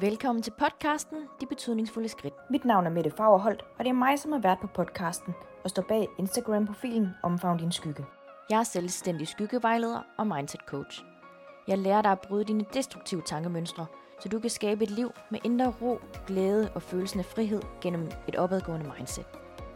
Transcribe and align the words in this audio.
Velkommen 0.00 0.42
til 0.42 0.52
podcasten 0.58 1.18
De 1.40 1.46
Betydningsfulde 1.46 2.08
Skridt. 2.08 2.34
Mit 2.50 2.64
navn 2.64 2.86
er 2.86 2.90
Mette 2.90 3.10
Fagerholt, 3.10 3.62
og 3.78 3.84
det 3.84 3.88
er 3.88 3.94
mig, 3.94 4.18
som 4.18 4.32
har 4.32 4.38
været 4.38 4.58
på 4.60 4.66
podcasten 4.66 5.34
og 5.64 5.70
står 5.70 5.82
bag 5.82 6.08
Instagram-profilen 6.18 7.08
Omfavn 7.22 7.58
din 7.58 7.72
skygge. 7.72 8.04
Jeg 8.50 8.58
er 8.58 8.62
selvstændig 8.62 9.28
skyggevejleder 9.28 10.00
og 10.18 10.26
mindset 10.26 10.60
coach. 10.66 11.04
Jeg 11.68 11.78
lærer 11.78 12.02
dig 12.02 12.12
at 12.12 12.20
bryde 12.20 12.44
dine 12.44 12.64
destruktive 12.74 13.22
tankemønstre, 13.22 13.86
så 14.20 14.28
du 14.28 14.38
kan 14.38 14.50
skabe 14.50 14.84
et 14.84 14.90
liv 14.90 15.12
med 15.30 15.38
indre 15.44 15.72
ro, 15.82 16.00
glæde 16.26 16.70
og 16.74 16.82
følelsen 16.82 17.20
af 17.20 17.26
frihed 17.26 17.62
gennem 17.80 18.10
et 18.28 18.36
opadgående 18.36 18.92
mindset. 18.96 19.26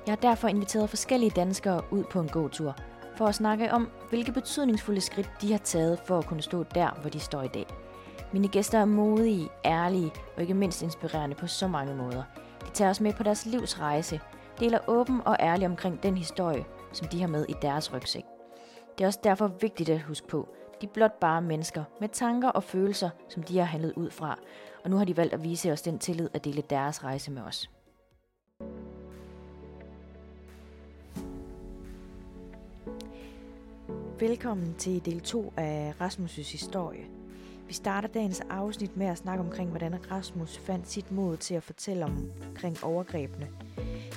Jeg 0.06 0.12
har 0.12 0.20
derfor 0.30 0.48
inviteret 0.48 0.90
forskellige 0.90 1.32
danskere 1.36 1.82
ud 1.90 2.04
på 2.04 2.20
en 2.20 2.28
gåtur 2.28 2.76
for 3.16 3.26
at 3.26 3.34
snakke 3.34 3.72
om, 3.72 3.88
hvilke 4.08 4.32
betydningsfulde 4.32 5.00
skridt 5.00 5.30
de 5.40 5.52
har 5.52 5.58
taget 5.58 5.98
for 6.06 6.18
at 6.18 6.26
kunne 6.26 6.42
stå 6.42 6.62
der, 6.62 6.90
hvor 7.00 7.10
de 7.10 7.20
står 7.20 7.42
i 7.42 7.48
dag. 7.48 7.83
Mine 8.32 8.48
gæster 8.48 8.78
er 8.78 8.84
modige, 8.84 9.48
ærlige 9.64 10.12
og 10.36 10.42
ikke 10.42 10.54
mindst 10.54 10.82
inspirerende 10.82 11.36
på 11.36 11.46
så 11.46 11.68
mange 11.68 11.94
måder. 11.94 12.22
De 12.66 12.70
tager 12.70 12.90
os 12.90 13.00
med 13.00 13.12
på 13.12 13.22
deres 13.22 13.46
livs 13.46 13.80
rejse, 13.80 14.20
deler 14.60 14.78
åben 14.86 15.20
og 15.24 15.36
ærlig 15.40 15.66
omkring 15.66 16.02
den 16.02 16.16
historie, 16.16 16.64
som 16.92 17.08
de 17.08 17.20
har 17.20 17.28
med 17.28 17.46
i 17.48 17.54
deres 17.62 17.92
rygsæk. 17.92 18.24
Det 18.98 19.04
er 19.04 19.08
også 19.08 19.20
derfor 19.24 19.46
vigtigt 19.60 19.88
at 19.88 20.02
huske 20.02 20.28
på, 20.28 20.48
de 20.80 20.86
er 20.86 20.90
blot 20.90 21.20
bare 21.20 21.42
mennesker 21.42 21.84
med 22.00 22.08
tanker 22.08 22.48
og 22.48 22.62
følelser, 22.62 23.10
som 23.28 23.42
de 23.42 23.58
har 23.58 23.64
handlet 23.64 23.92
ud 23.96 24.10
fra, 24.10 24.38
og 24.84 24.90
nu 24.90 24.96
har 24.96 25.04
de 25.04 25.16
valgt 25.16 25.34
at 25.34 25.44
vise 25.44 25.72
os 25.72 25.82
den 25.82 25.98
tillid 25.98 26.28
at 26.34 26.44
dele 26.44 26.62
deres 26.70 27.04
rejse 27.04 27.30
med 27.30 27.42
os. 27.42 27.70
Velkommen 34.20 34.74
til 34.74 35.04
del 35.04 35.20
2 35.20 35.52
af 35.56 35.94
Rasmus' 36.00 36.52
historie. 36.52 37.04
Vi 37.66 37.72
starter 37.72 38.08
dagens 38.08 38.40
afsnit 38.50 38.96
med 38.96 39.06
at 39.06 39.18
snakke 39.18 39.44
omkring, 39.44 39.70
hvordan 39.70 40.10
Rasmus 40.10 40.58
fandt 40.58 40.88
sit 40.88 41.12
mod 41.12 41.36
til 41.36 41.54
at 41.54 41.62
fortælle 41.62 42.04
om, 42.04 42.30
omkring 42.48 42.84
overgrebene, 42.84 43.48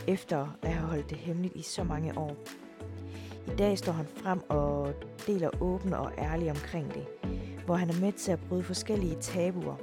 efter 0.08 0.58
at 0.62 0.74
have 0.74 0.88
holdt 0.88 1.10
det 1.10 1.18
hemmeligt 1.18 1.56
i 1.56 1.62
så 1.62 1.84
mange 1.84 2.18
år. 2.18 2.36
I 3.48 3.56
dag 3.58 3.78
står 3.78 3.92
han 3.92 4.06
frem 4.08 4.42
og 4.50 4.94
deler 5.28 5.50
åbent 5.62 5.94
og 5.94 6.12
ærligt 6.18 6.52
omkring 6.52 6.94
det, 6.94 7.08
hvor 7.66 7.76
han 7.76 7.90
er 7.90 8.00
med 8.02 8.12
til 8.12 8.32
at 8.32 8.40
bryde 8.50 8.64
forskellige 8.64 9.16
tabuer. 9.22 9.76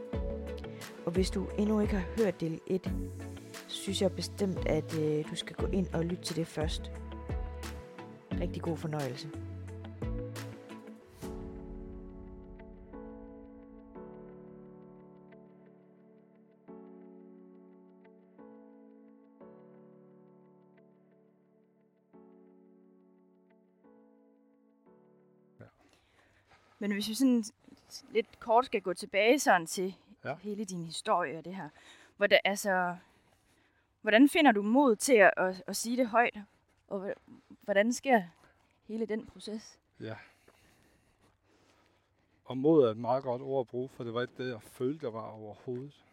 Og 1.07 1.13
hvis 1.13 1.31
du 1.31 1.47
endnu 1.59 1.81
ikke 1.81 1.95
har 1.95 2.07
hørt 2.19 2.41
del 2.41 2.61
1, 2.67 2.93
synes 3.67 4.03
jeg 4.03 4.13
bestemt, 4.13 4.67
at 4.67 4.99
øh, 4.99 5.25
du 5.31 5.35
skal 5.35 5.57
gå 5.57 5.67
ind 5.67 5.87
og 5.93 6.05
lytte 6.05 6.25
til 6.25 6.37
det 6.37 6.47
først. 6.47 6.91
Rigtig 8.41 8.63
god 8.63 8.77
fornøjelse. 8.77 9.29
Men 26.85 26.93
hvis 26.93 27.09
vi 27.09 27.15
sådan 27.15 27.45
lidt 28.11 28.41
kort 28.41 28.67
skal 28.67 28.83
gå 28.83 28.95
tilbage 28.95 29.39
sådan 29.39 29.67
til 29.67 29.97
ja. 30.25 30.35
hele 30.35 30.65
din 30.65 30.85
historie 30.85 31.39
og 31.39 31.45
det 31.45 31.55
her. 31.55 31.69
Hvordan, 32.17 32.39
altså, 32.45 32.97
hvordan 34.01 34.29
finder 34.29 34.53
du 34.53 34.63
mod 34.63 34.97
til 34.97 35.15
at, 35.15 35.31
at, 35.37 35.63
at 35.67 35.77
sige 35.77 35.97
det 35.97 36.09
højt? 36.09 36.39
Og 36.89 37.15
hvordan 37.61 37.93
sker 37.93 38.23
hele 38.89 39.07
den 39.07 39.27
proces? 39.27 39.79
Ja. 40.01 40.17
Og 42.45 42.57
mod 42.57 42.85
er 42.85 42.91
et 42.91 42.97
meget 42.97 43.25
godt 43.25 43.43
ord 43.43 43.61
at 43.61 43.69
bruge, 43.69 43.89
for 43.89 44.05
det 44.05 44.15
var 44.15 44.23
ikke 44.23 44.45
det, 44.45 44.51
jeg 44.51 44.63
følte, 44.63 45.07
der 45.07 45.13
var 45.13 45.27
overhovedet. 45.27 46.05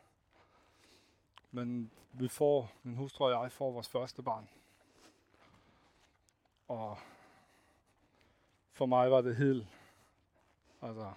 Men 1.52 1.92
vi 2.14 2.28
får, 2.28 2.72
min 2.84 2.96
hustru 2.96 3.26
og 3.26 3.44
jeg 3.44 3.52
får 3.52 3.72
vores 3.72 3.90
første 3.90 4.22
barn. 4.22 4.50
Og 6.68 6.98
for 8.74 8.86
mig 8.86 9.12
var 9.12 9.22
det 9.22 9.36
helt 9.36 9.68
Altså, 10.82 11.14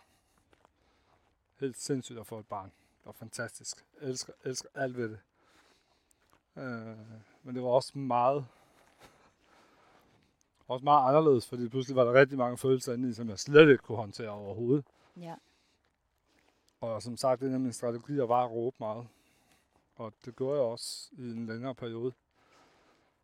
helt 1.60 1.78
sindssygt 1.78 2.18
at 2.18 2.26
få 2.26 2.38
et 2.38 2.46
barn. 2.46 2.72
Det 2.98 3.06
var 3.06 3.12
fantastisk. 3.12 3.84
Jeg 4.00 4.08
elsker, 4.08 4.32
elsker 4.44 4.68
alt 4.74 4.96
ved 4.96 5.08
det. 5.08 5.18
Øh, 6.56 6.98
men 7.42 7.54
det 7.54 7.62
var 7.62 7.68
også 7.68 7.98
meget, 7.98 8.46
også 10.68 10.84
meget 10.84 11.08
anderledes, 11.08 11.48
fordi 11.48 11.68
pludselig 11.68 11.96
var 11.96 12.04
der 12.04 12.12
rigtig 12.12 12.38
mange 12.38 12.58
følelser 12.58 12.94
inde 12.94 13.08
i, 13.08 13.12
som 13.12 13.28
jeg 13.28 13.38
slet 13.38 13.70
ikke 13.70 13.82
kunne 13.82 13.98
håndtere 13.98 14.28
overhovedet. 14.28 14.84
Ja. 15.16 15.34
Og 16.80 17.02
som 17.02 17.16
sagt, 17.16 17.42
en 17.42 17.54
af 17.54 17.60
mine 17.60 17.72
strategier 17.72 18.24
var 18.24 18.44
at 18.44 18.50
råbe 18.50 18.76
meget. 18.80 19.08
Og 19.96 20.12
det 20.24 20.36
gjorde 20.36 20.54
jeg 20.54 20.64
også 20.64 21.10
i 21.12 21.22
en 21.22 21.46
længere 21.46 21.74
periode. 21.74 22.12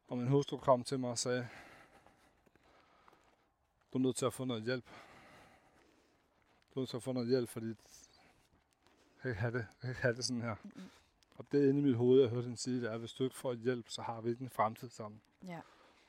Og 0.09 0.19
min 0.19 0.28
hustru 0.28 0.57
kom 0.57 0.84
til 0.84 0.99
mig 1.01 1.11
og 1.11 1.19
sagde, 1.19 1.49
du 3.93 3.99
er 3.99 4.03
nødt 4.03 4.17
til 4.17 4.27
at 4.27 4.33
få 4.33 4.45
noget 4.45 4.62
hjælp 4.62 4.84
du 6.75 6.86
så 6.86 6.98
få 6.98 7.12
noget 7.12 7.28
hjælp, 7.28 7.48
fordi 7.48 7.66
jeg 7.66 7.76
kan 9.22 9.31
ikke 9.31 9.41
have 9.41 9.53
det, 9.53 9.58
jeg 9.58 9.81
kan 9.81 9.91
ikke 9.91 10.03
have 10.03 10.14
det 10.14 10.25
sådan 10.25 10.42
her. 10.42 10.54
Mm-hmm. 10.62 10.91
Og 11.36 11.44
det 11.53 11.64
er 11.64 11.69
inde 11.69 11.81
i 11.81 11.82
mit 11.82 11.97
hoved, 11.97 12.20
jeg 12.20 12.31
hørte 12.31 12.42
hende 12.42 12.56
sige, 12.56 12.81
det 12.81 12.88
er, 12.88 12.92
at 12.92 12.98
hvis 12.98 13.12
du 13.12 13.25
ikke 13.25 13.36
får 13.36 13.54
hjælp, 13.54 13.88
så 13.88 14.03
har 14.03 14.20
vi 14.20 14.31
ikke 14.31 14.42
en 14.42 14.50
fremtid 14.50 14.88
sammen. 14.88 15.20
Ja. 15.47 15.60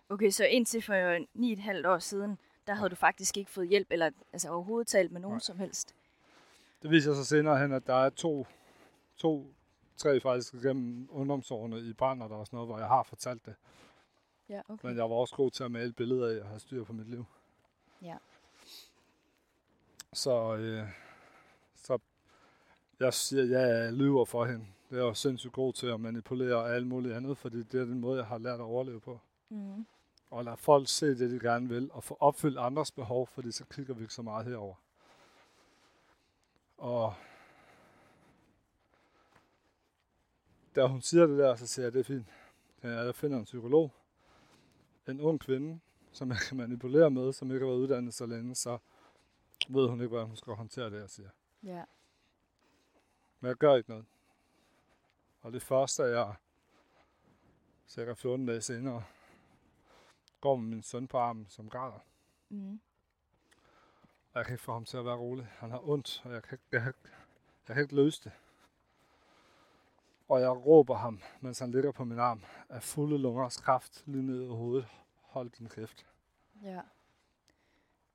Okay, 0.09 0.29
så 0.29 0.45
indtil 0.45 0.81
for 0.81 1.25
ni 1.33 1.51
et 1.51 1.59
halvt 1.59 1.85
år 1.85 2.00
siden, 2.00 2.38
der 2.67 2.73
havde 2.73 2.89
du 2.89 2.95
faktisk 2.95 3.38
ikke 3.38 3.51
fået 3.51 3.67
hjælp, 3.67 3.88
eller 3.91 4.11
altså 4.33 4.50
overhovedet 4.50 4.88
talt 4.88 5.11
med 5.11 5.21
nogen 5.21 5.35
Nej. 5.35 5.39
som 5.39 5.59
helst? 5.59 5.95
Det 6.81 6.89
viser 6.89 7.13
sig 7.13 7.25
senere 7.25 7.59
hen, 7.59 7.71
at 7.73 7.88
der 7.88 7.95
er 7.95 8.09
to, 8.09 8.47
to 9.17 9.53
tre 9.97 10.19
faktisk 10.19 10.53
gennem 10.53 11.07
ungdomsårene 11.11 11.79
i 11.79 11.94
brand, 11.94 12.23
og 12.23 12.29
der 12.29 12.35
er 12.35 12.39
også 12.39 12.55
noget, 12.55 12.67
hvor 12.67 12.79
jeg 12.79 12.88
har 12.88 13.03
fortalt 13.03 13.45
det. 13.45 13.55
Ja, 14.50 14.61
okay. 14.69 14.88
Men 14.88 14.97
jeg 14.97 15.09
var 15.09 15.16
også 15.16 15.35
god 15.35 15.51
til 15.51 15.63
at 15.63 15.71
male 15.71 15.94
billeder 15.94 16.27
af, 16.27 16.45
at 16.45 16.51
jeg 16.51 16.61
styr 16.61 16.83
på 16.83 16.94
mit 16.94 17.09
liv. 17.09 17.25
Ja. 18.01 18.17
Så, 20.13 20.55
øh, 20.55 20.88
så 21.75 21.99
jeg 22.99 23.13
siger, 23.13 23.44
ja, 23.44 23.59
jeg 23.59 23.94
lyver 23.94 24.25
for 24.25 24.45
hende. 24.45 24.66
Det 24.89 24.99
er 24.99 25.03
jo 25.03 25.13
sindssygt 25.13 25.53
god 25.53 25.73
til 25.73 25.88
at 25.88 25.99
manipulere 25.99 26.55
og 26.55 26.75
alt 26.75 26.88
muligt 26.88 27.13
andet, 27.13 27.38
fordi 27.38 27.63
det 27.63 27.81
er 27.81 27.85
den 27.85 27.99
måde, 27.99 28.17
jeg 28.17 28.27
har 28.27 28.38
lært 28.38 28.59
at 28.59 28.66
overleve 28.66 29.00
på. 29.00 29.19
Mm. 29.50 29.85
Og 30.29 30.45
lade 30.45 30.57
folk 30.57 30.88
se 30.88 31.05
det, 31.05 31.31
de 31.31 31.39
gerne 31.39 31.69
vil, 31.69 31.89
og 31.94 32.03
få 32.03 32.17
opfyldt 32.19 32.57
andres 32.57 32.91
behov, 32.91 33.27
fordi 33.27 33.51
så 33.51 33.66
kigger 33.66 33.94
vi 33.94 34.01
ikke 34.01 34.13
så 34.13 34.21
meget 34.21 34.45
herover. 34.45 34.75
Og 36.77 37.13
da 40.75 40.88
hun 40.88 41.01
siger 41.01 41.27
det 41.27 41.38
der, 41.38 41.55
så 41.55 41.67
siger 41.67 41.85
jeg, 41.85 41.94
det 41.94 42.00
er 42.00 42.03
fint. 42.03 42.27
Jeg 42.83 43.16
finder 43.16 43.38
en 43.38 43.44
psykolog, 43.44 43.91
en 45.07 45.21
ung 45.21 45.39
kvinde, 45.39 45.79
som 46.11 46.29
jeg 46.29 46.38
kan 46.50 46.57
manipulere 46.57 47.11
med, 47.11 47.33
som 47.33 47.51
ikke 47.51 47.66
har 47.66 47.71
været 47.71 47.81
uddannet 47.81 48.13
så 48.13 48.25
længe, 48.25 48.55
så 48.55 48.77
ved 49.73 49.89
hun 49.89 50.01
ikke, 50.01 50.07
hvordan 50.07 50.27
hun 50.27 50.35
skal 50.35 50.53
håndtere 50.53 50.89
det, 50.89 50.99
jeg 50.99 51.09
siger. 51.09 51.29
Ja. 51.63 51.83
Men 53.39 53.47
jeg 53.49 53.55
gør 53.55 53.75
ikke 53.75 53.89
noget. 53.89 54.05
Og 55.41 55.53
det 55.53 55.61
første, 55.61 56.03
jeg 56.03 56.35
cirka 57.87 58.13
14 58.13 58.45
dage 58.45 58.61
senere, 58.61 59.03
går 60.41 60.55
med 60.55 60.69
min 60.69 60.83
søn 60.83 61.07
på 61.07 61.17
armen, 61.17 61.45
som 61.49 61.69
græder. 61.69 61.99
Mm. 62.49 62.81
Og 64.33 64.37
jeg 64.37 64.45
kan 64.45 64.53
ikke 64.53 64.63
få 64.63 64.73
ham 64.73 64.85
til 64.85 64.97
at 64.97 65.05
være 65.05 65.15
rolig. 65.15 65.45
Han 65.45 65.71
har 65.71 65.89
ondt, 65.89 66.21
og 66.25 66.33
jeg 66.33 66.43
kan 66.43 66.55
ikke, 66.55 66.65
jeg 66.71 66.81
kan, 66.81 66.93
jeg 67.67 67.75
kan 67.75 67.83
ikke 67.83 67.95
løse 67.95 68.23
det. 68.23 68.31
Og 70.29 70.41
jeg 70.41 70.49
råber 70.49 70.95
ham, 70.95 71.21
mens 71.41 71.59
han 71.59 71.71
ligger 71.71 71.91
på 71.91 72.03
min 72.03 72.19
arm, 72.19 72.43
af 72.69 72.83
fulde 72.83 73.17
lungers 73.17 73.57
kraft 73.57 74.03
lige 74.05 74.25
ned 74.25 74.43
i 74.43 74.47
hovedet. 74.47 74.88
Hold 75.21 75.49
din 75.49 75.69
kæft. 75.69 76.07
Ja. 76.63 76.81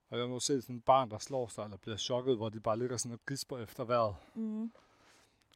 Og 0.08 0.18
jeg 0.18 0.28
må 0.28 0.40
se 0.40 0.62
sådan 0.62 0.76
et 0.76 0.84
barn, 0.84 1.10
der 1.10 1.18
slår 1.18 1.46
sig, 1.46 1.64
eller 1.64 1.76
bliver 1.76 1.96
chokket, 1.96 2.36
hvor 2.36 2.48
de 2.48 2.60
bare 2.60 2.78
ligger 2.78 2.96
sådan 2.96 3.12
og 3.12 3.20
gisper 3.26 3.58
efter 3.58 3.84
vejret. 3.84 4.16
Mm. 4.34 4.72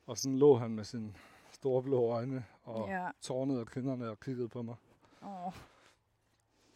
Og 0.06 0.18
sådan 0.18 0.38
lå 0.38 0.56
han 0.56 0.70
med 0.70 0.84
sine 0.84 1.14
store 1.50 1.82
blå 1.82 2.10
øjne, 2.10 2.46
og 2.64 2.88
ja. 2.88 3.10
tårnede 3.20 3.60
og 3.60 3.66
kinderne 3.66 4.10
og 4.10 4.20
kiggede 4.20 4.48
på 4.48 4.62
mig. 4.62 4.76
Oh. 5.22 5.52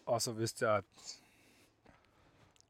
Og 0.07 0.23
så 0.23 0.33
vidste 0.33 0.69
jeg, 0.69 0.77
at 0.77 0.85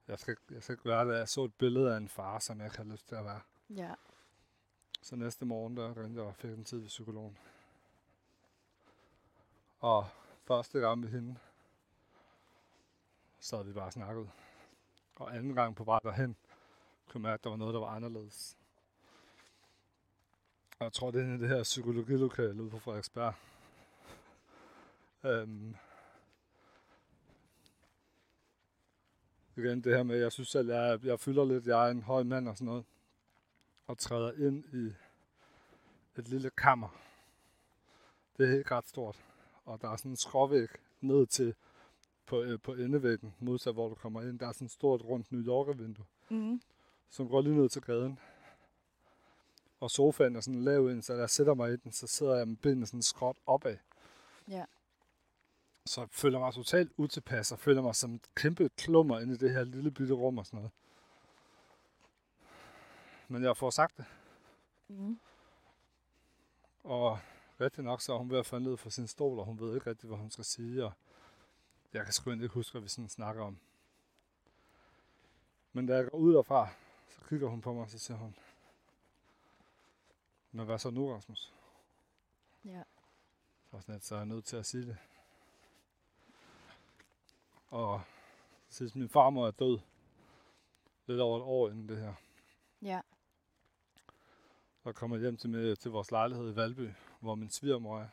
jeg 0.08 0.18
skal, 0.18 0.36
jeg 0.50 0.62
skal 0.62 0.72
ikke 0.72 0.88
være 0.88 1.08
det. 1.08 1.18
Jeg 1.18 1.28
så 1.28 1.44
et 1.44 1.54
billede 1.54 1.92
af 1.92 1.96
en 1.96 2.08
far, 2.08 2.38
som 2.38 2.58
jeg 2.58 2.66
ikke 2.66 2.76
havde 2.76 2.88
lyst 2.88 3.08
til 3.08 3.14
at 3.14 3.24
være. 3.24 3.40
Ja. 3.70 3.94
Så 5.02 5.16
næste 5.16 5.44
morgen, 5.44 5.76
der 5.76 6.02
ringte 6.02 6.20
jeg 6.20 6.28
og 6.28 6.34
fik 6.34 6.50
en 6.50 6.64
tid 6.64 6.78
ved 6.78 6.88
psykologen. 6.88 7.38
Og 9.80 10.06
første 10.44 10.78
gang 10.78 11.00
med 11.00 11.08
hende, 11.08 11.36
så 13.40 13.56
havde 13.56 13.66
vi 13.66 13.72
bare 13.72 13.92
snakket. 13.92 14.30
Og 15.16 15.36
anden 15.36 15.54
gang 15.54 15.76
på 15.76 15.84
vej 15.84 15.98
derhen, 16.02 16.36
kunne 17.08 17.18
jeg 17.18 17.22
mærke, 17.22 17.40
at 17.40 17.44
der 17.44 17.50
var 17.50 17.56
noget, 17.56 17.74
der 17.74 17.80
var 17.80 17.86
anderledes. 17.86 18.56
Og 20.78 20.84
jeg 20.84 20.92
tror, 20.92 21.10
det 21.10 21.22
er 21.22 21.36
det 21.36 21.48
her 21.48 21.62
psykologilokale 21.62 22.62
ude 22.62 22.70
på 22.70 22.78
Frederiksberg. 22.78 23.34
øhm, 25.24 25.76
igen 29.56 29.84
det 29.84 29.96
her 29.96 30.02
med, 30.02 30.16
jeg 30.16 30.32
synes 30.32 30.48
selv, 30.48 30.70
jeg, 30.70 31.04
jeg 31.04 31.20
fylder 31.20 31.44
lidt, 31.44 31.66
jeg 31.66 31.86
er 31.86 31.90
en 31.90 32.02
høj 32.02 32.22
mand 32.22 32.48
og 32.48 32.56
sådan 32.56 32.66
noget, 32.66 32.84
og 33.86 33.98
træder 33.98 34.32
ind 34.32 34.64
i 34.64 34.94
et 36.18 36.28
lille 36.28 36.50
kammer. 36.50 36.88
Det 38.36 38.48
er 38.48 38.58
ikke 38.58 38.74
ret 38.74 38.88
stort. 38.88 39.24
Og 39.64 39.80
der 39.80 39.90
er 39.90 39.96
sådan 39.96 40.10
en 40.10 40.16
skråvæg 40.16 40.68
ned 41.00 41.26
til 41.26 41.54
på, 42.26 42.42
øh, 42.42 42.60
på 42.60 42.74
endevæggen, 42.74 43.34
modsat 43.40 43.74
hvor 43.74 43.88
du 43.88 43.94
kommer 43.94 44.22
ind. 44.22 44.38
Der 44.38 44.48
er 44.48 44.52
sådan 44.52 44.64
et 44.64 44.70
stort 44.70 45.02
rundt 45.02 45.32
New 45.32 45.42
Yorker-vindue, 45.42 46.04
Mm. 46.30 46.60
som 47.10 47.28
går 47.28 47.40
lige 47.40 47.54
ned 47.56 47.68
til 47.68 47.82
gaden. 47.82 48.18
Og 49.80 49.90
sofaen 49.90 50.36
er 50.36 50.40
sådan 50.40 50.60
lav 50.64 50.90
ind, 50.90 51.02
så 51.02 51.12
da 51.14 51.20
jeg 51.20 51.30
sætter 51.30 51.54
mig 51.54 51.72
i 51.72 51.76
den, 51.76 51.92
så 51.92 52.06
sidder 52.06 52.34
jeg 52.36 52.48
med 52.48 52.56
benene 52.56 52.86
sådan 52.86 53.02
skråt 53.02 53.36
opad. 53.46 53.76
Ja. 54.48 54.64
Så 55.86 56.00
jeg 56.00 56.08
føler 56.10 56.38
mig 56.38 56.54
totalt 56.54 56.92
utilpas, 56.96 57.52
og 57.52 57.58
føler 57.58 57.82
mig 57.82 57.94
som 57.94 58.14
et 58.14 58.26
kæmpe 58.34 58.68
klummer 58.76 59.20
inde 59.20 59.34
i 59.34 59.36
det 59.36 59.50
her 59.52 59.64
lille 59.64 59.90
bitte 59.90 60.14
rum 60.14 60.38
og 60.38 60.46
sådan 60.46 60.56
noget. 60.56 60.72
Men 63.28 63.42
jeg 63.44 63.56
får 63.56 63.70
sagt 63.70 63.96
det. 63.96 64.04
Mm. 64.88 65.18
Og 66.84 67.18
rigtig 67.60 67.84
nok, 67.84 68.00
så 68.00 68.12
er 68.14 68.18
hun 68.18 68.30
ved 68.30 68.38
at 68.38 68.46
falde 68.46 68.64
ned 68.64 68.76
fra 68.76 68.90
sin 68.90 69.06
stol, 69.06 69.38
og 69.38 69.44
hun 69.44 69.60
ved 69.60 69.74
ikke 69.74 69.90
rigtig, 69.90 70.08
hvad 70.08 70.18
hun 70.18 70.30
skal 70.30 70.44
sige. 70.44 70.84
Og 70.84 70.92
jeg 71.94 72.04
kan 72.04 72.12
sgu 72.12 72.30
ikke 72.30 72.48
huske, 72.48 72.72
hvad 72.72 72.82
vi 72.82 72.88
sådan 72.88 73.08
snakker 73.08 73.42
om. 73.42 73.58
Men 75.72 75.86
da 75.86 75.94
jeg 75.96 76.10
går 76.10 76.18
ud 76.18 76.34
derfra, 76.34 76.68
så 77.08 77.20
kigger 77.28 77.48
hun 77.48 77.60
på 77.60 77.72
mig, 77.72 77.82
og 77.82 77.90
så 77.90 77.98
siger 77.98 78.16
hun, 78.16 78.36
men 80.52 80.66
hvad 80.66 80.78
så 80.78 80.90
nu, 80.90 81.12
Rasmus? 81.12 81.52
Ja. 82.64 82.82
Og 83.70 83.82
sådan 83.82 83.94
lidt, 83.94 84.04
så 84.04 84.14
er 84.14 84.18
jeg 84.18 84.26
nødt 84.26 84.44
til 84.44 84.56
at 84.56 84.66
sige 84.66 84.86
det. 84.86 84.96
Og 87.68 88.02
sidst 88.68 88.96
min 88.96 89.08
farmor 89.08 89.46
er 89.46 89.50
død, 89.50 89.78
lidt 91.06 91.20
over 91.20 91.38
et 91.38 91.42
år 91.44 91.68
inden 91.70 91.88
det 91.88 91.98
her, 91.98 92.14
Ja. 92.82 93.00
så 94.82 94.92
kommer 94.92 95.16
jeg 95.16 95.22
hjem 95.22 95.36
til, 95.36 95.50
med, 95.50 95.76
til 95.76 95.90
vores 95.90 96.10
lejlighed 96.10 96.52
i 96.52 96.56
Valby, 96.56 96.90
hvor 97.20 97.34
min 97.34 97.50
svigermor 97.50 98.00
er. 98.00 98.08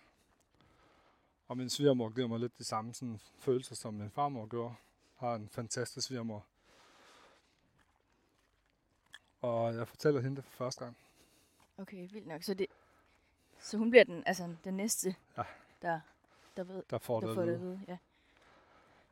Og 1.52 1.58
min 1.58 1.70
svigermor 1.70 2.10
giver 2.10 2.28
mig 2.28 2.40
lidt 2.40 2.58
de 2.58 2.64
samme 2.64 2.94
sådan, 2.94 3.20
følelser, 3.40 3.76
som 3.76 3.94
min 3.94 4.10
farmor 4.12 4.46
gjorde. 4.48 4.76
Har 5.16 5.36
en 5.36 5.50
fantastisk 5.50 6.08
svigermor. 6.08 6.46
Og 9.42 9.76
jeg 9.76 9.88
fortæller 9.88 10.22
hende 10.22 10.36
det 10.36 10.46
for 10.46 10.52
første 10.52 10.84
gang. 10.84 10.98
Okay, 11.78 12.10
vildt 12.12 12.28
nok. 12.28 12.44
Så, 12.44 12.54
det, 12.54 12.68
så 13.60 13.78
hun 13.78 13.90
bliver 13.90 14.04
den, 14.04 14.24
altså, 14.26 14.56
den 14.64 14.74
næste, 14.74 15.16
Ja. 15.38 15.44
der, 15.82 16.00
der, 16.58 16.64
ved, 16.64 16.84
Der 16.90 16.98
får 16.98 17.20
der 17.20 17.28
det 17.28 17.36
får 17.36 17.46
det 17.46 17.60
vide. 17.62 17.82
Ja. 17.88 17.98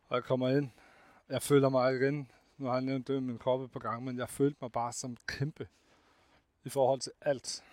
Og 0.09 0.15
jeg 0.15 0.24
kommer 0.24 0.50
ind. 0.50 0.69
Jeg 1.30 1.42
føler 1.42 1.69
mig 1.69 1.95
igen. 1.95 2.31
Nu 2.57 2.65
har 2.65 2.74
jeg 2.74 2.81
nævnt 2.81 3.07
det 3.07 3.13
med 3.15 3.21
min 3.21 3.38
krop 3.39 3.62
et 3.62 3.71
par 3.71 3.80
gange, 3.80 4.06
men 4.06 4.18
jeg 4.18 4.30
følte 4.30 4.57
mig 4.62 4.71
bare 4.71 4.94
som 4.94 5.18
kæmpe 5.27 5.68
i 6.63 6.69
forhold 6.69 7.00
til 7.00 7.12
alt. 7.21 7.63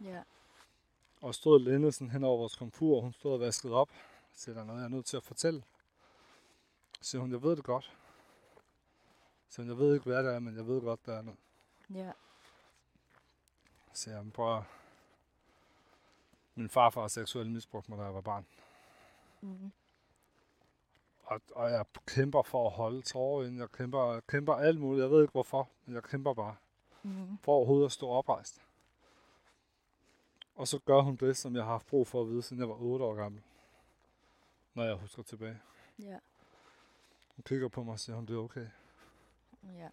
ja. 0.00 0.22
Og 1.26 1.34
stod 1.34 1.60
Linde 1.60 1.92
sådan 1.92 2.10
hen 2.10 2.24
over 2.24 2.38
vores 2.38 2.56
komfur, 2.56 2.96
og 2.96 3.02
hun 3.02 3.12
stod 3.12 3.32
og 3.32 3.40
vaskede 3.40 3.74
op. 3.74 3.90
Så 4.32 4.40
siger, 4.40 4.54
der 4.54 4.62
er 4.62 4.66
noget, 4.66 4.80
jeg 4.80 4.84
er 4.84 4.90
nødt 4.90 5.06
til 5.06 5.16
at 5.16 5.22
fortælle. 5.22 5.62
Så 7.00 7.10
siger 7.10 7.20
hun, 7.20 7.32
jeg 7.32 7.42
ved 7.42 7.56
det 7.56 7.64
godt. 7.64 7.96
Så 9.48 9.62
jeg 9.62 9.78
ved 9.78 9.94
ikke, 9.94 10.04
hvad 10.04 10.24
det 10.24 10.34
er, 10.34 10.38
men 10.38 10.56
jeg 10.56 10.66
ved 10.66 10.80
godt, 10.80 11.06
der 11.06 11.12
er 11.12 11.22
noget. 11.22 11.38
Ja. 11.94 12.12
Så 13.92 14.02
siger 14.02 14.16
jeg, 14.16 14.32
prøv. 14.32 14.62
Min 16.54 16.68
farfar 16.68 17.00
har 17.00 17.08
seksuelt 17.08 17.50
misbrugt 17.50 17.88
mig, 17.88 17.98
da 17.98 18.04
jeg 18.04 18.14
var 18.14 18.20
barn. 18.20 18.46
Mm. 19.40 19.72
Og, 21.24 21.40
og 21.54 21.70
jeg 21.70 21.84
kæmper 22.06 22.42
for 22.42 22.66
at 22.66 22.72
holde 22.72 23.02
tårer 23.02 23.46
ind. 23.46 23.58
Jeg 23.58 23.72
kæmper, 23.72 24.12
jeg 24.12 24.26
kæmper 24.26 24.54
alt 24.54 24.80
muligt. 24.80 25.02
Jeg 25.02 25.10
ved 25.10 25.22
ikke 25.22 25.32
hvorfor, 25.32 25.68
men 25.86 25.94
jeg 25.94 26.02
kæmper 26.02 26.34
bare. 26.34 26.56
Mm. 27.02 27.38
For 27.42 27.52
overhovedet 27.52 27.86
at 27.86 27.92
stå 27.92 28.08
oprejst. 28.08 28.65
Og 30.56 30.68
så 30.68 30.78
gør 30.78 31.00
hun 31.00 31.16
det, 31.16 31.36
som 31.36 31.56
jeg 31.56 31.64
har 31.64 31.70
haft 31.70 31.86
brug 31.86 32.06
for 32.06 32.20
at 32.22 32.28
vide, 32.28 32.42
siden 32.42 32.60
jeg 32.60 32.68
var 32.68 32.74
8 32.74 33.04
år 33.04 33.14
gammel. 33.14 33.42
Når 34.74 34.84
jeg 34.84 34.94
husker 34.94 35.22
tilbage. 35.22 35.60
Ja. 35.98 36.18
Hun 37.36 37.42
kigger 37.42 37.68
på 37.68 37.82
mig 37.82 37.92
og 37.92 38.00
siger, 38.00 38.16
hun, 38.16 38.26
det 38.26 38.34
er 38.34 38.38
okay. 38.38 38.66
Ja. 39.62 39.88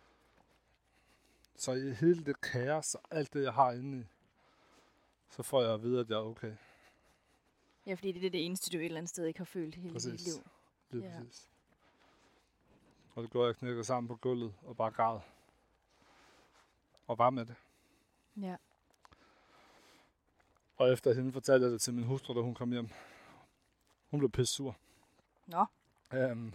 Så 1.56 1.72
i 1.72 1.92
hele 1.94 2.26
det 2.26 2.42
kaos 2.42 2.96
og 2.96 3.02
alt 3.12 3.34
det, 3.34 3.44
jeg 3.44 3.54
har 3.54 3.72
inde 3.72 4.00
i, 4.00 4.04
så 5.30 5.44
får 5.44 5.62
jeg 5.62 5.74
at 5.74 5.82
vide, 5.84 6.00
at 6.00 6.10
jeg 6.10 6.16
er 6.16 6.22
okay. 6.24 6.56
Ja, 7.88 7.94
fordi 7.94 8.12
det 8.12 8.26
er 8.26 8.30
det 8.30 8.46
eneste, 8.46 8.72
du 8.72 8.78
et 8.78 8.86
eller 8.86 8.98
andet 8.98 9.10
sted 9.10 9.26
ikke 9.26 9.40
har 9.40 9.46
følt 9.46 9.76
hele 9.76 9.88
dit 9.88 9.94
Præcis. 9.94 10.26
liv. 10.26 10.44
Lige 10.90 11.10
Ja. 11.12 11.18
præcis. 11.20 11.50
Og 13.16 13.24
det 13.24 13.32
går 13.32 13.46
jeg 13.46 13.56
knækker 13.56 13.84
sammen 13.84 14.08
på 14.08 14.16
gulvet 14.16 14.54
og 14.62 14.78
bare 14.78 14.92
græd. 14.92 15.20
Og 17.08 17.18
var 17.18 17.30
med 17.30 17.46
det. 17.46 17.56
Ja. 18.38 18.56
Og 20.78 20.92
efter 20.94 21.14
hende 21.14 21.32
fortalte 21.32 21.64
jeg 21.66 21.72
det 21.72 21.82
til 21.82 21.94
min 21.94 22.04
hustru, 22.04 22.34
da 22.34 22.40
hun 22.42 22.54
kom 22.54 22.72
hjem. 22.72 22.90
Hun 24.12 24.20
blev 24.20 24.30
pisse 24.32 24.54
sur. 24.54 24.76
Nå. 25.48 25.66
Um, 26.32 26.54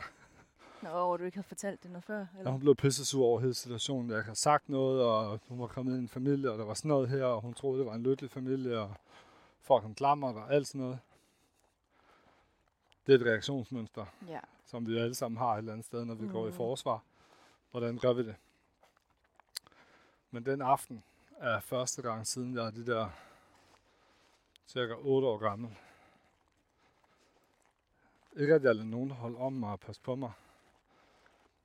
Nå, 0.83 0.89
hvor 0.91 1.17
du 1.17 1.25
ikke 1.25 1.37
havde 1.37 1.49
fortalt 1.49 1.83
det 1.83 1.91
noget 1.91 2.05
før? 2.05 2.19
ja, 2.19 2.39
Eller? 2.39 2.51
hun 2.51 2.61
blev 2.61 2.77
pisse 2.77 3.05
sur 3.07 3.25
over 3.27 3.41
hele 3.41 3.55
situationen. 3.55 4.11
Jeg 4.11 4.25
har 4.25 4.35
sagt 4.35 4.69
noget, 4.69 5.03
og 5.03 5.41
hun 5.49 5.61
var 5.61 5.67
kommet 5.67 5.93
ind 5.93 6.01
i 6.01 6.03
en 6.03 6.09
familie, 6.09 6.51
og 6.53 6.59
der 6.59 6.65
var 6.65 6.75
sådan 6.75 6.89
noget 6.89 7.09
her, 7.09 7.25
og 7.25 7.41
hun 7.41 7.55
troede, 7.55 7.79
det 7.79 7.87
var 7.87 7.95
en 7.95 8.03
lykkelig 8.03 8.31
familie, 8.31 8.79
og 8.79 8.95
han 9.83 9.95
klammer 9.95 10.33
og 10.33 10.55
alt 10.55 10.67
sådan 10.67 10.81
noget. 10.81 10.99
Det 13.07 13.15
er 13.15 13.19
et 13.19 13.27
reaktionsmønster, 13.27 14.07
Ja. 14.29 14.41
som 14.67 14.87
vi 14.87 14.99
alle 14.99 15.15
sammen 15.15 15.39
har 15.39 15.55
et 15.55 15.59
eller 15.59 15.73
andet 15.73 15.87
sted, 15.87 16.05
når 16.05 16.15
vi 16.15 16.27
mm. 16.27 16.33
går 16.33 16.45
i 16.47 16.49
Mhm. 16.49 16.57
forsvar. 16.57 17.03
Hvordan 17.71 17.99
gør 17.99 18.13
vi 18.13 18.27
det? 18.27 18.35
Men 20.31 20.47
den 20.47 20.63
aften 20.63 21.03
er 21.39 21.61
første 21.61 22.03
gang 22.03 22.27
siden 22.27 22.55
jeg 22.55 22.67
er 22.67 22.71
de 22.71 22.87
der 22.87 23.09
cirka 24.69 24.95
8 24.95 25.29
år 25.29 25.39
gammel. 25.39 25.77
Ikke 28.37 28.55
at 28.55 28.65
jeg 28.65 28.75
lader 28.75 28.89
nogen 28.89 29.11
holde 29.11 29.39
om 29.39 29.53
mig 29.53 29.73
og 29.73 29.81
passe 29.81 30.03
på 30.03 30.15
mig, 30.15 30.33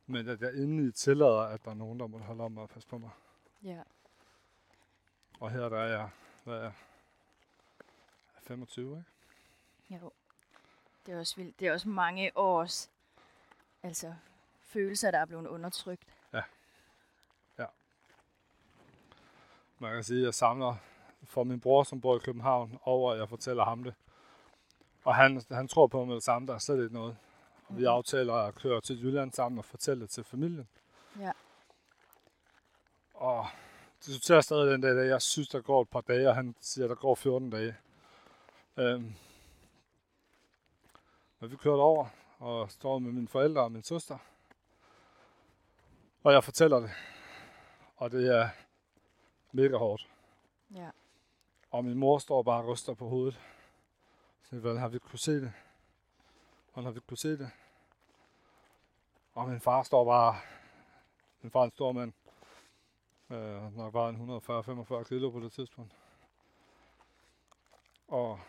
men 0.06 0.30
at 0.30 0.42
jeg 0.42 0.54
indeni 0.56 0.92
tillader, 0.92 1.42
at 1.42 1.66
der 1.66 1.72
er 1.72 1.76
nogen, 1.76 2.00
der 2.00 2.08
må 2.08 2.18
holde 2.18 2.44
om 2.44 2.52
mig 2.52 2.64
og 2.64 2.70
passe 2.70 2.90
på 2.90 2.98
mig. 2.98 3.10
Ja. 3.64 3.82
Og 5.40 5.52
her 5.52 5.70
der 5.70 5.78
er 5.78 5.88
jeg, 5.88 6.10
hvad 6.44 6.58
er 6.58 6.62
jeg? 6.62 6.74
25, 8.42 8.98
ikke? 9.90 10.04
Jo. 10.04 10.12
Det 11.06 11.14
er 11.14 11.20
også 11.20 11.36
vildt. 11.36 11.60
Det 11.60 11.68
er 11.68 11.74
også 11.74 11.90
mange 11.90 12.32
års 12.36 12.92
altså, 13.84 14.16
følelser, 14.60 15.12
der 15.12 15.20
er 15.20 15.26
blevet 15.26 15.48
undertrykt. 15.48 16.14
Man 19.84 19.94
kan 19.94 20.04
sige, 20.04 20.20
at 20.20 20.26
jeg 20.26 20.34
samler 20.34 20.76
for 21.24 21.44
min 21.44 21.60
bror, 21.60 21.84
som 21.84 22.02
bor 22.02 22.16
i 22.16 22.20
København, 22.20 22.80
over 22.84 23.12
at 23.14 23.20
jeg 23.20 23.30
fortæller 23.30 23.64
ham 23.64 23.84
det. 23.84 23.94
Og 25.04 25.16
han, 25.16 25.42
han 25.52 25.68
tror 25.68 25.88
på 25.88 26.06
med 26.06 26.16
det 26.16 26.24
samme, 26.24 26.48
der 26.48 26.54
er 26.54 26.58
slet 26.60 26.84
ikke 26.84 26.94
noget. 26.94 27.18
Og 27.68 27.76
vi 27.76 27.82
Mhm. 27.82 27.88
aftaler 27.88 28.34
at 28.34 28.56
køre 28.56 28.82
til 28.82 29.04
Jylland 29.04 29.32
sammen 29.32 29.60
og 29.60 29.66
fortælle 29.66 30.02
det 30.02 30.10
til 30.10 30.24
familien. 30.24 30.68
Ja. 31.20 31.32
Og 33.14 33.46
det 34.00 34.06
diskuterer 34.08 34.42
stadig 34.42 34.72
den 34.72 34.82
dag, 34.82 35.08
jeg 35.08 35.22
synes, 35.22 35.50
der 35.50 35.62
går 35.62 35.82
et 35.82 35.90
par 35.90 36.02
dage, 36.02 36.30
og 36.30 36.36
han 36.36 36.56
siger, 36.62 36.88
der 36.88 36.96
går 36.96 37.16
14 37.16 37.50
dage. 37.50 37.76
Øhm. 38.78 39.14
Men 41.40 41.52
vi 41.52 41.56
kørte 41.56 41.80
over 41.82 42.08
og 42.40 42.72
står 42.72 43.00
med 43.00 43.12
mine 43.12 43.28
forældre 43.28 43.62
og 43.62 43.72
min 43.72 43.84
søster. 43.84 44.18
Og 46.24 46.34
jeg 46.34 46.44
fortæller 46.44 46.80
det. 46.80 46.92
Og 47.96 48.12
det 48.12 48.36
er 48.36 48.50
mega 49.52 49.78
hårdt. 49.78 50.08
Ja. 50.76 50.90
Og 51.74 51.86
min 51.86 51.98
mor 51.98 52.18
står 52.18 52.44
bare 52.44 52.62
og 52.62 52.68
ryster 52.68 52.94
på 52.94 53.08
hovedet. 53.10 53.40
Så 54.44 54.60
hvordan 54.60 54.78
har 54.78 54.88
vi 54.88 55.00
kunne 55.00 55.20
se 55.20 55.42
det? 55.42 55.54
Hvordan 56.74 56.86
har 56.86 56.92
vi 56.92 57.00
kunne 57.00 57.18
se 57.18 57.38
det? 57.38 57.52
Og 59.34 59.50
min 59.50 59.60
far 59.60 59.84
står 59.84 60.06
bare... 60.06 60.36
Min 61.42 61.52
far 61.52 61.60
er 61.60 61.66
en 61.66 61.72
stor 61.72 61.92
mand. 61.92 62.14
Øh, 63.30 63.78
nok 63.78 63.94
bare 63.94 64.10
en 64.10 64.38
140-45 65.02 65.04
kilo 65.04 65.30
på 65.30 65.40
det 65.40 65.52
tidspunkt. 65.52 65.96
Og 68.08 68.40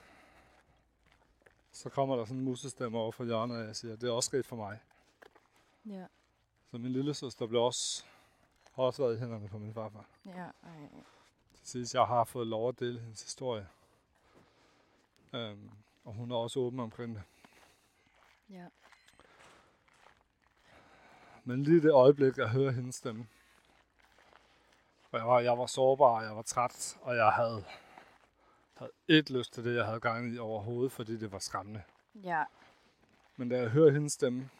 så 1.72 1.90
kommer 1.90 2.16
der 2.16 2.24
sådan 2.24 2.38
en 2.38 2.44
musestemme 2.44 2.98
over 2.98 3.12
for 3.12 3.24
hjørnet, 3.24 3.56
og 3.56 3.66
jeg 3.66 3.76
siger, 3.76 3.96
det 3.96 4.08
er 4.08 4.12
også 4.12 4.26
sket 4.26 4.46
for 4.46 4.56
mig. 4.56 4.78
Ja. 5.86 6.06
Så 6.70 6.78
min 6.78 6.92
lille 6.92 7.14
søster 7.14 7.46
blev 7.46 7.62
også, 7.62 8.04
har 8.74 8.82
også 8.82 9.02
været 9.02 9.16
i 9.16 9.18
hænderne 9.18 9.48
på 9.48 9.58
min 9.58 9.74
farfar. 9.74 10.06
Ja. 10.26 10.44
Ej. 10.62 10.88
Sidst, 11.64 11.94
jeg 11.94 12.06
har 12.06 12.24
fået 12.24 12.46
lov 12.46 12.68
at 12.68 12.80
dele 12.80 13.00
hendes 13.00 13.22
historie. 13.22 13.68
Øhm, 15.32 15.70
og 16.04 16.12
hun 16.12 16.30
er 16.30 16.36
også 16.36 16.60
åben 16.60 16.80
omkring 16.80 17.14
det. 17.14 17.22
Ja. 18.50 18.66
Men 21.44 21.62
lige 21.62 21.82
det 21.82 21.92
øjeblik, 21.92 22.36
jeg 22.36 22.50
hører 22.50 22.70
hendes 22.70 22.94
stemme. 22.94 23.26
Og 25.12 25.18
jeg 25.18 25.28
var, 25.28 25.40
jeg 25.40 25.58
var 25.58 25.66
sårbar, 25.66 26.22
jeg 26.22 26.36
var 26.36 26.42
træt, 26.42 26.98
og 27.02 27.16
jeg 27.16 27.32
havde, 27.32 27.64
havde 28.74 28.92
ikke 29.08 29.32
lyst 29.32 29.52
til 29.52 29.64
det, 29.64 29.76
jeg 29.76 29.84
havde 29.84 30.00
gang 30.00 30.34
i 30.34 30.38
overhovedet, 30.38 30.92
fordi 30.92 31.16
det 31.16 31.32
var 31.32 31.38
skræmmende. 31.38 31.82
Ja. 32.14 32.44
Men 33.36 33.48
da 33.48 33.58
jeg 33.58 33.70
hører 33.70 33.92
hendes 33.92 34.12
stemme, 34.12 34.50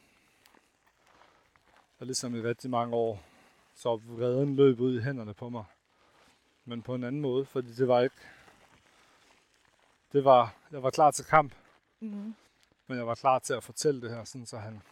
og 1.98 2.06
ligesom 2.06 2.34
i 2.34 2.40
rigtig 2.40 2.70
mange 2.70 2.96
år, 2.96 3.22
så 3.74 3.96
vreden 3.96 4.56
løb 4.56 4.80
ud 4.80 4.98
i 4.98 5.02
hænderne 5.02 5.34
på 5.34 5.48
mig. 5.48 5.64
Men 6.64 6.82
på 6.82 6.94
en 6.94 7.04
anden 7.04 7.20
måde, 7.22 7.46
fordi 7.46 7.72
det 7.72 7.88
var 7.88 8.00
ikke, 8.00 8.16
det 10.12 10.24
var, 10.24 10.54
jeg 10.70 10.82
var 10.82 10.90
klar 10.90 11.10
til 11.10 11.24
kamp, 11.24 11.54
Mm. 12.00 12.34
men 12.86 12.98
jeg 12.98 13.06
var 13.06 13.14
klar 13.14 13.38
til 13.38 13.54
at 13.54 13.62
fortælle 13.64 14.00
det 14.00 14.10
her, 14.10 14.24
sådan, 14.24 14.46
så 14.46 14.58
han, 14.58 14.82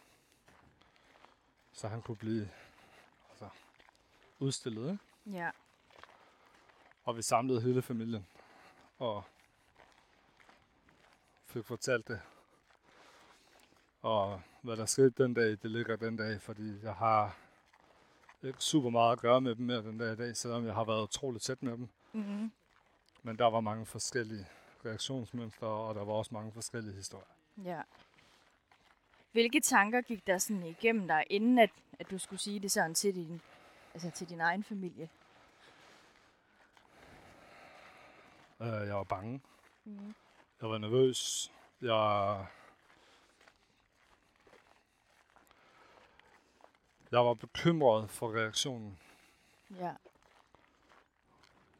så 1.73 1.87
han 1.87 2.01
kunne 2.01 2.17
blive 2.17 2.49
altså, 3.29 3.49
udstillet. 4.39 4.91
Ikke? 4.91 5.37
Ja. 5.37 5.49
Og 7.03 7.17
vi 7.17 7.21
samlede 7.21 7.61
hele 7.61 7.81
familien 7.81 8.27
og 8.99 9.23
fik 11.45 11.65
fortalt 11.65 12.07
det. 12.07 12.21
Og 14.01 14.41
hvad 14.61 14.77
der 14.77 14.85
skete 14.85 15.09
den 15.23 15.33
dag, 15.33 15.49
det 15.49 15.71
ligger 15.71 15.95
den 15.95 16.17
dag, 16.17 16.41
fordi 16.41 16.83
jeg 16.83 16.95
har 16.95 17.37
ikke 18.47 18.63
super 18.63 18.89
meget 18.89 19.11
at 19.11 19.19
gøre 19.19 19.41
med 19.41 19.55
dem 19.55 19.65
mere 19.65 19.81
den 19.81 19.97
dag 19.97 20.13
i 20.13 20.15
dag, 20.15 20.37
selvom 20.37 20.65
jeg 20.65 20.73
har 20.73 20.83
været 20.83 21.03
utroligt 21.03 21.43
tæt 21.43 21.63
med 21.63 21.71
dem. 21.71 21.89
Mm. 22.13 22.51
Men 23.23 23.37
der 23.37 23.45
var 23.45 23.61
mange 23.61 23.85
forskellige 23.85 24.47
reaktionsmønstre, 24.85 25.67
og 25.67 25.95
der 25.95 26.05
var 26.05 26.13
også 26.13 26.33
mange 26.33 26.51
forskellige 26.51 26.95
historier. 26.95 27.25
Ja. 27.65 27.81
Hvilke 29.31 29.59
tanker 29.59 30.01
gik 30.01 30.27
der 30.27 30.37
sådan 30.37 30.65
igennem 30.65 31.07
dig, 31.07 31.23
inden 31.29 31.59
at, 31.59 31.69
at 31.99 32.11
du 32.11 32.17
skulle 32.17 32.39
sige 32.39 32.59
det 32.59 32.71
sådan 32.71 32.93
til 32.93 33.15
din, 33.15 33.41
altså 33.93 34.11
til 34.11 34.29
din 34.29 34.41
egen 34.41 34.63
familie? 34.63 35.09
Øh, 38.61 38.87
jeg 38.87 38.95
var 38.95 39.03
bange. 39.03 39.41
Mm. 39.85 40.15
Jeg 40.61 40.69
var 40.69 40.77
nervøs. 40.77 41.51
Jeg... 41.81 42.45
Jeg 47.13 47.25
var 47.25 47.33
bekymret 47.33 48.09
for 48.09 48.35
reaktionen. 48.35 48.99
Ja. 49.79 49.93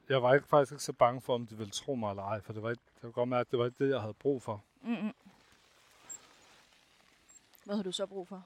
Jeg 0.10 0.24
var 0.24 0.34
ikke, 0.34 0.48
faktisk 0.48 0.72
ikke 0.72 0.84
så 0.84 0.94
bange 0.94 1.22
for, 1.22 1.36
om 1.36 1.48
de 1.48 1.58
ville 1.58 1.72
tro 1.72 1.96
mig 1.96 2.10
eller 2.10 2.24
ej, 2.24 2.42
for 2.42 2.54
det 2.54 2.64
var 2.64 2.70
ikke, 2.70 2.84
jeg 2.96 3.02
kunne 3.02 3.12
godt 3.12 3.30
mærke, 3.30 3.48
at 3.48 3.52
det 3.52 3.60
var 3.60 3.66
ikke 3.66 3.84
det, 3.86 3.92
jeg 3.92 4.02
havde 4.02 4.14
brug 4.14 4.42
for. 4.42 4.64
Mm-mm. 4.82 5.14
Hvad 7.66 7.76
har 7.76 7.84
du 7.84 7.92
så 7.92 8.06
brug 8.06 8.28
for? 8.28 8.44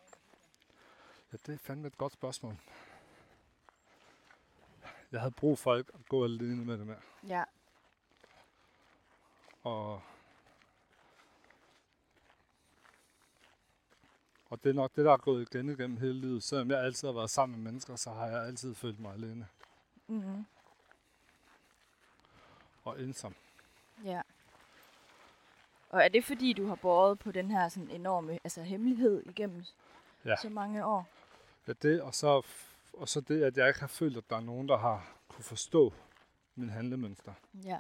Ja, 1.32 1.38
det 1.46 1.54
er 1.54 1.58
fandme 1.58 1.88
et 1.88 1.98
godt 1.98 2.14
spørgsmål. 2.14 2.58
Jeg 5.12 5.20
havde 5.20 5.34
brug 5.34 5.60
for 5.60 5.76
ikke 5.76 5.92
at 5.94 6.10
gå 6.10 6.24
alene 6.24 6.66
med 6.66 6.78
det 6.78 6.88
mere. 6.88 7.02
Ja. 7.28 7.44
Og, 9.64 10.02
og 14.50 14.64
det 14.64 14.70
er 14.70 14.74
nok 14.74 14.92
det, 14.96 15.06
der 15.06 15.12
er 15.14 15.18
gået 15.18 15.54
igen 15.54 15.70
igennem 15.70 15.98
hele 15.98 16.14
livet. 16.14 16.44
Selvom 16.44 16.72
jeg 16.72 16.84
altid 16.84 17.08
har 17.08 17.14
været 17.16 17.30
sammen 17.30 17.58
med 17.64 17.72
mennesker, 17.72 17.96
så 17.96 18.10
har 18.12 18.26
jeg 18.26 18.44
altid 18.46 18.76
følt 18.76 19.00
mig 19.00 19.14
alene 19.14 19.48
Mm-hmm. 20.08 20.46
og 22.84 23.02
ensom. 23.02 23.36
Ja. 24.06 24.22
Og 25.90 26.04
er 26.04 26.08
det 26.08 26.26
fordi, 26.26 26.54
du 26.54 26.68
har 26.68 26.76
båret 26.76 27.20
på 27.20 27.32
den 27.32 27.52
her 27.52 27.70
sådan 27.70 27.90
enorme 27.90 28.40
altså, 28.44 28.62
hemmelighed 28.64 29.24
igennem 29.26 29.64
Ja. 30.26 30.36
så 30.42 30.50
mange 30.50 30.86
år? 30.86 31.08
Ja, 31.68 31.74
det, 31.82 32.02
og 32.02 32.16
så, 32.16 32.42
og 32.94 33.10
så 33.10 33.22
det, 33.22 33.44
at 33.44 33.58
jeg 33.58 33.68
ikke 33.68 33.80
har 33.80 33.88
følt, 33.88 34.18
at 34.18 34.24
der 34.30 34.36
er 34.36 34.42
nogen, 34.42 34.68
der 34.70 34.78
har 34.78 35.14
kunne 35.28 35.44
forstå 35.44 35.94
min 36.56 36.70
handlemønster. 36.70 37.34
Ja. 37.64 37.80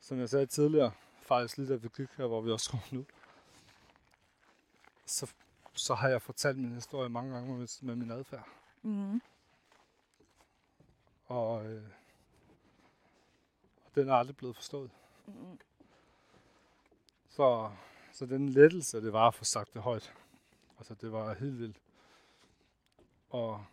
Som 0.00 0.18
jeg 0.18 0.28
sagde 0.28 0.46
tidligere, 0.46 0.92
faktisk 1.22 1.56
lige 1.58 1.68
da 1.68 1.74
vi 1.74 1.88
gik 1.96 2.08
her, 2.16 2.26
hvor 2.26 2.40
vi 2.40 2.50
også 2.50 2.70
går 2.70 2.84
nu, 2.90 3.04
så, 5.12 5.32
så 5.74 5.94
har 5.94 6.08
jeg 6.08 6.22
fortalt 6.22 6.58
min 6.58 6.74
historie 6.74 7.08
mange 7.08 7.34
gange 7.34 7.58
med, 7.58 7.82
med 7.82 7.96
min 7.96 8.10
adfærd. 8.10 8.48
Mm-hmm. 8.82 9.22
Og, 11.26 11.66
øh, 11.66 11.84
og 13.84 13.94
den 13.94 14.08
er 14.08 14.14
aldrig 14.14 14.36
blevet 14.36 14.56
forstået. 14.56 14.90
Mm-hmm. 15.26 15.58
Så, 17.28 17.70
så 18.12 18.26
den 18.26 18.48
lettelse, 18.48 19.02
det 19.02 19.12
var 19.12 19.28
at 19.28 19.34
få 19.34 19.44
sagt 19.44 19.74
det 19.74 19.82
højt. 19.82 20.14
Altså, 20.78 20.94
det 20.94 21.12
var 21.12 21.34
helt 21.34 21.58
vildt. 21.58 21.76
Og, 23.30 23.64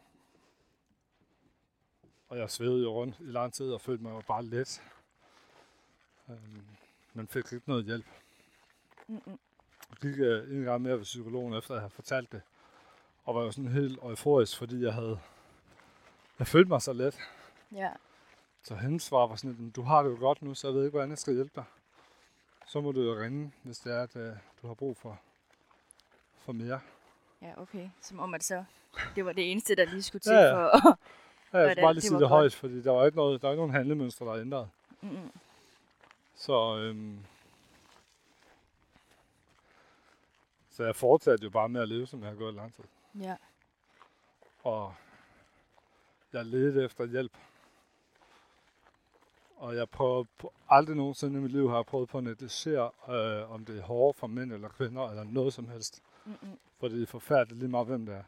og 2.28 2.38
jeg 2.38 2.52
svævede 2.52 2.84
jo 2.84 2.94
rundt 2.94 3.20
i 3.20 3.32
lang 3.32 3.54
tid 3.54 3.72
og 3.72 3.82
følte 3.82 4.04
mig 4.04 4.24
bare 4.28 4.46
let. 4.46 4.82
Øhm, 6.30 6.68
men 7.14 7.28
fik 7.28 7.54
ikke 7.54 7.70
noget 7.70 7.86
hjælp. 7.86 8.06
Mm-hmm. 9.08 9.40
Jeg 9.90 9.98
gik 10.02 10.20
øh, 10.20 10.52
en 10.52 10.64
gang 10.64 10.82
mere 10.82 10.98
ved 10.98 11.04
psykologen, 11.04 11.54
efter 11.54 11.74
jeg 11.74 11.82
havde 11.82 11.94
fortalt 11.94 12.32
det. 12.32 12.42
Og 13.26 13.36
var 13.36 13.42
jo 13.42 13.52
sådan 13.52 13.72
helt 13.72 14.00
euforisk, 14.04 14.58
fordi 14.58 14.84
jeg 14.84 14.94
havde... 14.94 15.20
Jeg 16.40 16.48
følte 16.48 16.70
mig 16.70 16.82
så 16.82 16.94
let. 16.94 17.20
Ja. 17.72 17.90
Så 18.64 18.76
hendes 18.76 19.04
svar 19.04 19.28
var 19.28 19.36
sådan, 19.36 19.72
du 19.76 19.82
har 19.82 20.04
det 20.04 20.10
jo 20.10 20.18
godt 20.20 20.42
nu, 20.42 20.54
så 20.54 20.68
jeg 20.68 20.76
ved 20.76 20.84
ikke, 20.84 20.92
hvordan 20.92 21.10
jeg 21.10 21.18
skal 21.18 21.34
hjælpe 21.34 21.52
dig. 21.56 21.64
Så 22.68 22.82
må 22.82 22.92
du 22.92 23.02
jo 23.02 23.22
ringe, 23.24 23.52
hvis 23.64 23.78
det 23.78 23.94
er, 23.94 24.04
at 24.04 24.16
øh, 24.16 24.34
du 24.62 24.68
har 24.68 24.74
brug 24.74 24.98
for, 24.98 25.20
for 26.40 26.52
mere. 26.52 26.80
Ja, 27.42 27.62
okay. 27.62 27.90
Som 28.02 28.20
om, 28.20 28.34
at 28.34 28.44
så 28.44 28.64
det 29.16 29.26
var 29.26 29.34
det 29.34 29.52
eneste, 29.52 29.76
der 29.76 29.86
lige 29.86 30.04
skulle 30.04 30.22
til 30.22 30.32
Ja, 30.32 30.40
ja. 30.40 30.56
for. 30.56 30.98
Ja, 31.54 31.60
jeg 31.60 31.72
skal 31.72 31.84
bare 31.84 31.94
lige 31.94 31.96
det 31.96 32.04
sige 32.04 32.14
var 32.14 32.20
det 32.20 32.30
højt, 32.30 32.54
fordi 32.56 32.82
der 32.82 32.92
var 32.92 33.06
ikke 33.06 33.18
noget, 33.18 33.42
der 33.42 33.48
var 33.48 33.54
ikke 33.54 33.62
nogen 33.62 33.74
handlemønstre, 33.76 34.26
der 34.26 34.34
er 34.34 34.42
ændret. 34.42 34.70
Mm-hmm. 35.02 35.32
Så, 36.36 36.78
øhm, 36.78 37.20
så 40.80 40.86
jeg 40.86 40.96
fortsatte 40.96 41.44
jo 41.44 41.50
bare 41.50 41.70
med 41.70 41.82
at 41.82 41.90
leve, 41.90 42.08
som 42.08 42.22
jeg 42.22 42.30
har 42.30 42.36
gjort 42.36 42.54
i 42.54 42.58
lang 42.58 42.74
tid. 42.74 42.84
Ja. 43.22 43.36
Og 44.64 44.94
jeg 46.34 46.46
ledte 46.46 46.84
efter 46.84 47.06
hjælp. 47.06 47.38
Og 49.56 49.76
jeg 49.76 49.90
prøver 49.90 50.26
aldrig 50.70 50.96
nogensinde 50.96 51.40
i 51.40 51.42
mit 51.42 51.52
liv 51.52 51.70
har 51.70 51.76
jeg 51.76 51.86
prøvet 51.86 52.10
på 52.10 52.18
at 52.18 52.24
negligere, 52.24 52.92
øh, 53.10 53.52
om 53.52 53.66
det 53.66 53.78
er 53.78 53.82
hårdt 53.82 54.18
for 54.18 54.28
mænd 54.28 54.54
eller 54.54 54.70
kvinder, 54.70 55.10
eller 55.10 55.24
noget 55.24 55.54
som 55.54 55.70
helst. 55.70 56.04
Mm-hmm. 56.26 56.60
For 56.80 56.88
det 56.88 57.02
er 57.02 57.08
forfærdeligt 57.08 57.60
lige 57.60 57.70
meget, 57.70 57.88
hvem 57.88 58.06
det 58.06 58.16
er. 58.16 58.24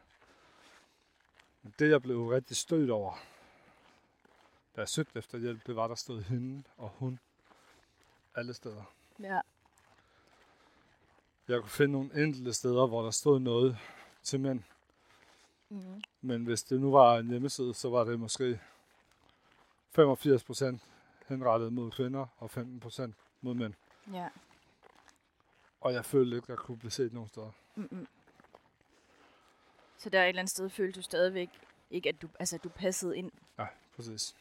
Men 1.64 1.74
det, 1.80 1.90
jeg 1.90 2.02
blev 2.02 2.28
rigtig 2.28 2.58
stødt 2.58 2.90
over, 2.90 3.14
da 4.76 4.82
jeg 4.82 4.90
søgte 4.90 5.20
efter 5.20 5.38
hjælp, 5.38 5.68
det 5.68 5.76
var, 5.76 5.88
der 5.88 5.96
stod 5.96 6.22
hende 6.22 6.64
og 6.78 6.90
hun 6.90 7.20
alle 8.36 8.54
steder. 8.54 8.94
Ja. 9.20 9.42
Jeg 11.48 11.60
kunne 11.60 11.70
finde 11.70 11.92
nogle 11.92 12.24
enkelte 12.24 12.54
steder, 12.54 12.88
hvor 12.88 13.04
der 13.04 13.12
stod 13.12 13.40
noget 13.40 13.78
til 14.24 14.40
mænd. 14.40 14.64
Mm-hmm. 15.70 16.02
Men 16.22 16.46
hvis 16.46 16.64
det 16.64 16.82
nu 16.82 16.92
var 16.92 17.18
en 17.18 17.30
hjemmeside, 17.30 17.74
så 17.74 17.90
var 17.90 18.04
det 18.04 18.20
måske 18.20 18.60
85% 20.00 20.78
henrettet 21.28 21.74
mod 21.74 21.92
kvinder 21.92 22.26
og 22.38 22.50
15% 22.58 23.12
mod 23.42 23.54
mænd. 23.54 23.74
Ja. 24.14 24.28
Og 25.82 25.94
jeg 25.94 26.06
følte 26.06 26.36
ikke, 26.36 26.46
at 26.46 26.50
jeg 26.50 26.58
kunne 26.58 26.78
blive 26.78 26.92
set 26.92 27.14
nogen 27.14 27.30
steder. 27.30 27.52
Mm-hmm. 27.76 28.08
Så 29.98 30.10
der 30.10 30.20
er 30.20 30.24
et 30.24 30.30
eller 30.30 30.40
andet 30.40 30.52
sted 30.52 30.70
følte 30.70 31.00
du 31.00 31.04
stadigvæk 31.04 31.50
ikke, 31.92 32.10
at 32.10 32.22
du, 32.22 32.28
altså, 32.40 32.58
du 32.58 32.70
passede 32.70 33.18
ind. 33.18 33.32
Nej, 33.58 33.68
præcis. 33.96 34.36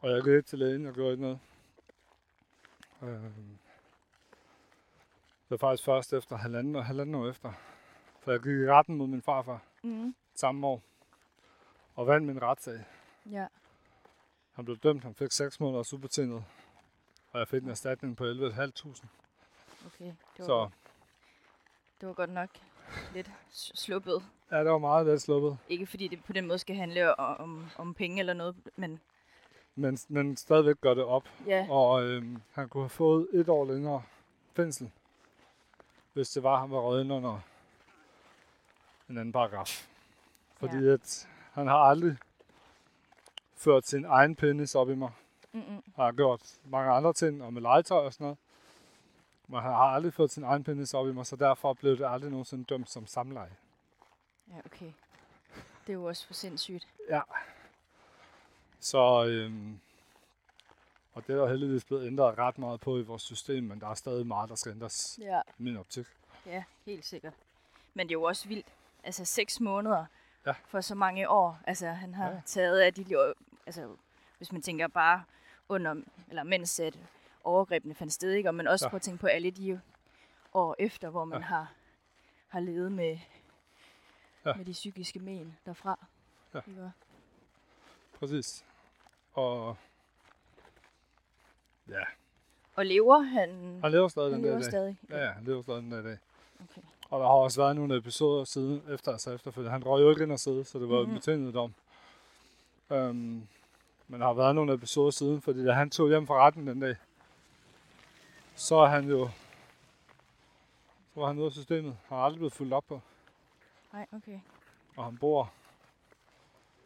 Og 0.00 0.10
jeg 0.10 0.22
gik 0.22 0.32
ikke 0.32 0.42
til 0.42 0.58
lægen, 0.58 0.84
jeg 0.84 0.94
gjorde 0.94 1.10
ikke 1.12 1.22
noget. 1.22 1.38
Øhm, 3.02 3.58
det 5.44 5.50
var 5.50 5.56
faktisk 5.56 5.84
først 5.84 6.12
efter 6.12 6.36
halvanden, 6.36 6.76
og 6.76 6.84
halvanden 6.84 7.14
år 7.14 7.28
efter. 7.28 7.52
For 8.20 8.30
jeg 8.30 8.40
gik 8.40 8.52
i 8.52 8.70
retten 8.70 8.96
mod 8.96 9.06
min 9.06 9.22
farfar 9.22 9.60
Mm-hmm. 9.82 10.14
samme 10.34 10.66
år. 10.66 10.82
Og 11.94 12.06
vandt 12.06 12.26
min 12.26 12.42
retssag. 12.42 12.84
Ja. 13.30 13.46
Han 14.52 14.64
blev 14.64 14.76
dømt, 14.76 15.02
han 15.04 15.14
fik 15.14 15.32
6 15.32 15.60
måneders 15.60 15.92
ubetinget. 15.94 16.44
Og 17.32 17.38
jeg 17.40 17.48
fik 17.48 17.62
en 17.62 17.68
erstatning 17.70 18.16
på 18.16 18.24
11.500. 18.24 18.30
Okay. 19.86 20.04
Det 20.04 20.14
var, 20.38 20.44
Så 20.44 20.70
det 22.00 22.08
var 22.08 22.14
godt 22.14 22.30
nok 22.30 22.48
lidt 23.14 23.30
sluppet. 23.50 24.22
ja, 24.50 24.58
det 24.60 24.70
var 24.70 24.78
meget 24.78 25.06
let 25.06 25.22
sluppet. 25.22 25.58
Ikke 25.68 25.86
fordi 25.86 26.08
det 26.08 26.24
på 26.24 26.32
den 26.32 26.46
måde 26.46 26.58
skal 26.58 26.76
handle 26.76 27.18
om, 27.18 27.36
om, 27.40 27.66
om 27.78 27.94
penge 27.94 28.20
eller 28.20 28.34
noget, 28.34 28.56
men 28.76 29.00
Men, 29.74 29.98
men 30.08 30.36
stadigvæk 30.36 30.80
gør 30.80 30.94
det 30.94 31.04
op. 31.04 31.28
ja. 31.46 31.66
Og 31.70 32.02
øhm, 32.04 32.42
han 32.52 32.68
kunne 32.68 32.82
have 32.82 32.88
fået 32.88 33.28
et 33.32 33.48
år 33.48 33.64
længere 33.64 34.02
fængsel, 34.56 34.90
hvis 36.14 36.30
det 36.30 36.42
var, 36.42 36.60
han 36.60 36.70
var 36.70 36.80
røget 36.80 37.04
ind 37.04 37.12
under 37.12 37.40
en 39.08 39.18
anden 39.18 39.32
paragraf. 39.32 39.88
Fordi 40.56 40.76
ja. 40.76 40.92
at 40.92 41.28
han 41.52 41.66
har 41.66 41.78
aldrig 41.78 42.16
ført 43.56 43.86
sin 43.86 44.04
egen 44.04 44.36
penis 44.36 44.74
op 44.74 44.90
i 44.90 44.94
mig. 44.94 45.10
Mm-mm. 45.52 45.82
Han 45.96 46.04
har 46.04 46.12
gjort 46.12 46.40
mange 46.64 46.92
andre 46.92 47.12
ting, 47.12 47.42
og 47.42 47.52
med 47.52 47.62
legetøj 47.62 48.06
og 48.06 48.12
sådan 48.12 48.24
noget. 48.24 48.38
Men 49.48 49.60
han 49.60 49.72
har 49.72 49.94
aldrig 49.94 50.14
ført 50.14 50.30
sin 50.30 50.42
egen 50.42 50.64
penis 50.64 50.94
op 50.94 51.08
i 51.08 51.12
mig, 51.12 51.26
så 51.26 51.36
derfor 51.36 51.72
blev 51.72 51.98
det 51.98 52.06
aldrig 52.08 52.30
nogensinde 52.30 52.64
dømt 52.64 52.90
som 52.90 53.06
samleje. 53.06 53.56
Ja, 54.50 54.58
okay. 54.66 54.92
Det 55.86 55.92
er 55.92 55.92
jo 55.92 56.04
også 56.04 56.26
for 56.26 56.34
sindssygt. 56.34 56.88
Ja. 57.08 57.20
Så, 58.80 59.26
øhm, 59.26 59.80
og 61.14 61.26
det 61.26 61.32
er 61.34 61.40
der 61.40 61.48
heldigvis 61.48 61.84
blevet 61.84 62.06
ændret 62.06 62.38
ret 62.38 62.58
meget 62.58 62.80
på 62.80 62.98
i 62.98 63.02
vores 63.02 63.22
system, 63.22 63.64
men 63.64 63.80
der 63.80 63.88
er 63.88 63.94
stadig 63.94 64.26
meget, 64.26 64.48
der 64.50 64.54
skal 64.54 64.72
ændres 64.72 65.18
Ja. 65.22 65.40
i 65.58 65.62
min 65.62 65.76
optik. 65.76 66.06
Ja, 66.46 66.64
helt 66.86 67.04
sikkert. 67.04 67.32
Men 67.94 68.06
det 68.08 68.10
er 68.14 68.18
jo 68.18 68.22
også 68.22 68.48
vildt. 68.48 68.66
Altså 69.04 69.24
seks 69.24 69.60
måneder 69.60 70.04
Ja. 70.46 70.54
for 70.66 70.80
så 70.80 70.94
mange 70.94 71.28
år. 71.28 71.58
Altså 71.66 71.86
han 71.88 72.14
har 72.14 72.30
Ja. 72.30 72.40
taget 72.46 72.80
af 72.80 72.94
de 72.94 73.34
altså 73.66 73.96
hvis 74.38 74.52
man 74.52 74.62
tænker 74.62 74.88
bare 74.88 75.24
under, 75.68 75.94
eller 76.28 76.42
mens 76.42 76.80
at 76.80 76.98
overgrebene 77.44 77.94
fandt 77.94 78.12
sted, 78.12 78.32
ikke? 78.32 78.48
Og 78.48 78.54
man 78.54 78.66
også 78.68 78.84
Ja. 78.84 78.86
ja. 78.86 78.90
prøve 78.90 78.98
at 78.98 79.02
tænke 79.02 79.20
på 79.20 79.26
alle 79.26 79.50
de 79.50 79.80
år 80.54 80.76
efter, 80.78 81.10
hvor 81.10 81.24
man 81.24 81.38
Ja. 81.40 81.44
har, 81.46 81.72
har 82.48 82.60
levet 82.60 82.92
med, 82.92 83.18
Ja. 84.44 84.50
ja. 84.50 84.54
med 84.56 84.64
de 84.64 84.72
psykiske 84.72 85.18
men 85.18 85.56
derfra. 85.66 86.06
Ja. 86.54 86.60
Ikke? 86.68 86.90
Præcis. 88.18 88.64
Og 89.32 89.76
ja, 91.88 92.02
Og 92.74 92.86
lever 92.86 93.18
han? 93.18 93.78
han 93.82 93.92
lever 93.92 94.08
stadig 94.08 94.30
han 94.30 94.34
den 94.34 94.42
lever 94.42 94.54
dag. 94.54 94.64
stadig? 94.64 94.96
Ja, 95.10 95.24
ja, 95.24 95.30
han 95.30 95.44
lever 95.44 95.62
stadig 95.62 95.82
den 95.82 95.90
dag. 95.90 96.18
Okay. 96.70 96.82
Og 97.10 97.20
der 97.20 97.26
har 97.26 97.34
også 97.34 97.60
været 97.60 97.76
nogle 97.76 97.96
episoder 97.96 98.44
siden, 98.44 98.82
efter, 98.90 99.12
altså 99.12 99.32
efterfølgende. 99.32 99.70
Han 99.72 99.86
røg 99.86 100.02
jo 100.02 100.10
ikke 100.10 100.22
ind 100.22 100.32
og 100.32 100.40
sidde, 100.40 100.64
så 100.64 100.78
det 100.78 100.88
var 100.88 100.96
mm-hmm. 100.98 101.10
Mhm. 101.12 101.20
betinget 101.20 101.54
dom. 101.54 101.74
Um, 102.90 103.48
men 104.08 104.20
der 104.20 104.26
har 104.26 104.32
været 104.34 104.54
nogle 104.54 104.74
episoder 104.74 105.10
siden, 105.10 105.40
fordi 105.40 105.64
da 105.64 105.72
han 105.72 105.90
tog 105.90 106.08
hjem 106.08 106.26
fra 106.26 106.46
retten 106.46 106.66
den 106.66 106.80
dag, 106.80 106.96
så 108.54 108.76
er 108.76 108.86
han 108.86 109.08
jo, 109.08 109.28
så 111.14 111.20
var 111.20 111.26
han 111.26 111.38
ude 111.38 111.46
af 111.46 111.52
systemet. 111.52 111.96
Han 112.08 112.18
har 112.18 112.24
aldrig 112.24 112.38
blevet 112.38 112.52
fuldt 112.52 112.72
op 112.72 112.84
på, 112.88 113.00
Nej, 113.92 114.06
okay. 114.12 114.40
og 114.96 115.04
han 115.04 115.16
bor 115.18 115.52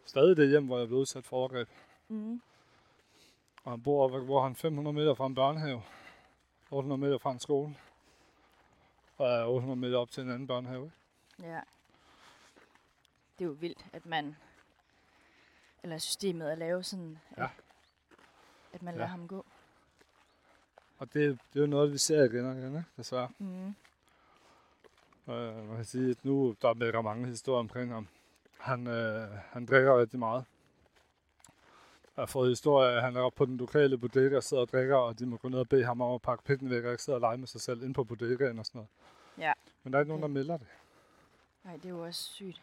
stadig 0.05 0.37
det 0.37 0.49
hjem, 0.49 0.67
hvor 0.67 0.79
jeg 0.79 0.87
blev 0.89 0.99
udsat 0.99 1.25
for 1.25 1.37
overgreb. 1.37 1.69
Mm. 2.09 2.43
Og 3.69 3.73
han 3.73 3.83
bor, 3.83 4.09
hvor 4.09 4.19
hvor 4.21 4.43
han 4.43 4.55
500 4.57 4.95
meter 4.95 5.15
fra 5.15 5.27
en 5.27 5.35
børnehave, 5.35 5.83
800 6.71 6.99
meter 7.01 7.19
fra 7.19 7.31
en 7.33 7.39
skole, 7.39 7.77
og 9.17 9.27
er 9.29 9.45
800 9.45 9.81
meter 9.81 9.99
op 9.99 10.11
til 10.11 10.23
en 10.23 10.31
anden 10.31 10.47
børnehave. 10.47 10.93
Ja. 11.43 11.61
Det 13.39 13.45
er 13.45 13.49
jo 13.49 13.51
vildt, 13.61 13.87
at 13.93 14.07
man, 14.07 14.37
eller 15.83 15.99
systemet 15.99 16.49
at 16.49 16.59
lave 16.59 16.83
sådan, 16.83 17.19
Ja. 17.37 17.45
at, 17.45 17.51
at 18.73 18.83
man 18.83 18.95
Ja. 18.95 18.99
lader 18.99 19.11
ham 19.11 19.29
gå. 19.29 19.47
Og 20.99 21.13
det, 21.15 21.39
det 21.53 21.57
er 21.57 21.61
jo 21.61 21.67
noget, 21.67 21.93
vi 21.93 21.99
ser 21.99 22.25
igen 22.25 22.45
og 22.45 22.57
igen, 22.59 22.67
ikke? 22.77 22.85
desværre. 22.97 23.29
Mm. 23.39 23.75
Øh, 25.29 25.69
man 25.69 25.77
kan 25.77 25.85
sige, 25.85 26.11
at 26.11 26.25
nu 26.25 26.57
der 26.63 26.69
er 26.69 26.75
der 26.75 27.03
mange 27.03 27.27
historier 27.27 27.59
omkring 27.61 27.93
ham. 27.93 28.09
Han, 28.59 28.87
øh, 28.87 29.29
han 29.31 29.67
drikker 29.67 30.01
rigtig 30.01 30.19
meget. 30.19 30.45
Jeg 32.19 32.23
har 32.23 32.27
fået 32.27 32.49
historier, 32.49 32.97
at 32.97 33.03
han 33.03 33.17
er 33.17 33.21
oppe 33.21 33.37
på 33.37 33.45
den 33.45 33.57
lokale 33.57 33.99
bodega 33.99 34.37
og 34.37 34.43
sidder 34.43 34.61
og 34.61 34.69
drikker, 34.69 34.97
og 34.97 35.19
de 35.19 35.27
må 35.27 35.37
gå 35.37 35.49
ned 35.49 35.59
og 35.59 35.69
bede 35.69 35.85
ham 35.85 36.01
om 36.01 36.15
at 36.15 36.23
pakke 36.23 36.45
pinden 36.45 36.71
væk 36.71 36.85
og 36.85 36.91
ikke 36.91 37.03
sidde 37.03 37.17
og 37.17 37.21
lege 37.21 37.37
med 37.37 37.47
sig 37.47 37.61
selv 37.61 37.83
ind 37.83 37.95
på 37.95 38.05
bodegaen 38.05 38.59
og 38.59 38.67
sådan 38.67 38.79
noget. 38.79 38.89
Ja. 39.39 39.53
Men 39.83 39.93
der 39.93 39.99
er 39.99 40.01
ikke 40.01 40.09
nogen, 40.09 40.23
der 40.23 40.29
melder 40.29 40.57
det. 40.57 40.67
Nej, 41.65 41.77
det 41.77 41.85
er 41.85 41.89
jo 41.89 42.05
også 42.05 42.23
sygt. 42.23 42.63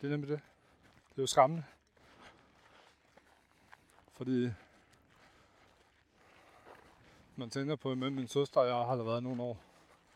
Det 0.00 0.06
er 0.06 0.10
nemlig 0.10 0.28
det. 0.30 0.40
Det 1.08 1.18
er 1.18 1.22
jo 1.22 1.26
skræmmende. 1.26 1.64
Fordi 4.12 4.50
man 7.36 7.50
tænker 7.50 7.76
på, 7.76 7.90
at 7.90 7.98
min 7.98 8.28
søster 8.28 8.60
og 8.60 8.66
jeg 8.66 8.74
har 8.74 8.96
der 8.96 9.04
været 9.04 9.22
nogle 9.22 9.42
år. 9.42 9.58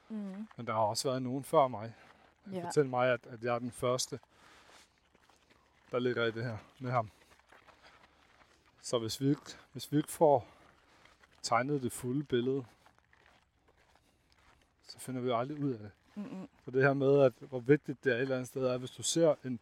Mm. 0.09 0.49
Men 0.57 0.67
der 0.67 0.73
har 0.73 0.81
også 0.81 1.09
været 1.09 1.23
nogen 1.23 1.45
før 1.45 1.69
mig. 1.69 1.95
Ja. 2.53 2.67
Fortæl 2.67 2.87
mig, 2.87 3.13
at, 3.13 3.21
at 3.27 3.43
jeg 3.43 3.55
er 3.55 3.59
den 3.59 3.71
første, 3.71 4.19
der 5.91 5.99
ligger 5.99 6.25
i 6.25 6.31
det 6.31 6.45
her 6.45 6.57
med 6.81 6.91
ham. 6.91 7.11
Så 8.87 8.99
hvis 8.99 9.21
vi 9.21 9.29
ikke, 9.29 9.57
hvis 9.73 9.93
vi 9.93 9.97
ikke 9.97 10.13
får 10.13 10.49
tegnet 11.43 11.83
det 11.83 11.93
fulde 11.93 12.25
billede, 12.25 12.65
så 14.89 14.99
finder 14.99 15.21
vi 15.21 15.31
aldrig 15.31 15.65
ud 15.65 15.73
af 15.73 15.79
det. 15.79 15.91
Mm-mm. 16.15 16.49
Så 16.65 16.71
det 16.71 16.83
her 16.83 16.95
med, 16.95 17.23
at 17.23 17.33
hvor 17.41 17.61
vigtigt 17.61 18.05
det 18.05 18.13
er 18.13 18.17
et 18.17 18.23
eller 18.23 18.37
andet 18.37 18.49
sted, 18.49 18.63
er, 18.67 18.79
hvis 18.79 18.91
du 18.91 19.03
ser 19.03 19.35
en, 19.45 19.61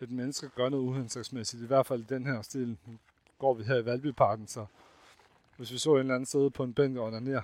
et 0.00 0.10
menneske 0.10 0.48
gøre 0.48 0.70
noget 0.70 0.84
uhensigtsmæssigt, 0.84 1.62
i 1.62 1.66
hvert 1.66 1.86
fald 1.86 2.00
i 2.00 2.14
den 2.14 2.26
her 2.26 2.42
stil, 2.42 2.78
nu 2.86 2.98
går 3.38 3.54
vi 3.54 3.64
her 3.64 3.76
i 3.76 3.84
Valbyparken, 3.84 4.46
så 4.46 4.66
hvis 5.56 5.72
vi 5.72 5.78
så 5.78 5.92
en 5.94 5.98
eller 5.98 6.14
anden 6.14 6.26
sidde 6.26 6.50
på 6.50 6.64
en 6.64 6.74
bænk 6.74 6.98
og 6.98 7.22
ned, 7.22 7.40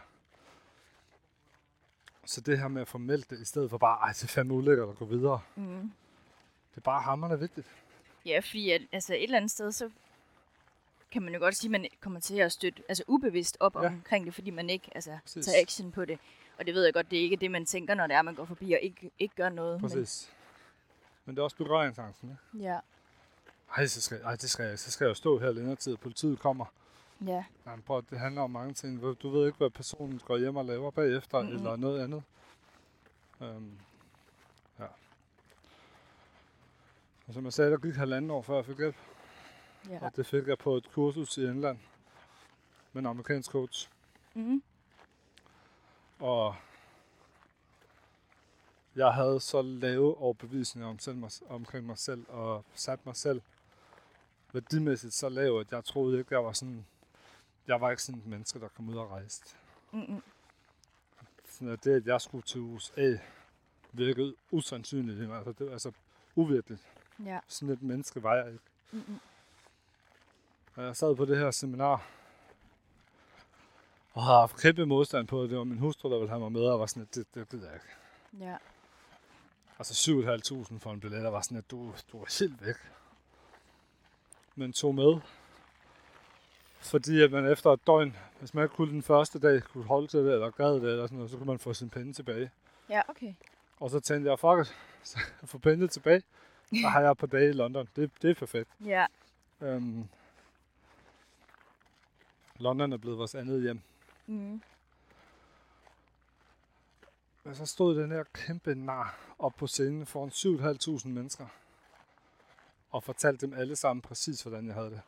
så 2.25 2.41
det 2.41 2.59
her 2.59 2.69
med 2.69 2.83
at 2.83 2.89
få 2.89 2.99
meldt 2.99 3.31
det, 3.31 3.41
i 3.41 3.45
stedet 3.45 3.71
for 3.71 3.79
bare, 3.79 3.99
ej, 3.99 4.13
det 4.13 4.23
er 4.23 4.29
fandme 4.29 4.55
ulækkert 4.55 4.89
at 4.89 4.97
gå 4.97 5.05
videre, 5.05 5.41
Mm. 5.57 5.93
det 6.71 6.77
er 6.77 6.81
bare 6.81 7.03
hammerende 7.03 7.41
vigtigt. 7.41 7.67
Ja, 8.27 8.39
fordi 8.39 8.71
at, 8.71 8.83
altså 8.93 9.15
et 9.15 9.23
eller 9.23 9.37
andet 9.37 9.51
sted, 9.51 9.73
så 9.73 9.91
kan 11.11 11.23
man 11.23 11.35
jo 11.35 11.41
godt 11.41 11.57
sige, 11.57 11.69
at 11.69 11.81
man 11.81 11.87
kommer 12.01 12.21
til 12.21 12.37
at 12.39 12.53
støtte 12.53 12.83
altså 12.89 13.05
ubevidst 13.07 13.57
op 13.61 13.75
Ja. 13.77 13.87
omkring 13.87 14.27
det, 14.27 14.35
fordi 14.35 14.51
man 14.51 14.71
ikke 14.71 14.91
altså, 14.95 15.19
Præcis. 15.23 15.47
tager 15.47 15.61
action 15.63 15.93
på 15.93 16.05
det. 16.05 16.19
Og 16.59 16.67
det 16.67 16.75
ved 16.75 16.85
jeg 16.85 16.95
godt, 16.95 17.11
det 17.11 17.19
er 17.19 17.23
ikke 17.23 17.37
det, 17.37 17.51
man 17.51 17.67
tænker, 17.67 17.95
når 17.95 18.07
det 18.07 18.17
er, 18.17 18.23
man 18.23 18.35
går 18.35 18.45
forbi 18.45 18.73
og 18.73 18.79
ikke, 18.83 19.11
ikke 19.19 19.35
gør 19.35 19.49
noget. 19.49 19.81
Præcis. 19.81 20.33
Men 21.25 21.35
det 21.35 21.41
er 21.41 21.45
også 21.45 21.57
berøringsangsten, 21.57 22.29
ikke? 22.31 22.41
Men, 22.53 22.63
ja, 22.63 22.79
Ej, 23.77 23.87
så 23.87 24.01
skal, 24.01 24.21
ej, 24.25 24.37
det 24.37 24.51
skal 24.51 24.67
jeg, 24.69 24.79
så 24.79 24.91
skal 24.91 25.05
jeg 25.05 25.09
jo 25.09 25.15
stå 25.15 25.39
her 25.39 25.53
længere 25.53 25.77
tid, 25.77 25.97
politiet 25.97 26.39
kommer. 26.39 26.65
ja, 27.27 27.45
Nej, 27.65 27.75
men 27.77 27.83
prøv, 27.83 28.03
det 28.11 28.19
handler 28.19 28.43
om 28.43 28.51
mange 28.51 28.75
ting. 28.75 29.03
Du- 29.23 29.29
ved 29.31 29.47
ikke, 29.47 29.59
hvad 29.59 29.71
personen 29.71 30.21
går 30.25 30.37
hjem 30.37 30.57
og 30.57 30.65
laver 30.65 30.91
bagefter, 30.91 31.39
Mhm. 31.43 31.47
mm-hmm. 31.51 31.65
eller 31.67 31.77
noget 31.77 32.01
andet. 32.05 32.23
Um, 33.41 33.79
ja. 34.79 34.85
Og 37.29 37.35
som 37.35 37.45
jeg 37.45 37.53
sagde, 37.53 37.71
der 37.71 37.79
gik 37.79 37.95
halvanden 37.95 38.31
år, 38.31 38.43
før 38.43 38.55
jeg 38.55 38.65
fik 38.65 38.77
hjælp. 38.77 38.97
Ja. 39.91 39.99
Og 40.05 40.17
det 40.17 40.27
fik 40.27 40.47
jeg 40.47 40.59
på 40.59 40.77
et 40.77 40.91
kursus 40.93 41.39
i 41.39 41.45
England 41.45 41.79
med 42.93 43.03
en 43.03 43.07
amerikansk 43.07 43.51
coach. 43.51 43.91
Mm. 44.35 44.63
Og 46.19 46.57
jeg 48.97 49.15
havde 49.15 49.41
så 49.41 49.63
lave 49.63 50.17
overbevisninger 50.19 50.89
om 50.89 50.99
selv 50.99 51.25
omkring 51.49 51.87
mig 51.87 51.99
selv, 51.99 52.25
og 52.29 52.65
sat 52.75 53.07
mig 53.07 53.17
selv 53.17 53.43
værdimæssigt 54.53 55.15
så 55.15 55.29
lav, 55.29 55.61
at 55.61 55.73
jeg 55.73 55.85
troede 55.85 56.19
ikke, 56.19 56.35
jeg 56.35 56.45
var 56.45 56.53
sådan... 56.53 56.87
Jeg 57.67 57.81
var 57.81 57.91
ikke 57.91 58.03
sådan 58.03 58.21
et 58.21 58.27
menneske, 58.27 58.61
der 58.61 58.69
kom 58.69 58.89
ud 58.89 58.97
og 58.97 59.11
rejste. 59.11 59.57
Mm-mm. 59.93 60.23
Sådan 61.49 61.69
at 61.69 61.85
det, 61.85 61.97
at 61.97 62.07
jeg 62.07 62.21
skulle 62.21 62.43
til 62.43 62.61
USA, 62.61 63.17
virkede 63.93 64.35
usandsynligt. 64.51 65.33
Altså, 65.33 65.53
det 65.53 65.67
var 65.67 65.73
altså 65.73 65.93
uvirkeligt. 66.35 66.83
ja. 67.25 67.41
Sådan 67.49 67.75
et 67.75 67.83
menneske 67.83 68.23
var 68.23 68.35
jeg 68.35 68.47
ikke. 68.53 68.65
Mm-mm. 68.93 69.21
Og 70.77 70.85
jeg 70.85 70.97
sad 70.97 71.17
på 71.17 71.25
det 71.25 71.39
her 71.39 71.51
seminar, 71.51 72.07
og 74.13 74.23
havde 74.23 74.39
haft 74.39 74.61
kæmpe 74.63 74.87
modstand 74.87 75.27
på 75.27 75.43
det. 75.43 75.51
Det 75.51 75.59
var 75.59 75.65
min 75.65 75.79
hustru, 75.79 76.11
der 76.11 76.17
ville 76.17 76.29
have 76.29 76.41
mig 76.41 76.53
med, 76.53 76.61
og 76.61 76.81
var 76.81 76.87
sådan, 76.87 77.03
at 77.03 77.15
det, 77.15 77.35
det 77.35 77.49
gider 77.49 77.67
jeg 77.67 77.75
ikke. 77.75 78.45
ja. 78.51 78.57
Altså 79.79 80.13
7.500 80.13 80.79
for 80.79 80.93
en 80.93 81.01
billet, 81.01 81.27
og 81.27 81.33
var 81.33 81.41
sådan, 81.41 81.59
at 81.59 81.71
du, 81.71 81.93
du 82.13 82.23
er 82.23 82.39
helt 82.41 82.67
væk. 82.67 82.77
Men 84.55 84.73
tog 84.73 84.95
med. 84.95 85.21
Fordi 86.79 87.23
at 87.23 87.33
man 87.33 87.53
efter 87.53 87.71
et 87.71 87.87
døgn, 87.87 88.17
hvis 88.39 88.55
man 88.55 88.65
ikke 88.65 88.75
kunne 88.75 88.93
den 88.93 89.03
første 89.03 89.39
dag, 89.39 89.63
kunne 89.63 89.85
holde 89.85 90.07
til 90.07 90.21
det, 90.21 90.33
eller 90.33 90.51
gad 90.51 90.75
det, 90.75 90.83
eller 90.83 91.07
sådan 91.07 91.17
noget, 91.17 91.31
så 91.31 91.37
kunne 91.37 91.47
man 91.47 91.59
få 91.59 91.75
sine 91.75 91.91
penge 91.91 92.13
tilbage. 92.13 92.51
Ja, 92.91 93.01
okay. 93.09 93.35
Og 93.81 93.91
så 93.91 94.01
tænkte 94.01 94.31
jeg, 94.31 94.39
fuck 94.39 94.61
it, 94.61 94.77
så 95.03 95.19
jeg 95.41 95.49
får 95.49 95.59
pengene 95.59 95.89
tilbage. 95.89 96.23
Så 96.69 96.89
har 96.89 97.01
jeg 97.01 97.17
på 97.17 97.27
dage 97.27 97.49
i 97.49 97.53
London. 97.53 97.89
Det, 97.97 98.11
det 98.23 98.31
er 98.31 98.35
perfekt. 98.35 98.71
Ja. 98.85 99.07
Øhm, 99.61 100.09
London 102.59 102.93
er 102.93 102.97
blevet 102.97 103.19
vores 103.19 103.35
andet 103.35 103.63
hjem. 103.63 103.81
Mm. 104.27 104.63
Men 107.45 107.55
så 107.55 107.67
stod 107.67 108.03
den 108.03 108.11
her 108.11 108.25
kæmpe 108.35 108.75
nar 108.75 109.35
op 109.39 109.55
på 109.57 109.67
scenen 109.67 110.07
foran 110.07 110.31
7.500 111.03 111.09
mennesker. 111.09 111.47
Og 112.91 113.03
fortalte 113.03 113.47
dem 113.47 113.55
alle 113.55 113.77
sammen 113.77 114.03
præcis, 114.03 114.43
hvordan 114.43 114.67
jeg 114.67 114.75
havde 114.75 114.91
det. 114.91 115.01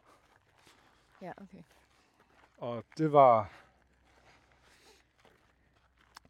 Ja, 1.23 1.33
okay. 1.37 1.63
Og 2.59 2.85
det 2.99 3.13
var... 3.13 3.51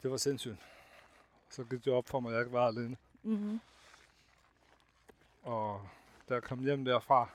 Det 0.02 0.10
var 0.10 0.16
sindssygt. 0.16 0.56
Så 1.50 1.64
gik 1.64 1.84
det 1.84 1.92
op 1.92 2.08
for 2.08 2.20
mig, 2.20 2.30
at 2.30 2.34
jeg 2.34 2.44
ikke 2.44 2.52
var 2.52 2.66
alene. 2.66 2.96
Mm-hmm. 3.22 3.60
Og 5.42 5.88
da 6.28 6.34
jeg 6.34 6.42
kom 6.42 6.58
hjem 6.58 6.84
derfra, 6.84 7.28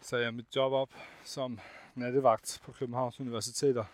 sagde 0.00 0.24
jeg 0.24 0.34
mit 0.34 0.56
job 0.56 0.72
op 0.72 0.90
som 1.24 1.60
nattevagt 1.98 2.60
på 2.64 2.72
Københavns 2.72 3.20
Universiteter. 3.20 3.84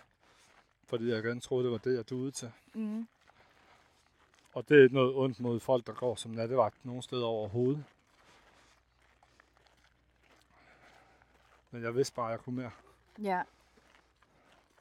Fordi 0.86 1.10
jeg 1.10 1.18
igen 1.18 1.40
troede, 1.40 1.64
det 1.64 1.72
var 1.72 1.78
det, 1.78 1.96
jeg 1.96 2.10
duede 2.10 2.30
til. 2.30 2.52
Mm. 2.74 3.08
Og 4.52 4.68
det 4.68 4.84
er 4.84 4.88
noget 4.88 5.14
ondt 5.14 5.40
mod 5.40 5.60
folk, 5.60 5.86
der 5.86 5.92
går 5.92 6.14
som 6.14 6.30
nattevagt 6.30 6.84
nogen 6.84 7.02
steder 7.02 7.24
overhovedet. 7.24 7.84
Men 11.70 11.82
jeg 11.82 11.94
vidste 11.94 12.14
bare, 12.14 12.26
at 12.26 12.32
jeg 12.32 12.40
kunne 12.40 12.56
mere. 12.56 12.70
Ja. 13.22 13.42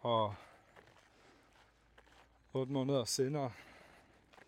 Og 0.01 0.35
8 2.53 2.71
måneder 2.71 3.05
senere, 3.05 3.51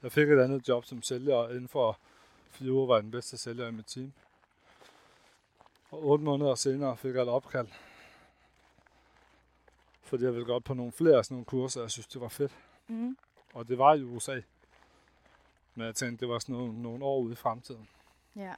jeg 0.03 0.11
fik 0.11 0.29
et 0.29 0.39
andet 0.39 0.67
job 0.67 0.85
som 0.85 1.01
sælger, 1.01 1.35
og 1.35 1.49
inden 1.49 1.67
for 1.67 1.99
fire 2.49 2.71
uger 2.71 2.87
var 2.87 2.95
jeg 2.95 3.03
den 3.03 3.11
bedste 3.11 3.37
sælger 3.37 3.67
i 3.67 3.71
mit 3.71 3.85
team. 3.85 4.13
Og 5.91 6.05
8 6.05 6.23
måneder 6.23 6.55
senere 6.55 6.97
fik 6.97 7.15
jeg 7.15 7.21
et 7.21 7.29
opkald. 7.29 7.67
Fordi 10.05 10.23
jeg 10.23 10.33
ville 10.33 10.45
godt 10.45 10.63
på 10.63 10.73
nogle 10.73 10.91
flere 10.91 11.17
af 11.17 11.25
sådan 11.25 11.35
nogle 11.35 11.45
kurser, 11.45 11.81
jeg 11.81 11.91
synes, 11.91 12.07
det 12.07 12.21
var 12.21 12.27
fedt. 12.27 12.51
Mm. 12.87 13.17
Og 13.53 13.67
det 13.67 13.77
var 13.77 13.93
i 13.93 14.03
USA. 14.03 14.41
Men 15.75 15.85
jeg 15.85 15.95
tænkte, 15.95 16.25
det 16.25 16.33
var 16.33 16.39
sådan 16.39 16.55
nogle, 16.55 16.81
nogle 16.81 17.05
år 17.05 17.19
ude 17.19 17.31
i 17.33 17.35
fremtiden. 17.35 17.87
Ja. 18.35 18.53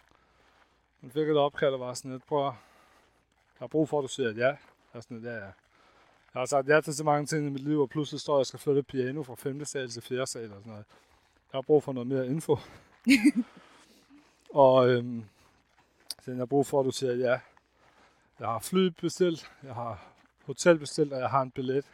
Men 1.02 1.12
fik 1.12 1.28
et 1.30 1.38
opkald 1.38 1.74
og 1.74 1.80
var 1.80 1.94
sådan 1.94 2.12
lidt, 2.12 2.26
prøv 2.28 2.48
at- 2.48 2.54
jeg 2.54 3.64
har 3.64 3.68
brug 3.68 3.90
for, 3.90 4.00
at 4.00 4.04
du 4.04 4.08
siger 4.08 4.30
ja. 4.32 4.46
Jeg 4.48 4.58
er 4.94 5.00
sådan 5.02 5.18
lidt, 5.18 5.30
ja, 5.30 5.36
ja. 5.38 5.44
Jeg 6.34 6.42
har 6.42 6.46
sagt 6.46 6.68
ja 6.68 6.82
til 6.82 6.96
så 6.96 7.04
mange 7.04 7.26
ting 7.26 7.48
i 7.48 7.50
mit 7.50 7.64
liv, 7.64 7.82
og 7.82 7.90
pludselig 7.90 8.22
står 8.22 8.34
jeg 8.36 8.40
og 8.40 8.46
skal 8.46 8.60
flytte 8.60 8.84
piano 8.84 9.24
fra 9.24 9.36
5. 9.36 9.66
sal 9.66 9.90
til 9.90 10.02
4. 10.02 10.28
sal 10.28 10.44
og 10.52 10.58
sådan 10.60 10.70
noget. 10.72 10.86
Jeg 11.54 11.58
har 11.58 11.62
brug 11.62 11.84
for 11.84 11.94
noget 11.94 12.08
mere 12.08 12.28
info. 12.28 12.58
og 14.50 14.90
øhm, 14.90 15.26
så 16.22 16.32
jeg 16.32 16.38
har 16.38 16.46
brug 16.46 16.66
for, 16.68 16.80
at 16.80 16.86
du 16.86 16.92
siger 16.92 17.14
ja. 17.14 17.40
Jeg 18.40 18.48
har 18.48 18.60
fly 18.60 18.88
bestilt, 19.02 19.52
jeg 19.64 19.74
har 19.76 20.08
hotel 20.48 20.80
bestilt, 20.80 21.14
og 21.14 21.20
jeg 21.20 21.30
har 21.30 21.42
en 21.42 21.52
billet 21.52 21.86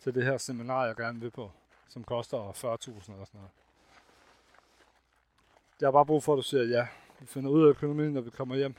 til 0.00 0.14
det 0.14 0.24
her 0.24 0.38
seminar, 0.38 0.84
jeg 0.86 0.96
gerne 0.96 1.20
vil 1.20 1.30
på, 1.30 1.50
som 1.88 2.04
koster 2.04 2.52
40.000 2.52 2.64
eller 2.66 3.00
sådan 3.02 3.24
noget. 3.32 3.50
Jeg 5.80 5.86
har 5.86 5.92
bare 5.92 6.06
brug 6.06 6.22
for, 6.22 6.32
at 6.32 6.36
du 6.36 6.42
siger 6.42 6.64
ja. 6.64 6.88
Vi 7.20 7.26
finder 7.26 7.50
ud 7.50 7.64
af 7.64 7.68
økonomien, 7.68 8.12
når 8.12 8.20
vi 8.20 8.30
kommer 8.30 8.56
hjem. 8.56 8.74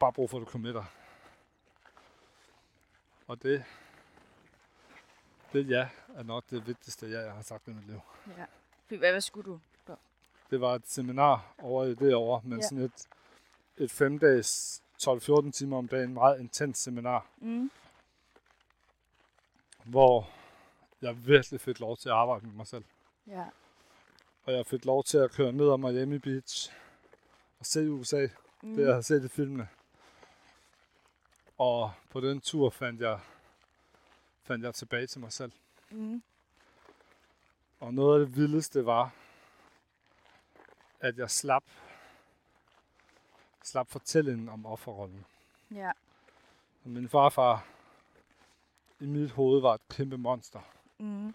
Bare 0.00 0.12
brug 0.12 0.30
for, 0.30 0.36
at 0.38 0.40
du 0.46 0.50
kommer 0.50 0.68
med 0.68 0.74
dig. 0.74 0.84
Og 3.26 3.42
det, 3.42 3.64
det 5.52 5.68
ja 5.70 5.88
er 6.14 6.22
nok 6.22 6.44
det 6.50 6.66
vigtigste 6.66 7.06
ja, 7.06 7.20
jeg 7.20 7.32
har 7.32 7.42
sagt 7.42 7.68
i 7.68 7.70
mit 7.70 7.86
liv. 7.86 8.00
Ja. 8.38 8.44
Hvad, 8.96 9.10
hvad 9.10 9.20
skulle 9.20 9.52
du? 9.52 9.60
Det 10.50 10.60
var 10.60 10.74
et 10.74 10.88
seminar 10.88 11.54
over 11.58 11.84
i 11.84 11.94
det 11.94 12.14
år, 12.14 12.42
men 12.44 12.58
Ja. 12.58 12.62
sådan 12.64 12.78
et, 12.84 13.08
et 13.76 13.90
fem 13.90 14.18
dages 14.18 14.82
12-14 15.02 15.50
timer 15.52 15.76
om 15.78 15.88
dagen, 15.88 16.14
meget 16.14 16.40
intens 16.40 16.78
seminar, 16.78 17.26
Mm. 17.38 17.70
hvor 19.84 20.30
jeg 21.02 21.26
virkelig 21.26 21.60
fik 21.60 21.80
lov 21.80 21.96
til 21.96 22.08
at 22.08 22.14
arbejde 22.14 22.46
med 22.46 22.54
mig 22.54 22.66
selv. 22.66 22.84
Ja. 23.26 23.44
Og 24.44 24.52
jeg 24.52 24.66
fik 24.66 24.84
lov 24.84 25.04
til 25.04 25.18
at 25.18 25.30
køre 25.30 25.52
ned 25.52 25.68
om 25.68 25.80
Miami 25.80 26.18
Beach 26.18 26.72
og 27.58 27.66
se 27.66 27.90
USA, 27.90 28.26
Mm. 28.62 28.74
det 28.76 28.86
jeg 28.86 28.94
har 28.94 29.00
set 29.00 29.24
i 29.24 29.28
filmene. 29.28 29.68
Og 31.58 31.92
på 32.10 32.20
den 32.20 32.40
tur 32.40 32.70
fandt 32.70 33.00
jeg, 33.00 33.20
fandt 34.42 34.64
jeg 34.64 34.74
tilbage 34.74 35.06
til 35.06 35.20
mig 35.20 35.32
selv. 35.32 35.52
Mm. 35.90 36.22
Og 37.80 37.94
noget 37.94 38.20
af 38.20 38.26
det 38.26 38.36
vildeste 38.36 38.86
var, 38.86 39.12
at 41.00 41.18
jeg 41.18 41.30
slap, 41.30 41.64
slap 43.68 43.88
fortællingen 43.90 44.48
om 44.48 44.66
offerrollen. 44.66 45.24
Ja. 45.74 45.90
Og 46.84 46.90
min 46.90 47.08
farfar 47.08 47.66
i 49.00 49.06
mit 49.06 49.30
hoved 49.30 49.60
var 49.60 49.74
et 49.74 49.88
kæmpe 49.90 50.16
monster. 50.18 50.60
Mm. 50.98 51.34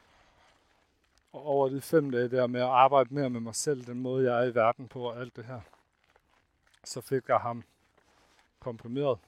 Og 1.33 1.45
over 1.45 1.69
de 1.69 1.81
fem 1.81 2.11
dage 2.11 2.27
der 2.29 2.47
med 2.47 2.61
at 2.61 2.67
arbejde 2.67 3.13
mere 3.13 3.29
med 3.29 3.39
mig 3.39 3.55
selv, 3.55 3.85
den 3.85 3.99
måde 4.01 4.31
jeg 4.33 4.43
er 4.45 4.49
i 4.51 4.55
verden 4.55 4.87
på 4.87 5.01
og 5.09 5.19
alt 5.21 5.35
det 5.35 5.45
her, 5.45 5.61
så 6.83 7.01
fik 7.01 7.27
jeg 7.27 7.39
ham 7.39 7.63
komprimeret 8.59 9.19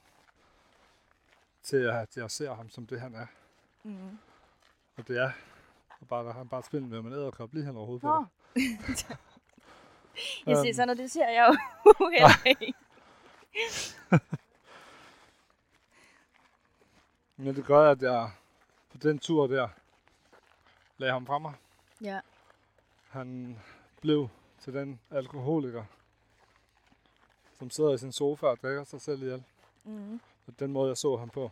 til 1.62 1.76
at 1.76 2.16
jeg 2.16 2.30
ser 2.30 2.54
ham 2.54 2.70
som 2.70 2.86
det 2.86 3.00
han 3.00 3.14
er. 3.14 3.26
Mm. 3.82 4.18
Og 4.96 5.08
det 5.08 5.18
er 5.18 5.30
og 6.00 6.08
bare, 6.08 6.32
han 6.32 6.48
bare 6.48 6.62
spiller 6.62 6.88
med, 6.88 6.98
at 6.98 7.04
man 7.04 7.12
æderkop 7.12 7.54
lige 7.54 7.64
hen 7.66 7.76
over 7.76 7.86
hovedet 7.86 8.00
på 8.02 8.08
Nå. 8.08 8.24
dig. 8.54 9.16
Jeg 10.46 10.56
ser 10.56 10.64
Øhm. 10.66 10.74
sådan, 10.74 10.90
og 10.90 10.96
det 10.96 11.10
ser 11.10 11.28
jeg 11.28 11.46
jo 11.48 11.56
heller 12.10 12.46
ikke. 12.46 12.74
Men 17.36 17.56
det 17.56 17.64
gør, 17.64 17.90
at 17.90 18.02
jeg 18.02 18.30
på 18.90 18.98
den 18.98 19.18
tur 19.18 19.46
der 19.46 19.68
lagde 20.98 21.12
ham 21.12 21.26
fra 21.26 21.38
mig. 21.38 21.54
Ja. 22.00 22.20
Han 23.08 23.58
blev 24.00 24.28
til 24.60 24.74
den 24.74 25.00
alkoholiker, 25.10 25.84
som 27.58 27.70
sidder 27.70 27.92
i 27.94 27.98
sin 27.98 28.12
sofa 28.12 28.46
og 28.46 28.58
drikker 28.62 28.84
sig 28.84 29.00
selv 29.00 29.22
ihjel. 29.22 29.44
Mm. 29.84 30.20
på 30.44 30.52
den 30.58 30.72
måde, 30.72 30.88
jeg 30.88 30.96
så 30.96 31.16
ham 31.16 31.30
på. 31.30 31.50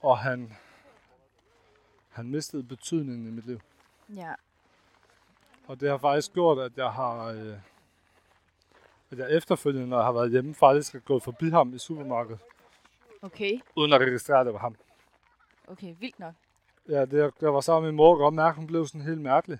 Og 0.00 0.18
han, 0.18 0.56
han 2.08 2.30
mistede 2.30 2.62
betydningen 2.62 3.28
i 3.28 3.30
mit 3.30 3.46
liv. 3.46 3.60
Ja. 4.08 4.34
Og 5.66 5.80
det 5.80 5.90
har 5.90 5.98
faktisk 5.98 6.32
gjort, 6.32 6.58
at 6.58 6.76
jeg 6.76 6.92
har, 6.92 7.24
øh, 7.24 7.58
at 9.10 9.18
jeg 9.18 9.36
efterfølgende, 9.36 9.88
når 9.88 9.96
jeg 9.96 10.04
har 10.04 10.12
været 10.12 10.30
hjemme, 10.30 10.54
faktisk 10.54 10.92
har 10.92 11.00
gået 11.00 11.22
forbi 11.22 11.50
ham 11.50 11.74
i 11.74 11.78
supermarkedet, 11.78 12.40
Okay. 13.22 13.60
uden 13.76 13.92
at 13.92 14.00
registrere, 14.00 14.40
at 14.40 14.46
det 14.46 14.52
var 14.54 14.60
ham. 14.60 14.76
Okay, 15.68 15.94
vildt 16.00 16.18
nok. 16.18 16.34
Ja, 16.88 17.04
det, 17.04 17.32
jeg 17.40 17.54
var 17.54 17.60
sammen 17.60 17.82
med 17.84 17.92
min 17.92 17.96
mor, 17.96 18.10
og 18.12 18.18
godt 18.18 18.34
mærke, 18.34 18.48
at 18.48 18.56
hun 18.56 18.66
blev 18.66 18.86
sådan 18.86 19.00
helt 19.00 19.20
mærkelig. 19.20 19.58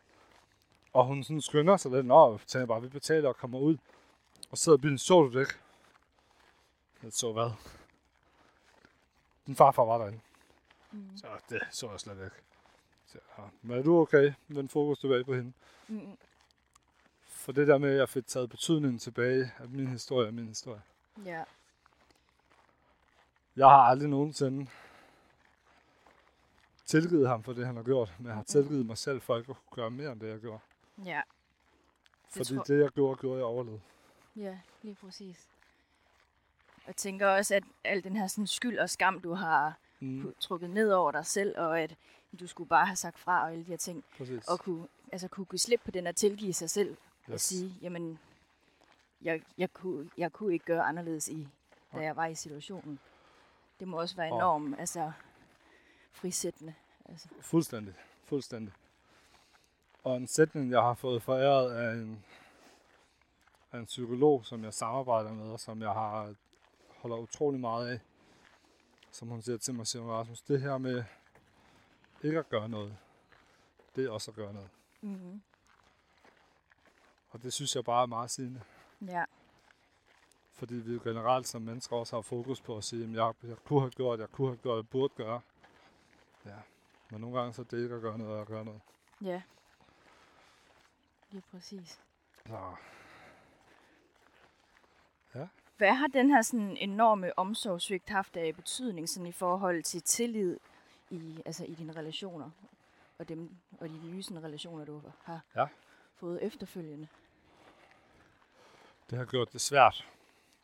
Og 0.92 1.04
hun 1.06 1.22
sådan 1.22 1.40
skynder 1.40 1.76
sig 1.76 1.90
lidt, 1.90 2.06
nå, 2.06 2.38
tænker 2.46 2.66
bare, 2.66 2.82
vi 2.82 2.88
betaler 2.88 3.28
og 3.28 3.37
kommer 3.37 3.59
ud. 3.59 3.76
Og 4.50 4.59
sidder 4.59 4.78
i 4.78 4.80
bilen, 4.80 4.98
så 4.98 5.14
du 5.22 5.32
det 5.32 5.40
ikke? 5.40 5.54
Jeg 7.02 7.12
så 7.12 7.32
hvad? 7.32 7.50
Din 9.46 9.56
farfar 9.56 9.85
var 9.85 9.98
derinde. 9.98 10.20
Mm. 10.92 11.11
Så 11.16 11.26
det 11.50 11.61
så 11.70 11.90
jeg 11.90 12.00
slet 12.00 12.14
ikke. 12.24 12.37
Så, 13.06 13.18
ja. 13.38 13.42
Men 13.62 13.78
er 13.78 13.82
du 13.82 14.00
okay? 14.00 14.32
Vend 14.48 14.68
fokus 14.68 14.98
tilbage 14.98 15.24
på 15.24 15.35
hende. 15.35 15.52
Mm. 15.88 16.16
For 17.46 17.52
det 17.52 17.66
der 17.66 17.78
med, 17.78 17.90
at 17.90 17.98
jeg 17.98 18.09
fik 18.09 18.26
taget 18.26 18.50
betydningen 18.50 18.98
tilbage 18.98 19.52
af 19.59 19.68
min 19.68 19.87
historie 19.87 20.28
og 20.28 20.35
min 20.35 20.46
historie. 20.48 20.82
Ja. 21.24 21.42
Jeg 23.56 23.66
har 23.66 23.82
aldrig 23.82 24.09
nogensinde 24.09 24.66
tilgivet 26.87 27.28
ham 27.28 27.42
for 27.42 27.52
det, 27.52 27.66
han 27.66 27.76
har 27.76 27.82
gjort. 27.82 28.14
Men 28.18 28.26
jeg 28.26 28.35
har 28.35 28.42
tilgivet 28.42 28.87
mig 28.87 28.98
selv 28.98 29.20
for 29.20 29.37
ikke 29.37 29.50
at 29.50 29.56
kunne 29.56 29.76
gøre 29.82 29.90
mere 29.90 30.12
end 30.12 30.20
det, 30.20 30.28
jeg 30.28 30.40
gjorde. 30.40 30.61
Ja. 31.04 31.20
Fordi 32.28 32.54
tror- 32.54 32.62
det, 32.62 32.80
jeg 32.82 32.90
gjorde, 32.90 33.20
gjorde 33.20 33.37
jeg 33.38 33.44
overlevede. 33.46 33.80
Ja, 34.37 34.59
lige 34.82 34.94
præcis. 35.00 35.46
Og 36.76 36.82
jeg 36.87 36.96
tænker 36.96 37.26
også, 37.28 37.54
at 37.54 37.62
al 37.85 38.04
den 38.04 38.16
her 38.16 38.26
sådan, 38.26 38.46
skyld 38.46 38.78
og 38.78 38.90
skam, 38.90 39.20
du 39.20 39.32
har 39.35 39.74
Mm, 40.00 40.35
trukket 40.40 40.70
ned 40.70 40.92
over 40.92 41.12
dig 41.12 41.26
selv, 41.26 41.59
og 41.59 41.80
at 41.80 41.94
du 42.40 42.46
skulle 42.46 42.68
bare 42.68 42.87
have 42.87 42.96
sagt 42.96 43.18
fra 43.18 43.42
og 43.42 43.52
alle 43.52 43.64
de 43.64 43.68
her 43.70 43.76
ting, 43.76 44.04
præcis. 44.18 44.48
og 44.48 44.59
kunne, 44.61 44.88
altså, 45.12 45.28
kunne 45.28 45.46
give 45.46 45.59
slip 45.59 45.80
på 45.85 45.90
den 45.90 46.06
at 46.06 46.16
tilgive 46.16 46.52
sig 46.52 46.70
selv, 46.70 46.96
yes. 47.26 47.28
og 47.28 47.34
Yes. 47.34 47.42
sige, 47.42 47.72
jamen, 47.82 48.18
jeg, 49.22 49.42
jeg, 49.58 49.72
kunne, 49.72 50.10
jeg 50.18 50.32
kunne 50.32 50.52
ikke 50.52 50.64
gøre 50.64 50.82
anderledes, 50.82 51.28
i, 51.28 51.48
da 51.92 51.98
jeg 51.98 52.16
var 52.16 52.26
i 52.26 52.34
situationen. 52.34 52.98
Det 53.80 53.88
må 53.88 54.00
også 54.00 54.16
være 54.16 54.32
Og- 54.32 54.38
enormt 54.38 54.80
altså, 54.80 55.12
frisættende. 56.12 56.74
Altså. 57.04 57.28
Fuldstændig. 57.40 57.94
Fuldstændig. 58.24 58.72
Og 60.04 60.16
en 60.16 60.26
sætning, 60.26 60.70
jeg 60.70 60.80
har 60.82 60.94
fået 60.94 61.22
foræret 61.22 61.72
af 61.76 61.92
en, 61.94 62.24
af 63.72 63.78
en 63.78 63.84
psykolog, 63.84 64.44
som 64.46 64.64
jeg 64.64 64.74
samarbejder 64.74 65.32
med, 65.32 65.50
og 65.50 65.60
som 65.60 65.80
jeg 65.82 65.90
har 65.92 66.34
holder 66.96 67.16
utrolig 67.16 67.60
meget 67.60 67.88
af. 67.88 68.00
Som 69.10 69.28
hun 69.28 69.42
siger 69.42 69.58
til 69.58 69.74
mig, 69.74 69.86
siger 69.86 70.02
Rasmus, 70.04 70.40
det 70.42 70.60
her 70.60 70.78
med 70.78 71.04
ikke 72.22 72.38
at 72.38 72.48
gøre 72.48 72.68
noget, 72.68 72.96
det 73.96 74.04
er 74.06 74.10
også 74.10 74.30
at 74.30 74.34
gøre 74.34 74.52
noget. 74.52 74.68
Mm-hmm. 75.00 75.42
Og 77.37 77.42
det 77.42 77.53
synes 77.53 77.77
jeg 77.77 77.85
bare 77.85 78.03
er 78.03 78.07
meget 78.07 78.31
sigende. 78.31 78.62
Ja, 79.07 79.25
Fordi 80.53 80.75
vi 80.75 80.99
generelt 80.99 81.49
som 81.49 81.62
mennesker 81.62 81.96
også 81.96 82.16
har 82.16 82.20
fokus 82.22 82.61
på 82.61 82.77
at 82.77 82.85
sige, 82.85 83.05
at 83.05 83.11
jeg, 83.12 83.33
jeg 83.42 83.57
kunne 83.64 83.81
have 83.81 83.90
gjort, 83.90 84.18
jeg 84.20 84.29
kunne 84.31 84.49
have 84.49 84.57
gjort, 84.57 84.77
jeg 84.77 84.88
burde 84.88 85.14
gøre. 85.14 85.40
Ja. 86.46 86.57
Men 87.11 87.20
nogle 87.20 87.38
gange 87.38 87.53
så 87.55 87.62
er 87.62 87.66
det 87.66 87.83
ikke 87.83 87.94
at 87.94 88.01
gøre 88.03 88.18
noget, 88.18 88.35
og 88.35 88.40
at 88.40 88.46
gøre 88.46 88.64
noget. 88.64 88.81
ja. 89.22 89.42
Lige 91.31 91.42
præcis. 91.51 92.01
Så 92.46 92.75
Hvad 95.77 95.94
har 95.94 96.07
den 96.07 96.31
her 96.31 96.42
sådan 96.42 96.77
enorme 96.77 97.38
omsorgssvigt 97.38 98.09
haft 98.09 98.37
af 98.37 98.57
betydning 98.57 99.09
sådan 99.09 99.27
i 99.27 99.33
forhold 99.33 99.83
til 99.83 100.03
tillid 100.03 100.59
i, 101.11 101.42
altså 101.46 101.64
i 101.64 101.75
dine 101.75 101.92
relationer 101.92 102.51
og, 103.18 103.29
dem, 103.29 103.57
og 103.81 103.88
de 103.88 103.99
nye 104.11 104.22
sådan, 104.22 104.42
relationer, 104.44 104.85
du 104.85 105.03
har 105.22 105.40
Ja. 105.57 105.66
fået 106.14 106.42
efterfølgende? 106.42 107.09
Det 109.11 109.19
har 109.19 109.25
gjort 109.25 109.53
det 109.53 109.61
svært. 109.61 110.07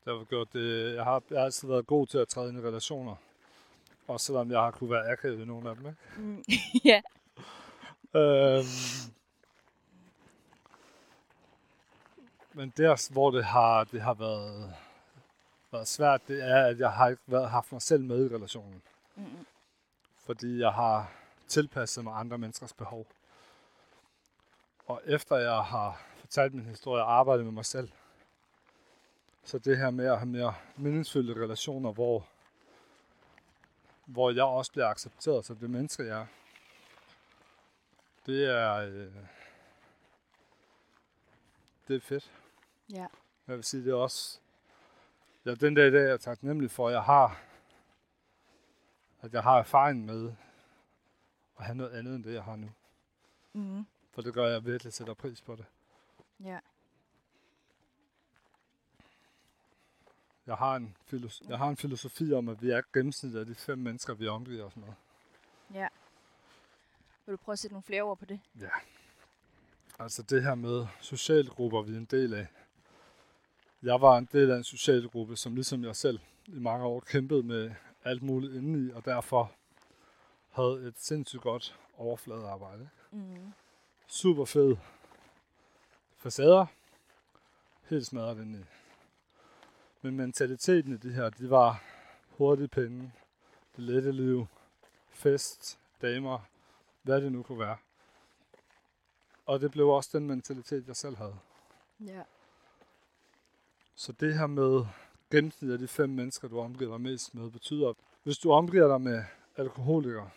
Det 0.04 0.18
har 0.18 0.24
gjort 0.24 0.52
det, 0.52 0.94
jeg, 0.94 1.04
har, 1.04 1.22
jeg 1.30 1.38
har 1.38 1.44
altid 1.44 1.68
været 1.68 1.86
god 1.86 2.06
til 2.06 2.18
at 2.18 2.28
træde 2.28 2.48
ind 2.48 2.58
i 2.58 2.62
relationer. 2.68 3.14
Også 4.08 4.26
selvom 4.26 4.50
jeg 4.50 4.60
har 4.60 4.70
kunne 4.70 4.90
være 4.90 5.12
akavet 5.12 5.40
i 5.40 5.44
nogle 5.44 5.70
af 5.70 5.76
dem. 5.76 5.86
Ikke? 5.86 5.98
Mm. 6.16 6.44
ja. 6.90 7.02
Øhm, 8.14 8.64
men 12.52 12.72
der, 12.76 13.12
hvor 13.12 13.30
det 13.30 13.44
har, 13.44 13.84
det 13.84 14.02
har 14.02 14.14
været, 14.14 14.74
været 15.72 15.88
svært, 15.88 16.28
det 16.28 16.44
er, 16.44 16.66
at 16.66 16.78
jeg 16.78 16.92
har 16.92 17.08
ikke 17.08 17.22
været, 17.26 17.50
haft 17.50 17.72
mig 17.72 17.82
selv 17.82 18.04
med 18.04 18.30
i 18.30 18.34
relationen. 18.34 18.82
Mm. 19.16 19.46
Fordi 20.26 20.58
jeg 20.58 20.72
har 20.72 21.12
tilpasset 21.48 22.04
mig 22.04 22.14
andre 22.18 22.38
menneskers 22.38 22.72
behov. 22.72 23.06
Og 24.86 25.02
efter 25.06 25.36
jeg 25.36 25.62
har 25.64 26.02
fortalt 26.20 26.54
min 26.54 26.66
historie 26.66 27.02
og 27.02 27.12
arbejdet 27.12 27.44
med 27.44 27.52
mig 27.52 27.64
selv, 27.64 27.92
så 29.44 29.58
det 29.58 29.78
her 29.78 29.90
med 29.90 30.06
at 30.06 30.18
have 30.18 30.26
mere 30.26 30.54
meningsfyldte 30.76 31.34
relationer, 31.34 31.92
hvor, 31.92 32.26
hvor 34.06 34.30
jeg 34.30 34.44
også 34.44 34.72
bliver 34.72 34.86
accepteret 34.86 35.44
som 35.44 35.56
det 35.56 35.70
menneske, 35.70 36.02
jeg 36.02 36.20
er, 36.20 36.26
det 38.26 38.44
er, 38.44 38.74
øh, 38.74 39.12
det 41.88 41.96
er 41.96 42.00
fedt. 42.00 42.32
Ja. 42.90 43.06
Jeg 43.46 43.56
vil 43.56 43.64
sige, 43.64 43.84
det 43.84 43.90
er 43.90 43.96
også, 43.96 44.38
ja, 45.44 45.54
den 45.54 45.74
dag 45.74 45.88
i 45.88 45.90
dag 45.90 46.04
er 46.04 46.08
jeg 46.08 46.20
taknemmelig 46.20 46.70
for, 46.70 46.88
at 46.88 46.94
jeg 46.94 47.02
har 47.02 47.40
at 49.22 49.32
jeg 49.32 49.42
har 49.42 49.58
erfaring 49.58 50.04
med 50.04 50.32
at 51.58 51.64
have 51.64 51.74
noget 51.76 51.90
andet 51.90 52.14
end 52.14 52.24
det, 52.24 52.34
jeg 52.34 52.42
har 52.42 52.56
nu. 52.56 52.70
Mm. 53.52 53.86
For 54.10 54.22
det 54.22 54.34
gør, 54.34 54.46
at 54.46 54.52
jeg 54.52 54.64
virkelig 54.64 54.92
sætter 54.92 55.14
pris 55.14 55.40
på 55.40 55.56
det. 55.56 55.64
Ja. 56.44 56.58
Jeg 60.46 60.56
har 60.56 60.76
en, 60.76 60.96
filosofi, 61.06 61.50
jeg 61.50 61.58
har 61.58 61.68
en 61.68 61.76
filosofi 61.76 62.32
om, 62.32 62.48
at 62.48 62.62
vi 62.62 62.70
er 62.70 62.82
gennemsnittet 62.94 63.40
af 63.40 63.46
de 63.46 63.54
fem 63.54 63.78
mennesker, 63.78 64.14
vi 64.14 64.28
omgiver 64.28 64.64
os 64.64 64.76
med. 64.76 64.88
Ja. 65.74 65.88
Vil 67.26 67.32
du 67.32 67.36
prøve 67.36 67.52
at 67.52 67.58
sætte 67.58 67.74
nogle 67.74 67.82
flere 67.82 68.02
ord 68.02 68.18
på 68.18 68.24
det? 68.24 68.40
Ja. 68.60 68.70
Altså 69.98 70.22
det 70.22 70.42
her 70.42 70.54
med 70.54 70.86
sociale 71.00 71.50
grupper, 71.50 71.82
vi 71.82 71.92
er 71.92 71.98
en 71.98 72.04
del 72.04 72.34
af. 72.34 72.46
Jeg 73.82 74.00
var 74.00 74.18
en 74.18 74.28
del 74.32 74.50
af 74.50 74.56
en 74.56 74.64
social 74.64 75.08
gruppe, 75.08 75.36
som 75.36 75.54
ligesom 75.54 75.84
jeg 75.84 75.96
selv 75.96 76.20
i 76.46 76.58
mange 76.58 76.84
år 76.84 77.00
kæmpede 77.00 77.42
med 77.42 77.74
alt 78.04 78.22
muligt 78.22 78.54
indeni, 78.54 78.92
og 78.92 79.04
derfor 79.04 79.52
havde 80.50 80.88
et 80.88 80.94
sindssygt 80.98 81.42
godt 81.42 81.78
overfladearbejde. 81.96 82.88
Mm. 83.10 83.52
Super 84.06 84.44
fed 84.44 84.76
facader. 86.16 86.66
Helt 87.90 88.06
smadret 88.06 88.36
indeni. 88.36 88.64
Men 90.02 90.16
mentaliteten 90.16 90.92
i 90.92 90.96
de 90.96 91.12
her, 91.12 91.30
de 91.30 91.50
var 91.50 91.82
hurtige 92.28 92.68
penge, 92.68 93.12
det 93.76 93.84
lette 93.84 94.12
liv, 94.12 94.46
fest, 95.10 95.78
damer, 96.02 96.38
hvad 97.02 97.20
det 97.20 97.32
nu 97.32 97.42
kunne 97.42 97.58
være. 97.58 97.76
Og 99.46 99.60
det 99.60 99.70
blev 99.70 99.88
også 99.88 100.10
den 100.12 100.26
mentalitet, 100.26 100.88
jeg 100.88 100.96
selv 100.96 101.16
havde. 101.16 101.36
Ja. 102.00 102.22
Så 103.94 104.12
det 104.12 104.34
her 104.34 104.46
med 104.46 104.86
gennemsnit 105.30 105.70
af 105.70 105.78
de 105.78 105.88
fem 105.88 106.10
mennesker, 106.10 106.48
du 106.48 106.60
omgiver 106.60 106.90
dig 106.90 107.00
mest 107.00 107.34
med, 107.34 107.50
betyder, 107.50 107.92
hvis 108.22 108.38
du 108.38 108.52
omgiver 108.52 108.88
dig 108.88 109.00
med 109.00 109.24
alkoholikere, 109.56 110.30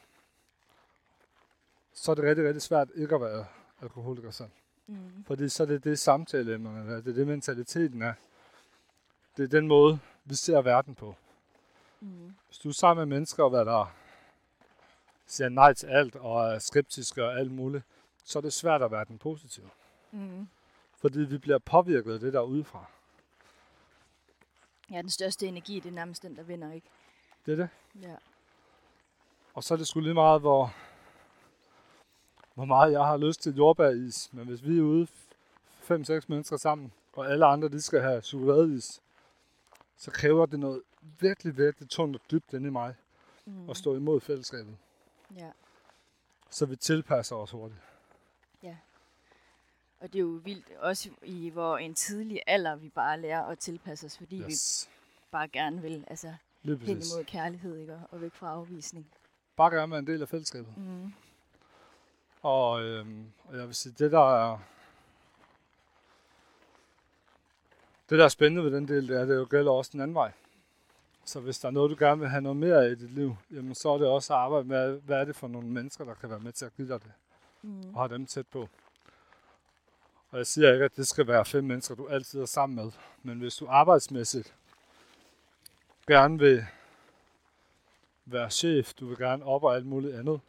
så 1.94 2.12
er 2.12 2.16
det 2.16 2.24
rigtig, 2.24 2.46
rigtig 2.46 2.62
svært 2.62 2.90
ikke 2.96 3.16
at 3.16 3.22
være 3.22 3.46
alkoholiker 3.82 4.32
selv. 4.32 4.50
Mm. 4.88 5.24
Fordi 5.28 5.50
så 5.50 5.64
er 5.64 5.68
det 5.68 5.84
det 5.84 6.00
samtaleemnerne 6.00 6.92
er, 6.92 7.02
det 7.02 7.08
er 7.08 7.14
det 7.14 7.28
mentaliteten 7.28 8.02
er. 8.02 8.14
Det 9.38 9.44
er 9.44 9.48
den 9.48 9.68
måde, 9.68 10.00
vi 10.26 10.36
ser 10.36 10.62
verden 10.62 10.96
på. 10.96 11.16
Mm. 12.00 12.36
Hvis 12.48 12.58
du 12.58 12.70
er 12.70 12.74
sammen 12.74 13.08
med 13.10 13.16
mennesker, 13.16 13.50
hvad 13.50 13.66
der 13.66 13.94
siger 15.26 15.50
nej 15.50 15.74
til 15.74 15.88
alt 15.88 16.16
og 16.16 16.54
er 16.54 16.60
skeptiske 16.60 17.24
og 17.24 17.40
alt 17.40 17.52
muligt, 17.52 17.84
så 18.24 18.40
er 18.40 18.42
det 18.42 18.54
svært 18.54 18.82
at 18.82 18.92
være 18.92 19.06
den 19.06 19.18
positive. 19.18 19.70
Mm. 20.12 20.48
Fordi 20.98 21.20
vi 21.20 21.38
bliver 21.38 21.58
påvirket 21.58 22.14
af 22.14 22.20
det 22.20 22.34
der 22.34 22.42
udefra. 22.42 22.86
Ja, 24.92 25.02
den 25.02 25.10
største 25.10 25.48
energi, 25.48 25.80
det 25.80 25.90
er 25.90 25.94
nærmest 25.94 26.24
den, 26.24 26.36
der 26.36 26.44
vinder, 26.44 26.72
ikke? 26.72 26.88
Det 27.46 27.52
er 27.52 27.56
det. 27.56 27.70
Ja. 28.02 28.16
Og 29.54 29.64
så 29.64 29.74
er 29.74 29.78
det 29.78 29.88
sgu 29.88 30.00
lige 30.00 30.14
meget, 30.14 30.42
hvor, 30.42 30.74
hvor 32.54 32.66
meget 32.66 32.92
jeg 32.92 33.06
har 33.06 33.18
lyst 33.18 33.42
til 33.42 33.56
jordbæris. 33.56 34.30
Men 34.34 34.48
hvis 34.48 34.64
vi 34.64 34.78
er 34.78 34.82
ude 34.82 35.08
fem, 35.82 36.04
seks 36.04 36.30
mennesker 36.30 36.58
sammen, 36.58 36.94
og 37.14 37.32
alle 37.32 37.46
andre 37.46 37.70
de 37.70 37.82
skal 37.82 38.02
have 38.02 38.22
chokoladeis, 38.22 39.02
så 39.98 40.12
kræver 40.12 40.46
det 40.46 40.60
noget 40.60 40.82
virkelig, 41.20 41.58
virkelig 41.58 41.90
tungt 41.90 42.16
og 42.16 42.22
dybt 42.32 42.54
inde 42.54 42.68
i 42.68 42.72
mig 42.72 42.96
Mm. 43.48 43.70
at 43.70 43.78
stå 43.78 43.96
imod 43.96 44.22
fællesskabet. 44.22 44.78
Ja. 45.36 45.52
Så 46.50 46.66
vi 46.66 46.76
tilpasser 46.76 47.36
os 47.36 47.52
hurtigt. 47.52 47.80
Og 50.00 50.14
det 50.14 50.20
er 50.20 50.24
jo 50.24 50.42
vildt, 50.44 50.72
også 50.72 51.10
i 51.24 51.50
hvor 51.50 51.78
en 51.78 51.94
tidlig 51.94 52.42
alder, 52.48 52.76
vi 52.76 52.90
bare 52.90 53.22
lærer 53.22 53.44
at 53.44 53.60
tilpasse 53.60 54.06
os, 54.06 54.18
fordi 54.18 54.40
yes. 54.42 54.90
vi 55.22 55.28
bare 55.32 55.48
gerne 55.48 55.82
vil, 55.82 56.04
altså 56.08 56.34
Lige 56.64 56.78
hen 56.78 56.90
imod 56.90 57.24
kærlighed, 57.26 57.78
ikke? 57.78 57.94
Og- 57.94 58.02
Og 58.12 58.22
væk 58.22 58.34
fra 58.34 58.50
afvisning. 58.52 59.08
Bare 59.56 59.72
gerne 59.76 59.92
være 59.92 60.00
en 60.00 60.08
del 60.08 60.22
af 60.22 60.30
fællesskabet. 60.30 60.78
Mm. 60.78 61.14
Og, 62.42 62.84
øhm, 62.84 63.32
og 63.44 63.58
jeg 63.58 63.68
vil 63.68 63.76
sige, 63.76 63.96
det 64.00 64.12
der 64.12 64.52
er... 64.52 64.58
Det 68.10 68.20
der 68.20 68.24
er 68.26 68.30
spændende 68.30 68.64
ved 68.64 68.72
den 68.72 68.88
del, 68.88 69.08
det 69.08 69.18
er, 69.18 69.22
at 69.22 69.28
det 69.28 69.36
jo 69.36 69.48
gælder 69.50 69.72
også 69.72 69.90
den 69.94 70.02
anden 70.02 70.16
vej. 70.16 70.32
Så 71.26 71.40
hvis 71.40 71.60
der 71.60 71.68
er 71.68 71.72
noget, 71.72 71.90
du 71.92 71.96
gerne 72.06 72.20
vil 72.22 72.30
have 72.30 72.42
noget 72.42 72.58
mere 72.58 72.86
af 72.86 72.90
i 72.90 72.96
dit 72.96 73.12
liv, 73.12 73.36
jamen 73.52 73.76
så 73.76 73.90
er 73.90 73.98
det 73.98 74.08
også 74.08 74.34
at 74.34 74.40
arbejde 74.40 74.68
med, 74.68 75.00
hvad 75.02 75.20
er 75.20 75.26
det 75.26 75.36
for 75.36 75.48
nogle 75.48 75.68
mennesker, 75.68 76.06
der 76.06 76.14
kan 76.14 76.30
være 76.30 76.40
med 76.40 76.52
til 76.52 76.66
at 76.66 76.76
give 76.76 76.88
dig 76.88 77.00
det, 77.04 77.12
Mm. 77.62 77.96
og 77.96 78.02
have 78.02 78.14
dem 78.14 78.26
tæt 78.26 78.48
på. 78.48 78.70
Og 80.32 80.38
jeg 80.38 80.48
siger 80.48 80.74
ikke, 80.74 80.86
at 80.86 80.96
det 80.96 81.08
skal 81.08 81.28
være 81.28 81.46
fem 81.46 81.64
mennesker, 81.64 81.96
du 81.96 82.08
altid 82.08 82.42
er 82.42 82.46
sammen 82.46 82.76
med. 82.76 82.92
Men 83.24 83.40
hvis 83.40 83.56
du 83.56 83.68
arbejdsmæssigt 83.70 84.56
gerne 86.08 86.40
vil 86.40 86.66
være 88.26 88.50
chef, 88.52 88.94
du 88.94 89.08
vil 89.08 89.18
gerne 89.18 89.46
op 89.46 89.64
og 89.64 89.76
alt 89.76 89.86
muligt 89.86 90.16
andet, 90.16 90.40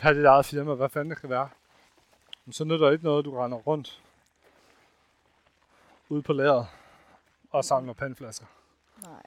have 0.00 0.16
dit 0.18 0.24
eget 0.24 0.46
firma, 0.46 0.74
hvad 0.74 0.88
fanden 0.88 1.10
det 1.10 1.20
kan 1.20 1.30
være, 1.30 1.48
men 2.44 2.52
så 2.52 2.64
nytter 2.64 2.86
det 2.86 2.92
ikke 2.92 3.04
noget, 3.04 3.24
du 3.24 3.36
render 3.38 3.58
rundt 3.58 4.02
ude 6.14 6.22
på 6.22 6.32
lageret 6.32 6.66
og 7.50 7.64
samler 7.64 7.92
pandflasker. 7.92 8.46
Nej. 9.02 9.22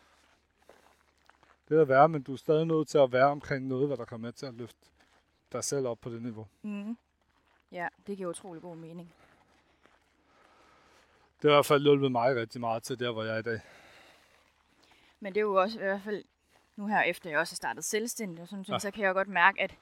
Det 1.70 1.78
er 1.78 1.82
at 1.82 1.88
være, 1.88 2.10
men 2.10 2.24
du 2.24 2.34
er 2.34 2.38
stadig 2.38 2.66
nødt 2.66 2.88
til 2.88 2.98
at 2.98 3.12
være 3.12 3.26
omkring 3.26 3.68
noget, 3.68 3.88
hvad 3.88 3.98
der 3.98 4.06
kommer 4.06 4.28
med 4.28 4.34
til 4.34 4.46
at 4.46 4.54
løfte 4.54 4.80
dig 5.52 5.64
selv 5.64 5.88
op 5.88 6.00
på 6.02 6.10
det 6.10 6.22
niveau. 6.22 6.48
Mm. 6.62 6.98
Ja, 7.72 7.88
det 8.08 8.18
giver 8.18 8.30
utrolig 8.30 8.62
god 8.62 8.76
mening. 8.76 9.14
Det 11.42 11.44
har 11.44 11.50
i 11.50 11.56
hvert 11.56 11.66
fald 11.66 11.84
hjulpet 11.84 12.12
mig 12.12 12.36
rigtig 12.36 12.62
meget 12.62 12.84
til 12.84 13.00
der, 13.00 13.12
hvor 13.12 13.24
jeg 13.24 13.36
er 13.36 13.40
i 13.40 13.42
dag. 13.42 13.62
Men 15.20 15.34
det 15.34 15.40
er 15.40 15.46
jo 15.46 15.54
også 15.54 15.80
i 15.80 15.84
hvert 15.84 16.02
fald, 16.02 16.24
nu 16.76 16.88
her 16.88 17.02
efter 17.02 17.30
jeg 17.30 17.40
også 17.40 17.52
har 17.52 17.56
startet 17.56 17.84
selvstændigt 17.84 18.42
og 18.42 18.48
sådan 18.48 18.66
ja. 18.70 18.80
så 18.80 18.92
kan 18.92 19.04
jeg 19.04 19.10
jo 19.10 19.14
godt 19.14 19.28
mærke, 19.28 19.62
at 19.62 19.76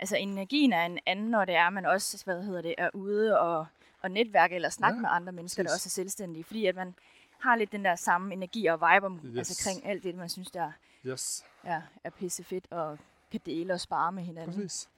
altså, 0.00 0.16
energien 0.16 0.72
er 0.72 0.86
en 0.86 0.98
anden, 1.06 1.30
når 1.30 1.44
det 1.44 1.54
er, 1.54 1.66
at 1.66 1.72
man 1.72 1.86
også 1.86 2.22
hvad 2.24 2.42
hedder 2.42 2.62
det, 2.62 2.74
er 2.78 2.90
ude 2.94 3.40
og, 3.40 3.66
og 4.02 4.10
netværke 4.10 4.54
eller 4.54 4.68
snakke 4.70 4.94
Ja, 4.94 4.98
ja, 4.98 5.00
med 5.02 5.08
andre 5.12 5.32
mennesker, 5.32 5.62
der 5.62 5.72
også 5.72 5.86
er 5.86 5.90
selvstændige. 5.90 6.44
Fordi 6.44 6.66
at 6.66 6.76
man 6.76 6.94
har 7.38 7.56
lidt 7.56 7.72
den 7.72 7.84
der 7.84 7.96
samme 7.96 8.32
energi 8.34 8.66
og 8.66 8.78
vibe 8.80 9.06
om, 9.06 9.20
Yes. 9.24 9.38
altså 9.38 9.64
kring 9.64 9.86
alt 9.86 10.02
det, 10.02 10.14
man 10.14 10.28
synes, 10.28 10.50
der 10.50 10.72
Yes, 11.06 11.44
er, 11.64 11.82
er 12.04 12.10
pisse 12.10 12.44
fedt 12.44 12.66
og 12.70 12.98
kan 13.30 13.40
dele 13.46 13.72
og 13.72 13.80
spare 13.80 14.12
med 14.12 14.22
hinanden. 14.22 14.54
præcis. 14.56 14.88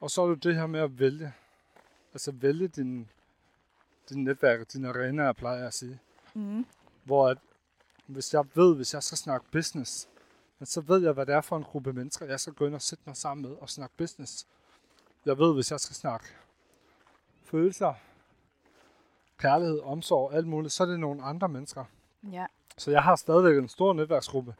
Og 0.00 0.10
så 0.10 0.22
er 0.22 0.28
det 0.28 0.44
det 0.44 0.54
her 0.54 0.66
med 0.66 0.80
at 0.80 0.98
vælge. 0.98 1.32
Altså 2.12 2.32
vælge 2.32 2.68
din, 2.68 3.08
din 4.08 4.24
netværk, 4.24 4.72
din 4.72 4.84
arena, 4.84 5.24
jeg 5.24 5.36
plejer 5.36 5.66
at 5.66 5.74
sige. 5.74 5.98
Mm. 6.34 6.66
Hvor 7.04 7.28
at, 7.28 7.38
hvis 8.06 8.34
jeg 8.34 8.44
ved, 8.54 8.76
hvis 8.76 8.94
jeg 8.94 9.02
skal 9.02 9.18
snakke 9.18 9.46
business, 9.52 10.08
men 10.60 10.66
så 10.66 10.80
ved 10.80 11.02
jeg, 11.02 11.12
hvad 11.12 11.26
det 11.26 11.34
er 11.34 11.40
for 11.40 11.56
en 11.56 11.64
gruppe 11.64 11.92
mennesker, 11.92 12.26
jeg 12.26 12.40
skal 12.40 12.52
gå 12.52 12.66
ind 12.66 12.74
og 12.74 12.82
sætte 12.82 13.04
mig 13.06 13.16
sammen 13.16 13.48
med 13.48 13.56
og 13.60 13.70
snakke 13.70 13.94
business. 13.96 14.46
Jeg 15.24 15.38
ved, 15.38 15.54
hvis 15.54 15.70
jeg 15.70 15.80
skal 15.80 15.96
snakke 15.96 16.26
følelser, 17.44 17.94
kærlighed, 19.38 19.80
omsorg, 19.80 20.34
alt 20.34 20.46
muligt, 20.46 20.72
så 20.72 20.82
er 20.82 20.86
det 20.86 21.00
nogle 21.00 21.22
andre 21.22 21.48
mennesker. 21.48 21.84
Ja, 22.32 22.46
Så 22.78 22.90
jeg 22.90 23.02
har 23.02 23.16
stadigvæk 23.16 23.56
en 23.56 23.68
stor 23.68 23.92
netværksgruppe, 23.92 24.54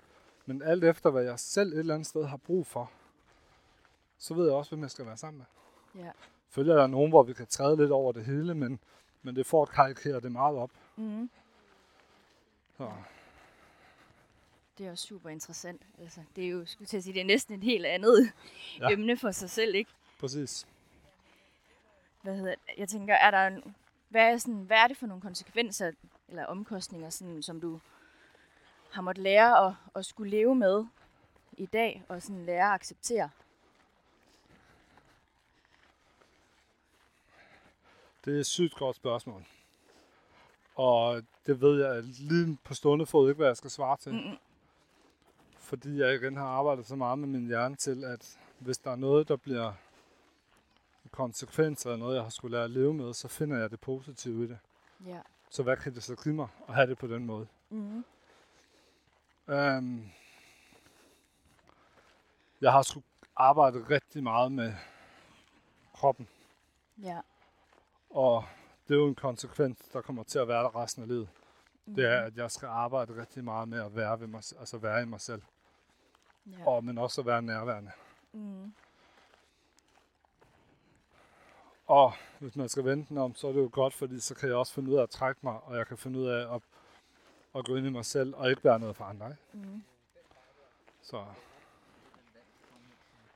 men 0.46 0.62
alt 0.62 0.84
efter, 0.84 1.10
hvad 1.10 1.22
jeg 1.22 1.38
selv 1.38 1.72
et 1.72 1.78
eller 1.78 1.94
andet 1.94 2.06
sted 2.06 2.24
har 2.24 2.36
brug 2.36 2.66
for, 2.66 2.90
så 4.18 4.34
ved 4.34 4.44
jeg 4.44 4.54
også, 4.54 4.70
hvem 4.70 4.82
jeg 4.82 4.90
skal 4.90 5.06
være 5.06 5.16
sammen 5.16 5.38
med. 5.38 6.04
ja. 6.04 6.10
Følger 6.48 6.74
der 6.74 6.82
er 6.82 6.86
nogen, 6.86 7.10
hvor 7.10 7.22
vi 7.22 7.32
kan 7.32 7.46
træde 7.46 7.76
lidt 7.76 7.90
over 7.90 8.12
det 8.12 8.24
hele, 8.24 8.54
men, 8.54 8.80
men 9.22 9.36
det 9.36 9.46
får 9.46 9.62
at 9.62 9.68
karikere 9.68 10.20
det 10.20 10.32
meget 10.32 10.56
op. 10.56 10.70
Mm. 10.96 11.30
Så, 12.76 12.92
Det 14.80 14.86
er 14.86 14.90
også 14.90 15.06
super 15.06 15.30
interessant. 15.30 15.82
Altså, 15.98 16.20
det 16.36 16.44
er 16.44 16.48
jo, 16.48 16.66
skulle 16.66 16.88
til 16.88 16.96
at 16.96 17.02
sige, 17.02 17.14
det 17.14 17.20
er 17.20 17.24
næsten 17.24 17.54
et 17.54 17.64
helt 17.64 17.86
andet 17.86 18.32
ja. 18.80 18.90
emne 18.92 19.16
for 19.16 19.30
sig 19.30 19.50
selv, 19.50 19.74
ikke? 19.74 19.90
præcis. 20.20 20.66
hvad 22.22 22.36
hedder 22.36 22.50
det? 22.50 22.78
Jeg 22.78 22.88
tænker, 22.88 23.14
er 23.14 23.30
der 23.30 23.46
en, 23.46 23.74
hvad, 24.08 24.32
er 24.32 24.36
sådan, 24.36 24.60
hvad 24.60 24.76
er 24.76 24.86
det 24.86 24.96
for 24.96 25.06
nogle 25.06 25.22
konsekvenser 25.22 25.92
eller 26.28 26.46
omkostninger, 26.46 27.10
sådan, 27.10 27.42
som 27.42 27.60
du 27.60 27.80
har 28.90 29.02
måttet 29.02 29.22
lære 29.22 29.66
at, 29.66 29.74
at 29.94 30.06
skulle 30.06 30.30
leve 30.30 30.54
med 30.54 30.84
i 31.52 31.66
dag, 31.66 32.02
og 32.08 32.22
sådan 32.22 32.44
lære 32.44 32.66
at 32.66 32.74
acceptere? 32.74 33.30
Det 38.24 38.36
er 38.36 38.40
et 38.40 38.46
sygt 38.46 38.74
godt 38.74 38.96
spørgsmål. 38.96 39.44
Og 40.74 41.22
det 41.46 41.60
ved 41.60 41.86
jeg 41.86 42.02
lige 42.02 42.58
på 42.64 42.74
stående 42.74 43.06
fod 43.06 43.28
ikke, 43.30 43.38
hvad 43.38 43.46
jeg 43.46 43.56
skal 43.56 43.70
svare 43.70 43.96
til. 43.96 44.12
Mm-mm. 44.12 44.38
Fordi 45.70 45.98
jeg 46.00 46.14
igen 46.14 46.36
har 46.36 46.46
arbejdet 46.46 46.86
så 46.86 46.96
meget 46.96 47.18
med 47.18 47.28
min 47.28 47.46
hjerne 47.46 47.76
til, 47.76 48.04
at 48.04 48.38
hvis 48.58 48.78
der 48.78 48.90
er 48.90 48.96
noget, 48.96 49.28
der 49.28 49.36
bliver 49.36 49.72
konsekvenser 51.10 51.92
af 51.92 51.98
noget, 51.98 52.14
jeg 52.14 52.22
har 52.22 52.30
skulle 52.30 52.56
lære 52.56 52.64
at 52.64 52.70
leve 52.70 52.94
med, 52.94 53.14
så 53.14 53.28
finder 53.28 53.58
jeg 53.58 53.70
det 53.70 53.80
positive 53.80 54.44
i 54.44 54.48
det. 54.48 54.58
Ja. 55.06 55.20
Så 55.50 55.62
hvad 55.62 55.76
kan 55.76 55.94
det 55.94 56.02
så 56.02 56.16
give 56.16 56.34
mig 56.34 56.48
at 56.68 56.74
have 56.74 56.86
det 56.86 56.98
på 56.98 57.06
den 57.06 57.26
måde? 57.26 57.46
Mm-hmm. 57.70 58.04
Um, 59.48 60.10
jeg 62.60 62.72
har 62.72 62.82
sgu 62.82 63.02
arbejdet 63.36 63.90
rigtig 63.90 64.22
meget 64.22 64.52
med 64.52 64.74
kroppen, 65.94 66.28
Ja. 67.02 67.20
og 68.10 68.44
det 68.88 68.94
er 68.94 68.98
jo 68.98 69.08
en 69.08 69.14
konsekvens, 69.14 69.78
der 69.92 70.00
kommer 70.00 70.22
til 70.22 70.38
at 70.38 70.48
være 70.48 70.62
der 70.62 70.76
resten 70.76 71.02
af 71.02 71.08
livet. 71.08 71.28
Mm-hmm. 71.28 71.94
Det 71.94 72.04
er, 72.04 72.20
at 72.20 72.36
jeg 72.36 72.50
skal 72.50 72.66
arbejde 72.66 73.20
rigtig 73.20 73.44
meget 73.44 73.68
med 73.68 73.84
at 73.84 73.96
være, 73.96 74.20
ved 74.20 74.26
mig, 74.26 74.42
altså 74.58 74.78
være 74.78 75.02
i 75.02 75.06
mig 75.06 75.20
selv. 75.20 75.42
Ja. 76.46 76.66
og, 76.66 76.84
men 76.84 76.98
også 76.98 77.20
at 77.20 77.26
være 77.26 77.42
nærværende. 77.42 77.90
Mm. 78.32 78.72
Og 81.86 82.12
hvis 82.38 82.56
man 82.56 82.68
skal 82.68 82.84
vente 82.84 83.08
den 83.08 83.18
om, 83.18 83.34
så 83.34 83.48
er 83.48 83.52
det 83.52 83.60
jo 83.60 83.70
godt, 83.72 83.94
fordi 83.94 84.20
så 84.20 84.34
kan 84.34 84.48
jeg 84.48 84.56
også 84.56 84.72
finde 84.72 84.90
ud 84.90 84.96
af 84.96 85.02
at 85.02 85.10
trække 85.10 85.40
mig, 85.42 85.60
og 85.60 85.76
jeg 85.76 85.86
kan 85.86 85.98
finde 85.98 86.18
ud 86.18 86.26
af 86.26 86.54
at, 86.54 86.62
at 87.54 87.64
gå 87.64 87.76
ind 87.76 87.86
i 87.86 87.90
mig 87.90 88.04
selv, 88.04 88.34
og 88.34 88.50
ikke 88.50 88.64
være 88.64 88.78
noget 88.78 88.96
for 88.96 89.04
andre. 89.04 89.26
Ikke? 89.26 89.68
Mm. 89.68 89.82
Så 91.02 91.24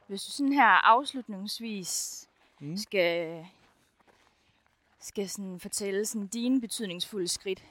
Hvis 0.06 0.24
du 0.24 0.30
sådan 0.30 0.52
her 0.52 0.86
afslutningsvis 0.86 2.24
mm. 2.60 2.76
skal, 2.76 3.46
skal 4.98 5.28
sådan 5.28 5.60
fortælle 5.60 6.06
sådan 6.06 6.26
dine 6.26 6.60
betydningsfulde 6.60 7.28
skridt 7.28 7.64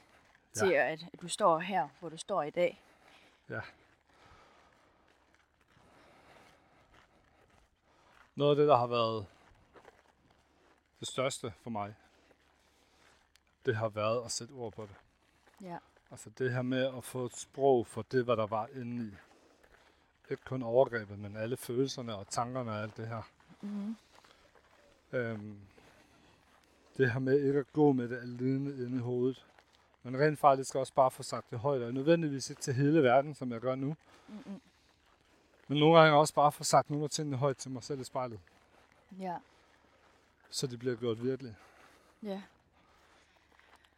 til, 0.53 0.73
at, 0.73 1.05
at 1.13 1.21
du 1.21 1.27
står 1.27 1.59
her, 1.59 1.87
hvor 1.99 2.09
du 2.09 2.17
står 2.17 2.43
i 2.43 2.49
dag. 2.49 2.81
Ja. 3.49 3.59
Noget 8.35 8.51
af 8.51 8.55
det, 8.55 8.67
der 8.67 8.77
har 8.77 8.87
været 8.87 9.25
det 10.99 11.07
største 11.07 11.53
for 11.61 11.69
mig, 11.69 11.95
det 13.65 13.75
har 13.75 13.89
været 13.89 14.25
at 14.25 14.31
sætte 14.31 14.51
ord 14.51 14.73
på 14.73 14.81
det. 14.81 14.95
Ja. 15.61 15.77
Altså 16.11 16.29
det 16.29 16.53
her 16.53 16.61
med 16.61 16.97
at 16.97 17.03
få 17.03 17.25
et 17.25 17.37
sprog 17.37 17.87
for 17.87 18.01
det, 18.01 18.23
hvad 18.23 18.37
der 18.37 18.47
var 18.47 18.67
inde 18.75 19.05
i. 19.05 19.15
Ikke 20.31 20.43
kun 20.45 20.63
overgrebet, 20.63 21.19
men 21.19 21.37
alle 21.37 21.57
følelserne 21.57 22.15
og 22.15 22.27
tankerne 22.27 22.71
og 22.71 22.81
alt 22.81 22.97
det 22.97 23.07
her. 23.07 23.21
Mm. 23.61 23.95
Øhm, 25.11 25.59
det 26.97 27.11
her 27.11 27.19
med 27.19 27.39
ikke 27.39 27.59
at 27.59 27.73
gå 27.73 27.91
med 27.91 28.09
det 28.09 28.17
alene 28.17 28.69
inde 28.69 28.97
i 28.97 29.01
hovedet. 29.01 29.45
Men 30.03 30.19
rent 30.19 30.39
faktisk 30.39 30.75
også 30.75 30.93
bare 30.93 31.11
få 31.11 31.23
sagt 31.23 31.51
det 31.51 31.59
højt, 31.59 31.81
og 31.81 31.93
nødvendigvis 31.93 32.49
ikke 32.49 32.61
til 32.61 32.73
hele 32.73 33.03
verden, 33.03 33.35
som 33.35 33.51
jeg 33.51 33.61
gør 33.61 33.75
nu. 33.75 33.95
Mm-mm. 34.27 34.61
Men 35.73 35.79
nogle 35.79 35.99
gange 35.99 36.17
også 36.17 36.33
bare 36.33 36.51
få 36.51 36.63
sagt 36.63 36.89
nogle 36.89 37.03
af 37.03 37.09
tingene 37.09 37.37
højt 37.37 37.57
til 37.57 37.71
mig 37.71 37.83
selv 37.83 38.01
i 38.01 38.03
spejlet, 38.03 38.39
Ja. 39.19 39.37
så 40.49 40.67
de 40.67 40.77
bliver 40.77 40.95
gjort 40.95 41.23
virkelig. 41.23 41.55
Ja. 42.23 42.41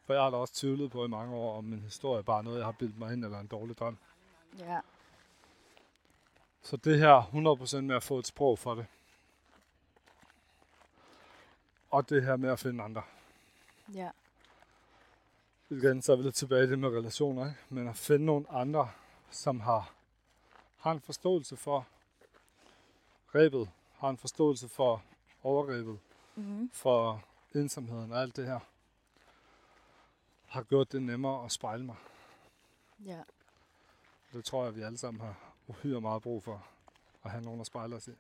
For 0.06 0.14
jeg 0.14 0.24
har 0.24 0.30
da 0.30 0.38
også 0.38 0.54
tvivlet 0.54 0.92
på 0.92 1.06
i 1.06 1.08
mange 1.08 1.36
år, 1.36 1.58
om 1.58 1.64
min 1.64 1.80
historie 1.80 2.24
bare 2.24 2.38
er 2.38 2.42
noget, 2.42 2.58
jeg 2.58 2.66
har 2.66 2.72
bildt 2.72 3.00
mig 3.00 3.14
ind, 3.14 3.26
eller 3.26 3.40
en 3.40 3.48
dårlig 3.48 3.78
drøm. 3.78 3.98
Ja. 4.60 4.80
Så 6.62 6.78
det 6.78 7.00
her 7.00 7.22
100% 7.78 7.82
med 7.82 7.96
at 7.96 8.04
få 8.04 8.20
et 8.20 8.28
sprog 8.28 8.60
for 8.60 8.76
det. 8.76 8.86
Og 11.92 12.10
det 12.10 12.24
her 12.24 12.36
med 12.36 12.50
at 12.50 12.60
finde 12.60 12.84
andre. 12.84 13.02
Ja. 13.94 14.10
Igen, 15.70 16.02
så 16.02 16.12
er 16.12 16.16
vi 16.16 16.24
lidt 16.24 16.36
tilbage 16.36 16.64
i 16.64 16.68
det 16.70 16.80
med 16.80 16.90
relationer, 16.90 17.46
ikke? 17.46 17.60
Men 17.70 17.88
at 17.88 17.96
finde 17.98 18.26
nogle 18.26 18.46
andre, 18.52 18.92
som 19.32 19.60
har, 19.60 19.94
har 20.86 20.92
en 20.92 21.02
forståelse 21.02 21.58
for 21.58 21.88
rebet, 23.36 23.70
har 23.98 24.10
en 24.10 24.18
forståelse 24.18 24.68
for 24.70 25.04
overgrebet, 25.44 26.00
Mm. 26.36 26.70
for 26.74 27.24
ensomheden 27.56 28.12
og 28.12 28.22
alt 28.22 28.36
det 28.36 28.46
her, 28.46 28.60
har 30.48 30.64
gjort 30.64 30.92
det 30.92 31.02
nemmere 31.02 31.46
at 31.46 31.52
spejle 31.52 31.84
mig. 31.86 31.96
Ja. 33.06 33.22
Det 34.34 34.46
tror 34.46 34.64
jeg, 34.66 34.76
vi 34.76 34.82
alle 34.82 34.98
sammen 34.98 35.22
har 35.22 35.36
uhyre 35.68 36.02
meget 36.02 36.22
brug 36.24 36.44
for 36.44 36.68
at 37.24 37.32
have 37.32 37.44
nogen 37.44 37.62
at 37.62 37.68
spejle 37.68 37.96
os 37.96 38.08
i. 38.08 38.12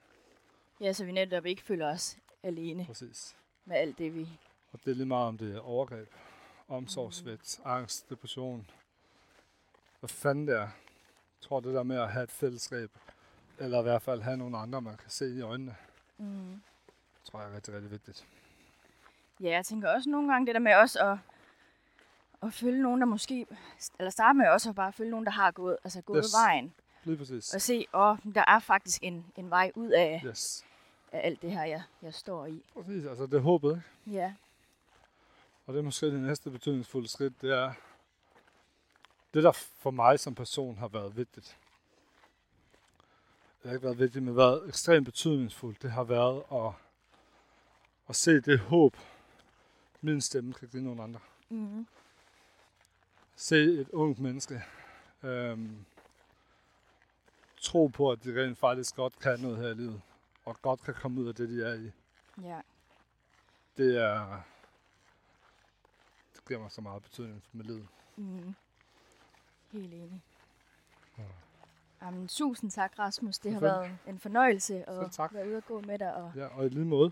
Ja, 0.79 0.93
så 0.93 1.05
vi 1.05 1.11
netop 1.11 1.45
ikke 1.45 1.61
føler 1.61 1.89
os 1.89 2.17
alene 2.43 2.85
Præcis. 2.85 3.35
med 3.65 3.77
alt 3.77 3.97
det, 3.97 4.15
vi... 4.15 4.39
Og 4.71 4.79
det 4.85 4.91
er 4.91 4.95
lige 4.95 5.05
meget 5.05 5.27
om 5.27 5.37
det 5.37 5.55
er 5.55 5.59
overgreb, 5.59 6.13
omsorgsvægt, 6.67 7.61
angst, 7.65 8.09
depression. 8.09 8.69
Hvad 9.99 10.09
fanden 10.09 10.47
det 10.47 10.55
er. 10.55 10.69
Tror 11.47 11.59
det 11.59 11.73
der 11.73 11.83
med 11.83 11.97
at 11.99 12.11
have 12.11 12.23
et 12.23 12.31
fællesskab, 12.31 12.89
eller 13.59 13.79
i 13.79 13.83
hvert 13.83 14.01
fald 14.01 14.21
have 14.21 14.37
nogle 14.37 14.57
andre, 14.57 14.81
man 14.81 14.97
kan 14.97 15.09
se 15.09 15.35
i 15.35 15.41
øjnene, 15.41 15.75
Mm. 16.17 16.61
tror 17.25 17.41
jeg 17.41 17.49
er 17.51 17.55
rigtig, 17.55 17.73
rigtig 17.73 17.91
vigtigt. 17.91 18.25
Ja, 19.39 19.49
jeg 19.49 19.65
tænker 19.65 19.89
også 19.89 20.09
nogle 20.09 20.31
gange 20.31 20.45
det 20.47 20.55
der 20.55 20.59
med 20.61 20.75
også 20.75 20.99
at, 21.11 21.17
at 22.47 22.53
følge 22.53 22.81
nogen, 22.83 23.01
der 23.01 23.07
måske... 23.07 23.45
Eller 23.99 24.09
starte 24.09 24.37
med 24.37 24.47
også 24.49 24.69
at 24.69 24.75
bare 24.75 24.93
følge 24.93 25.11
nogen, 25.11 25.25
der 25.25 25.31
har 25.31 25.51
gået, 25.51 25.77
altså 25.83 26.01
gået 26.01 26.23
Yes. 26.25 26.33
vejen. 26.33 26.73
Lige 27.03 27.17
præcis. 27.17 27.53
Og 27.53 27.61
se, 27.61 27.85
åh, 27.93 28.17
der 28.35 28.43
er 28.47 28.59
faktisk 28.59 29.03
en, 29.03 29.25
en 29.35 29.49
vej 29.49 29.71
ud 29.75 29.89
af, 29.89 30.21
Yes. 30.25 30.65
af 31.11 31.21
alt 31.27 31.41
det 31.41 31.51
her, 31.51 31.63
jeg, 31.63 31.83
jeg 32.01 32.13
står 32.13 32.45
i. 32.45 32.63
Præcis, 32.73 33.05
altså 33.05 33.25
det 33.25 33.33
er 33.33 33.39
håbet, 33.41 33.69
ikke? 34.05 34.17
Ja. 34.19 34.33
Og 35.65 35.73
det 35.73 35.79
er 35.79 35.83
måske 35.83 36.05
det 36.05 36.19
næste 36.19 36.49
betydningsfulde 36.51 37.07
skridt, 37.07 37.41
det 37.41 37.51
er 37.51 37.73
det, 39.35 39.43
der 39.43 39.51
for 39.51 39.91
mig 39.91 40.19
som 40.19 40.35
person 40.35 40.77
har 40.77 40.87
været 40.87 41.17
vigtigt. 41.17 41.57
Det 43.61 43.69
har 43.69 43.75
ikke 43.75 43.85
været 43.85 43.99
vigtigt, 43.99 44.23
men 44.23 44.35
været 44.35 44.67
ekstremt 44.67 45.05
betydningsfuldt. 45.05 45.81
Det 45.81 45.91
har 45.91 46.03
været 46.03 46.43
at, 46.51 46.71
at 48.09 48.15
se 48.15 48.41
det 48.41 48.59
håb, 48.59 48.97
min 50.01 50.21
stemme 50.21 50.53
kan 50.53 50.67
give 50.67 50.83
nogle 50.83 51.03
andre. 51.03 51.19
Mm. 51.49 51.87
Se 53.35 53.63
et 53.63 53.89
ungt 53.89 54.19
menneske 54.19 54.63
øhm, 55.23 55.85
tro 57.57 57.87
på, 57.87 58.11
at 58.11 58.23
de 58.23 58.43
rent 58.43 58.57
faktisk 58.57 58.95
godt 58.95 59.19
kan 59.19 59.39
noget 59.39 59.57
her 59.57 59.69
i 59.69 59.73
livet, 59.73 60.01
og 60.45 60.61
godt 60.61 60.83
kan 60.83 60.93
komme 60.93 61.21
ud 61.21 61.27
af 61.27 61.35
det, 61.35 61.49
de 61.49 61.63
er 61.63 61.73
i. 61.73 61.91
Ja. 62.41 62.61
Det 63.77 63.97
er... 63.97 64.41
Det 66.35 66.45
giver 66.47 66.59
mig 66.59 66.71
så 66.71 66.81
meget 66.81 67.03
betydning 67.03 67.43
for 67.43 67.57
mit 67.57 67.67
liv. 67.67 67.87
Mm. 68.15 68.55
Helt 69.71 69.93
enig. 69.93 70.21
Jamen, 72.01 72.27
tusind 72.27 72.71
tak, 72.71 72.99
Rasmus. 72.99 73.39
Det 73.39 73.53
har 73.53 73.59
været 73.59 73.97
en 74.07 74.19
fornøjelse 74.19 74.89
at 74.89 75.19
være 75.33 75.47
ude 75.47 75.57
og 75.57 75.65
gå 75.65 75.81
med 75.81 75.99
dig. 75.99 76.13
Og 76.15 76.31
Ja, 76.35 76.45
og 76.47 76.65
i 76.65 76.69
lige 76.69 76.85
måde. 76.85 77.11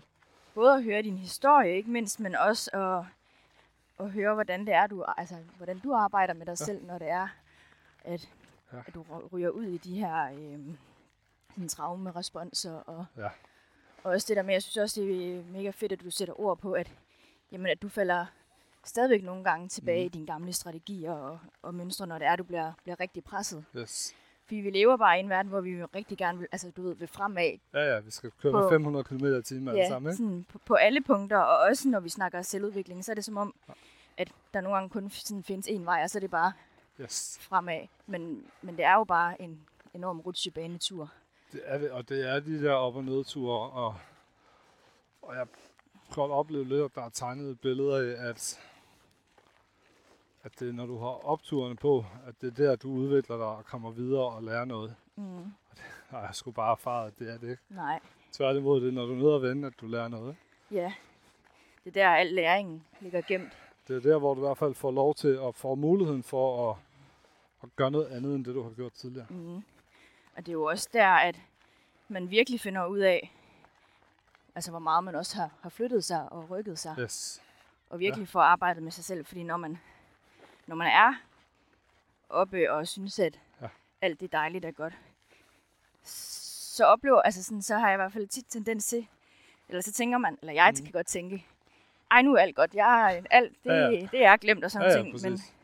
både 0.54 0.74
at 0.74 0.84
høre 0.84 1.02
din 1.02 1.18
historie, 1.18 1.76
ikke 1.76 1.90
mindst, 1.90 2.20
men 2.20 2.34
også 2.34 2.70
at, 2.72 3.04
at 4.06 4.10
høre, 4.12 4.34
hvordan 4.34 4.60
det 4.66 4.74
er, 4.74 4.86
du, 4.86 5.04
altså, 5.16 5.36
hvordan 5.56 5.78
du 5.78 5.92
arbejder 5.92 6.34
med 6.34 6.46
dig 6.46 6.52
Ja. 6.60 6.64
selv, 6.64 6.86
når 6.86 6.98
det 6.98 7.08
er, 7.08 7.28
at, 8.04 8.28
Ja. 8.72 8.78
at 8.86 8.94
du 8.94 9.02
ry- 9.02 9.28
ryger 9.32 9.50
ud 9.50 9.64
i 9.64 9.76
de 9.78 9.94
her 9.98 10.28
sådan 11.50 11.68
traume-responser. 11.68 12.74
Og, 12.74 13.06
Ja. 13.16 13.28
og 14.04 14.10
også 14.12 14.26
det 14.28 14.36
der 14.36 14.42
med, 14.42 14.54
jeg 14.54 14.62
synes 14.62 14.76
også, 14.76 15.00
det 15.00 15.36
er 15.38 15.42
mega 15.44 15.70
fedt, 15.70 15.92
at 15.92 16.00
du 16.00 16.10
sætter 16.10 16.40
ord 16.40 16.58
på, 16.58 16.72
at, 16.72 16.92
jamen, 17.52 17.66
at 17.66 17.82
du 17.82 17.88
falder 17.88 18.26
stadigvæk 18.84 19.24
nogle 19.24 19.44
gange 19.44 19.68
tilbage 19.68 19.98
Mhm. 20.04 20.06
i 20.06 20.08
dine 20.08 20.26
gamle 20.26 20.52
strategier 20.52 21.12
og, 21.12 21.38
og 21.62 21.74
mønstre, 21.74 22.06
når 22.06 22.18
det 22.18 22.26
er, 22.26 22.36
du 22.36 22.44
bliver, 22.44 22.72
bliver 22.82 23.00
rigtig 23.00 23.24
presset. 23.24 23.64
Yes. 23.76 24.14
Fordi 24.44 24.56
vi 24.56 24.70
lever 24.70 24.96
bare 24.96 25.16
i 25.16 25.20
en 25.20 25.28
verden, 25.28 25.48
hvor 25.50 25.60
vi 25.60 25.84
rigtig 25.84 26.18
gerne 26.18 26.38
vil, 26.38 26.48
altså 26.52 26.70
du 26.76 26.82
ved, 26.82 26.94
vil 26.94 27.08
fremad 27.08 27.58
Ja, 27.74 27.94
ja, 27.94 28.00
vi 28.00 28.10
skal 28.10 28.30
køre 28.42 28.52
På- 28.52 28.60
med 28.60 28.70
500 28.70 29.04
km 29.04 29.24
i 29.26 29.42
timen 29.42 29.68
alle 29.68 29.86
sammen, 29.88 30.10
ikke? 30.12 30.16
sådan 30.16 30.46
på, 30.52 30.58
på 30.66 30.74
alle 30.74 31.00
punkter, 31.02 31.38
og 31.38 31.58
også 31.58 31.88
når 31.88 32.00
vi 32.00 32.08
snakker 32.08 32.42
selvudvikling, 32.42 33.04
så 33.04 33.12
er 33.12 33.14
det 33.14 33.24
som 33.24 33.36
om, 33.36 33.54
at 34.16 34.32
der 34.54 34.60
nogle 34.60 34.76
gange 34.76 34.90
kun 34.90 35.10
sådan 35.10 35.42
findes 35.42 35.68
én 35.68 35.84
vej, 35.84 36.00
og 36.04 36.10
så 36.10 36.18
er 36.18 36.20
det 36.20 36.30
bare 36.30 36.52
Yes. 37.00 37.38
fremad. 37.40 37.80
Men, 38.06 38.46
men 38.62 38.76
det 38.76 38.84
er 38.84 38.94
jo 38.94 39.04
bare 39.04 39.42
en 39.42 39.60
enorm 39.94 40.20
rutsjebanetur. 40.20 41.10
Det 41.52 41.60
er 41.64 41.92
og 41.92 42.08
det 42.08 42.28
er 42.30 42.40
de 42.40 42.62
der 42.62 42.72
op- 42.72 42.96
og 42.96 43.04
nedture, 43.04 43.70
og, 43.70 43.94
og 45.22 45.30
jeg 45.34 45.38
har 45.38 45.48
godt 46.14 46.30
oplevet 46.32 46.66
lidt, 46.66 46.82
at 46.84 46.90
der 46.94 47.02
er 47.02 47.08
tegnet 47.08 47.50
et 47.50 47.60
billede 47.60 48.16
af, 48.18 48.28
at, 48.28 48.60
at 50.44 50.60
det 50.60 50.68
er, 50.68 50.72
når 50.72 50.86
du 50.86 50.98
har 50.98 51.26
opturene 51.26 51.76
på, 51.76 52.04
at 52.26 52.34
det 52.40 52.46
er 52.46 52.64
der, 52.64 52.76
du 52.76 52.88
udvikler 52.92 53.36
dig 53.36 53.46
og 53.46 53.64
kommer 53.64 53.90
videre 53.90 54.24
og 54.24 54.42
lærer 54.42 54.64
noget. 54.64 54.94
Mm. 55.16 55.52
Og 56.10 56.22
jeg 56.26 56.30
skulle 56.32 56.54
bare 56.54 56.72
erfare, 56.72 57.06
at 57.06 57.18
det 57.18 57.32
er 57.32 57.38
det 57.38 57.50
ikke. 57.50 57.62
Nej, 57.68 58.00
Tværtimod, 58.32 58.80
det 58.80 58.88
er, 58.88 58.92
når 58.92 59.06
du 59.06 59.12
er 59.12 59.16
nede 59.16 59.34
og 59.34 59.42
vende, 59.42 59.66
at 59.66 59.74
du 59.80 59.86
lærer 59.86 60.08
noget. 60.08 60.36
Ja. 60.70 60.92
Det 61.84 61.96
er 61.96 62.02
der, 62.02 62.08
al 62.08 62.26
læringen 62.26 62.84
ligger 63.00 63.20
gemt. 63.20 63.52
Det 63.88 63.96
er 63.96 64.00
der, 64.00 64.18
hvor 64.18 64.34
du 64.34 64.40
i 64.40 64.46
hvert 64.46 64.58
fald 64.58 64.74
får 64.74 64.90
lov 64.90 65.14
til 65.14 65.38
at 65.48 65.54
få 65.54 65.74
muligheden 65.74 66.22
for 66.22 66.70
at, 66.70 66.76
at 67.62 67.68
gøre 67.76 67.90
noget 67.90 68.06
andet, 68.06 68.34
end 68.34 68.44
det, 68.44 68.54
du 68.54 68.62
har 68.62 68.70
gjort 68.70 68.92
tidligere. 68.92 69.26
Mm. 69.30 69.56
Og 70.36 70.36
det 70.36 70.48
er 70.48 70.52
jo 70.52 70.64
også 70.64 70.88
der, 70.92 71.08
at 71.08 71.40
man 72.08 72.30
virkelig 72.30 72.60
finder 72.60 72.86
ud 72.86 72.98
af, 72.98 73.32
altså 74.54 74.70
hvor 74.70 74.78
meget 74.78 75.04
man 75.04 75.14
også 75.14 75.36
har, 75.36 75.50
har 75.60 75.70
flyttet 75.70 76.04
sig 76.04 76.32
og 76.32 76.50
rykket 76.50 76.78
sig. 76.78 76.96
Yes. 76.98 77.42
og 77.90 77.98
virkelig 78.00 78.28
få 78.28 78.38
arbejdet 78.38 78.82
med 78.82 78.92
sig 78.92 79.04
selv. 79.04 79.24
Fordi 79.26 79.42
når 79.42 79.56
man, 79.56 79.78
når 80.66 80.76
man 80.76 80.86
er 80.86 81.14
oppe 82.28 82.72
og 82.72 82.88
synes, 82.88 83.18
at 83.18 83.40
Ja. 83.62 83.66
alt 84.00 84.20
det 84.20 84.32
dejligt 84.32 84.64
er 84.64 84.70
godt, 84.70 84.94
så 86.02 86.84
oplever, 86.84 87.22
altså 87.22 87.42
sådan, 87.44 87.62
så 87.62 87.78
har 87.78 87.88
jeg 87.88 87.94
i 87.94 87.96
hvert 87.96 88.12
fald 88.12 88.26
tit 88.28 88.44
tendens 88.48 88.86
til, 88.86 89.06
eller 89.68 89.80
så 89.82 89.92
tænker 89.92 90.18
man, 90.18 90.38
eller 90.42 90.52
jeg 90.52 90.72
Mhm. 90.76 90.84
kan 90.84 90.92
godt 90.92 91.06
tænke, 91.06 91.46
ej 92.10 92.22
nu 92.22 92.34
er 92.34 92.38
alt 92.40 92.56
godt, 92.56 92.74
jeg, 92.74 93.22
alt 93.30 93.52
det, 93.64 93.70
Ja, 93.70 93.76
ja, 93.90 94.08
det 94.12 94.24
er 94.24 94.36
glemt 94.36 94.64
og 94.64 94.70
sådan 94.70 94.88
Ja, 94.90 94.96
ja, 94.96 95.02
ting. 95.02 95.12
Men, 95.22 95.32
præcis. 95.32 95.54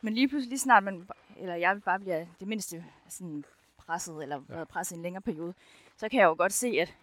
men 0.00 0.14
lige 0.14 0.28
pludselig, 0.28 0.48
lige 0.48 0.58
snart 0.58 0.82
man, 0.82 1.08
eller 1.36 1.54
jeg 1.54 1.82
bare 1.84 1.98
bliver 2.00 2.26
det 2.40 2.48
mindste 2.48 2.84
sådan 3.08 3.44
presset, 3.78 4.22
eller 4.22 4.36
Ja. 4.48 4.54
været 4.54 4.68
presset 4.68 4.92
i 4.92 4.96
en 4.96 5.02
længere 5.02 5.22
periode, 5.22 5.54
så 5.96 6.08
kan 6.08 6.20
jeg 6.20 6.26
jo 6.26 6.34
godt 6.38 6.52
se, 6.52 6.68
at 6.80 6.94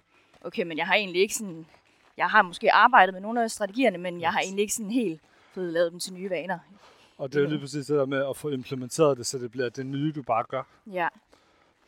okay, 0.42 0.64
men 0.64 0.78
jeg 0.78 0.88
har 0.88 0.96
egentlig 0.96 1.22
ikke 1.22 1.36
sådan, 1.36 1.66
jeg 2.18 2.30
har 2.30 2.42
måske 2.42 2.72
arbejdet 2.74 3.14
med 3.14 3.22
nogle 3.22 3.44
af 3.44 3.52
strategierne, 3.52 3.98
men 3.98 4.22
jeg 4.22 4.32
har 4.34 4.40
egentlig 4.40 4.62
ikke 4.62 4.74
sådan 4.74 4.92
helt 4.92 5.22
fået 5.54 5.74
lavet 5.74 5.92
dem 5.92 6.00
til 6.00 6.14
nye 6.14 6.30
vaner. 6.30 6.60
Og 7.20 7.34
det 7.34 7.39
er 7.39 7.43
jo 7.43 7.49
lige 7.49 7.59
præcis 7.59 7.86
det 7.86 7.97
der 7.97 8.05
med 8.05 8.30
at 8.30 8.38
få 8.38 8.49
implementeret 8.49 9.17
det, 9.17 9.26
så 9.26 9.38
det 9.38 9.51
bliver 9.51 9.70
det 9.70 9.86
nye, 9.86 10.11
du 10.15 10.24
bare 10.24 10.43
gør. 10.43 10.63
Ja, 10.88 11.07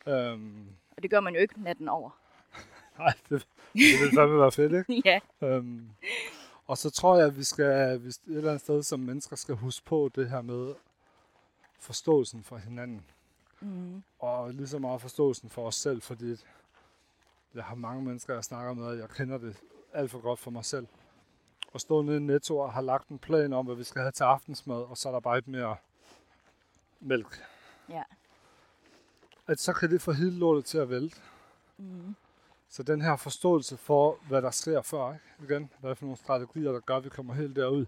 Øhm, 0.06 0.66
Og 0.96 1.02
det 1.02 1.10
gør 1.10 1.20
man 1.20 1.34
jo 1.34 1.40
ikke 1.40 1.62
natten 1.62 1.88
over. 1.88 2.10
Nej, 2.98 3.12
det, 3.30 3.46
det 3.72 4.00
vil 4.02 4.10
fandme 4.14 4.38
være 4.38 4.52
fedt, 4.52 4.72
ikke? 4.72 5.02
ja. 5.10 5.20
Øhm, 5.46 5.88
og 6.66 6.78
så 6.78 6.90
tror 6.90 7.16
jeg, 7.16 7.26
at 7.26 7.36
vi 7.38 7.44
skal 7.44 7.98
hvis 7.98 8.16
et 8.16 8.22
eller 8.26 8.50
andet 8.50 8.60
sted 8.60 8.82
som 8.82 9.00
mennesker 9.00 9.36
skal 9.36 9.54
huske 9.54 9.86
på 9.86 10.10
det 10.14 10.30
her 10.30 10.42
med 10.42 10.74
forståelsen 11.78 12.42
for 12.44 12.56
hinanden. 12.56 13.04
Mm. 13.60 14.02
Og 14.18 14.54
lige 14.54 14.68
så 14.68 14.78
meget 14.78 15.00
forståelsen 15.00 15.50
for 15.50 15.66
os 15.66 15.74
selv, 15.74 16.02
fordi 16.02 16.36
jeg 17.54 17.64
har 17.64 17.74
mange 17.74 18.02
mennesker, 18.02 18.34
jeg 18.34 18.44
snakker 18.44 18.72
med, 18.74 18.84
og 18.86 18.98
jeg 18.98 19.08
kender 19.10 19.38
det 19.38 19.56
alt 19.92 20.10
for 20.10 20.20
godt 20.20 20.38
for 20.38 20.50
mig 20.50 20.64
selv. 20.64 20.86
Og 21.72 21.80
stå 21.80 22.02
nede 22.02 22.16
i 22.16 22.20
Netto 22.20 22.58
og 22.58 22.72
har 22.72 22.80
lagt 22.80 23.08
en 23.08 23.18
plan 23.18 23.52
om, 23.52 23.66
hvad 23.66 23.76
vi 23.76 23.84
skal 23.84 24.02
have 24.02 24.12
til 24.12 24.24
aftensmad, 24.24 24.76
og 24.76 24.96
så 24.96 25.08
er 25.08 25.12
der 25.12 25.20
bare 25.20 25.38
ikke 25.38 25.50
mere 25.50 25.76
mælk. 27.00 27.44
Ja. 27.88 28.02
At 29.46 29.60
så 29.60 29.72
kan 29.72 29.90
det 29.90 30.00
få 30.02 30.12
hele 30.12 30.38
lortet 30.38 30.64
til 30.64 30.78
at 30.78 30.90
vælte. 30.90 31.16
Mm. 31.78 32.14
Så 32.68 32.82
den 32.82 33.02
her 33.02 33.16
forståelse 33.16 33.76
for, 33.76 34.18
hvad 34.28 34.42
der 34.42 34.50
sker 34.50 34.82
før, 34.82 35.12
ikke? 35.12 35.52
igen, 35.52 35.70
hvad 35.80 35.90
er 35.90 35.94
for 35.94 36.04
nogle 36.04 36.16
strategier, 36.16 36.72
der 36.72 36.80
gør, 36.80 36.96
at 36.96 37.04
vi 37.04 37.08
kommer 37.08 37.34
helt 37.34 37.56
derud. 37.56 37.86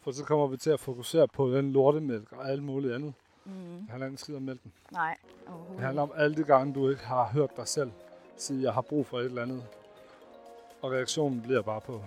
For 0.00 0.12
så 0.12 0.24
kommer 0.24 0.46
vi 0.46 0.56
til 0.56 0.70
at 0.70 0.80
fokusere 0.80 1.28
på 1.28 1.50
den 1.50 1.72
lortemælk 1.72 2.32
og 2.32 2.50
alt 2.50 2.62
muligt 2.62 2.94
andet. 2.94 3.14
Mm. 3.44 3.52
Det 3.52 3.90
handler 3.90 4.06
ikke 4.06 4.18
skid 4.18 4.36
om 4.36 4.42
mælken. 4.42 4.72
Nej, 4.92 5.16
Det 5.40 5.48
overhovedet 5.48 5.84
handler 5.84 6.02
om 6.02 6.12
alle 6.16 6.36
de 6.36 6.44
gange, 6.44 6.74
du 6.74 6.88
ikke 6.88 7.04
har 7.04 7.24
hørt 7.28 7.56
dig 7.56 7.68
selv 7.68 7.90
sige, 8.36 8.62
jeg 8.62 8.72
har 8.72 8.80
brug 8.80 9.06
for 9.06 9.18
et 9.18 9.24
eller 9.24 9.42
andet. 9.42 9.64
Og 10.82 10.92
reaktionen 10.92 11.42
bliver 11.42 11.62
bare 11.62 11.80
på, 11.80 12.02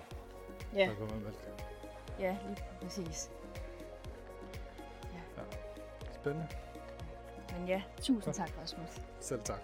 Ja, 0.76 0.86
der 0.86 0.96
kommer 0.96 1.16
mælk. 1.16 1.50
ja, 2.20 2.38
lige 2.48 2.58
præcis. 2.82 3.30
Spændende. 6.16 6.48
Men 7.58 7.68
ja, 7.68 7.82
tusind 7.98 8.22
Godt. 8.24 8.36
tak, 8.36 8.50
Rasmus. 8.62 9.02
Selv 9.20 9.42
tak. 9.44 9.60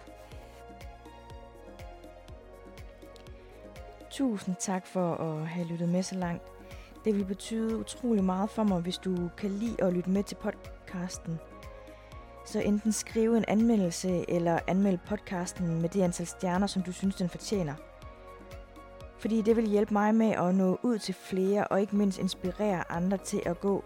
Tusind 4.10 4.56
tak 4.58 4.86
for 4.86 5.14
at 5.14 5.48
have 5.48 5.66
lyttet 5.66 5.88
med 5.88 6.02
så 6.02 6.14
langt. 6.14 6.42
Det 7.04 7.14
vil 7.14 7.24
betyde 7.24 7.76
utrolig 7.78 8.24
meget 8.24 8.50
for 8.50 8.62
mig, 8.64 8.80
hvis 8.80 8.98
du 8.98 9.30
kan 9.36 9.50
lide 9.50 9.82
at 9.84 9.92
lytte 9.92 10.10
med 10.10 10.22
til 10.22 10.34
podcasten. 10.36 11.40
Så 12.46 12.60
enten 12.60 12.92
skrive 12.92 13.36
en 13.36 13.44
anmeldelse 13.48 14.30
eller 14.30 14.58
anmelde 14.66 14.98
podcasten 15.08 15.80
med 15.80 15.88
det 15.88 16.02
antal 16.02 16.26
stjerner, 16.26 16.66
som 16.66 16.82
du 16.82 16.92
synes, 16.92 17.16
den 17.16 17.28
fortjener. 17.28 17.74
Fordi 19.26 19.42
det 19.42 19.56
vil 19.56 19.66
hjælpe 19.66 19.92
mig 19.92 20.14
med 20.14 20.30
at 20.30 20.54
nå 20.54 20.78
ud 20.82 20.98
til 20.98 21.14
flere 21.14 21.66
og 21.66 21.80
ikke 21.80 21.96
mindst 21.96 22.18
inspirere 22.18 22.92
andre 22.92 23.16
til 23.16 23.42
at 23.46 23.60
gå 23.60 23.84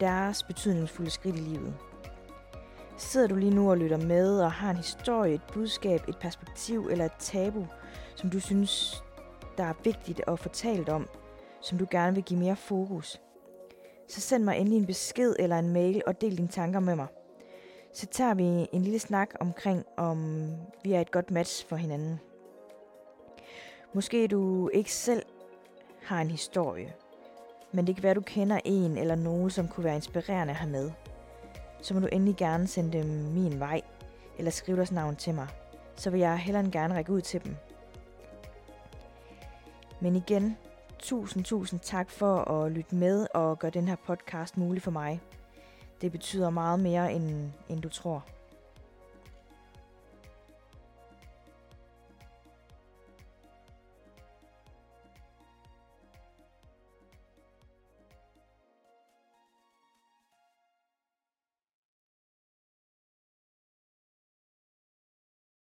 deres 0.00 0.42
betydningsfulde 0.42 1.10
skridt 1.10 1.36
i 1.36 1.38
livet. 1.38 1.74
Sidder 2.96 3.26
du 3.26 3.34
lige 3.34 3.54
nu 3.54 3.70
og 3.70 3.78
lytter 3.78 3.96
med 3.96 4.40
og 4.40 4.52
har 4.52 4.70
en 4.70 4.76
historie, 4.76 5.34
et 5.34 5.40
budskab, 5.52 6.08
et 6.08 6.18
perspektiv 6.20 6.88
eller 6.90 7.04
et 7.04 7.12
tabu, 7.18 7.66
som 8.14 8.30
du 8.30 8.40
synes, 8.40 9.02
der 9.58 9.64
er 9.64 9.74
vigtigt 9.84 10.20
at 10.26 10.38
få 10.38 10.48
talt 10.48 10.88
om, 10.88 11.08
som 11.60 11.78
du 11.78 11.86
gerne 11.90 12.14
vil 12.14 12.24
give 12.24 12.40
mere 12.40 12.56
fokus, 12.56 13.20
så 14.08 14.20
send 14.20 14.44
mig 14.44 14.58
endelig 14.58 14.78
en 14.78 14.86
besked 14.86 15.36
eller 15.38 15.58
en 15.58 15.72
mail 15.72 16.02
og 16.06 16.20
del 16.20 16.36
dine 16.36 16.48
tanker 16.48 16.80
med 16.80 16.96
mig. 16.96 17.06
Så 17.94 18.06
tager 18.06 18.34
vi 18.34 18.68
en 18.72 18.82
lille 18.82 18.98
snak 18.98 19.30
omkring, 19.40 19.84
om 19.96 20.48
vi 20.84 20.92
er 20.92 21.00
et 21.00 21.10
godt 21.10 21.30
match 21.30 21.68
for 21.68 21.76
hinanden. 21.76 22.20
Måske 23.94 24.28
du 24.28 24.68
ikke 24.68 24.92
selv 24.92 25.22
har 26.02 26.20
en 26.20 26.30
historie, 26.30 26.94
men 27.72 27.86
det 27.86 27.94
kan 27.94 28.02
være, 28.02 28.14
du 28.14 28.20
kender 28.20 28.60
en 28.64 28.98
eller 28.98 29.14
nogen, 29.14 29.50
som 29.50 29.68
kunne 29.68 29.84
være 29.84 29.94
inspirerende 29.94 30.50
at 30.50 30.56
have 30.56 30.70
med. 30.70 30.90
Så 31.82 31.94
må 31.94 32.00
du 32.00 32.06
endelig 32.12 32.36
gerne 32.36 32.66
sende 32.66 32.98
dem 32.98 33.06
min 33.06 33.60
vej, 33.60 33.80
eller 34.38 34.50
skrive 34.50 34.76
deres 34.76 34.92
navn 34.92 35.16
til 35.16 35.34
mig. 35.34 35.48
Så 35.96 36.10
vil 36.10 36.20
jeg 36.20 36.38
hellere 36.38 36.64
end 36.64 36.72
gerne 36.72 36.94
række 36.94 37.12
ud 37.12 37.20
til 37.20 37.44
dem. 37.44 37.56
Men 40.00 40.16
igen, 40.16 40.56
tusind, 40.98 41.44
tusind 41.44 41.80
tak 41.80 42.10
for 42.10 42.36
at 42.36 42.72
lytte 42.72 42.94
med 42.94 43.26
og 43.34 43.58
gøre 43.58 43.70
den 43.70 43.88
her 43.88 43.96
podcast 44.06 44.56
mulig 44.56 44.82
for 44.82 44.90
mig. 44.90 45.20
Det 46.00 46.12
betyder 46.12 46.50
meget 46.50 46.80
mere, 46.80 47.12
end, 47.12 47.50
end 47.68 47.82
du 47.82 47.88
tror. 47.88 48.24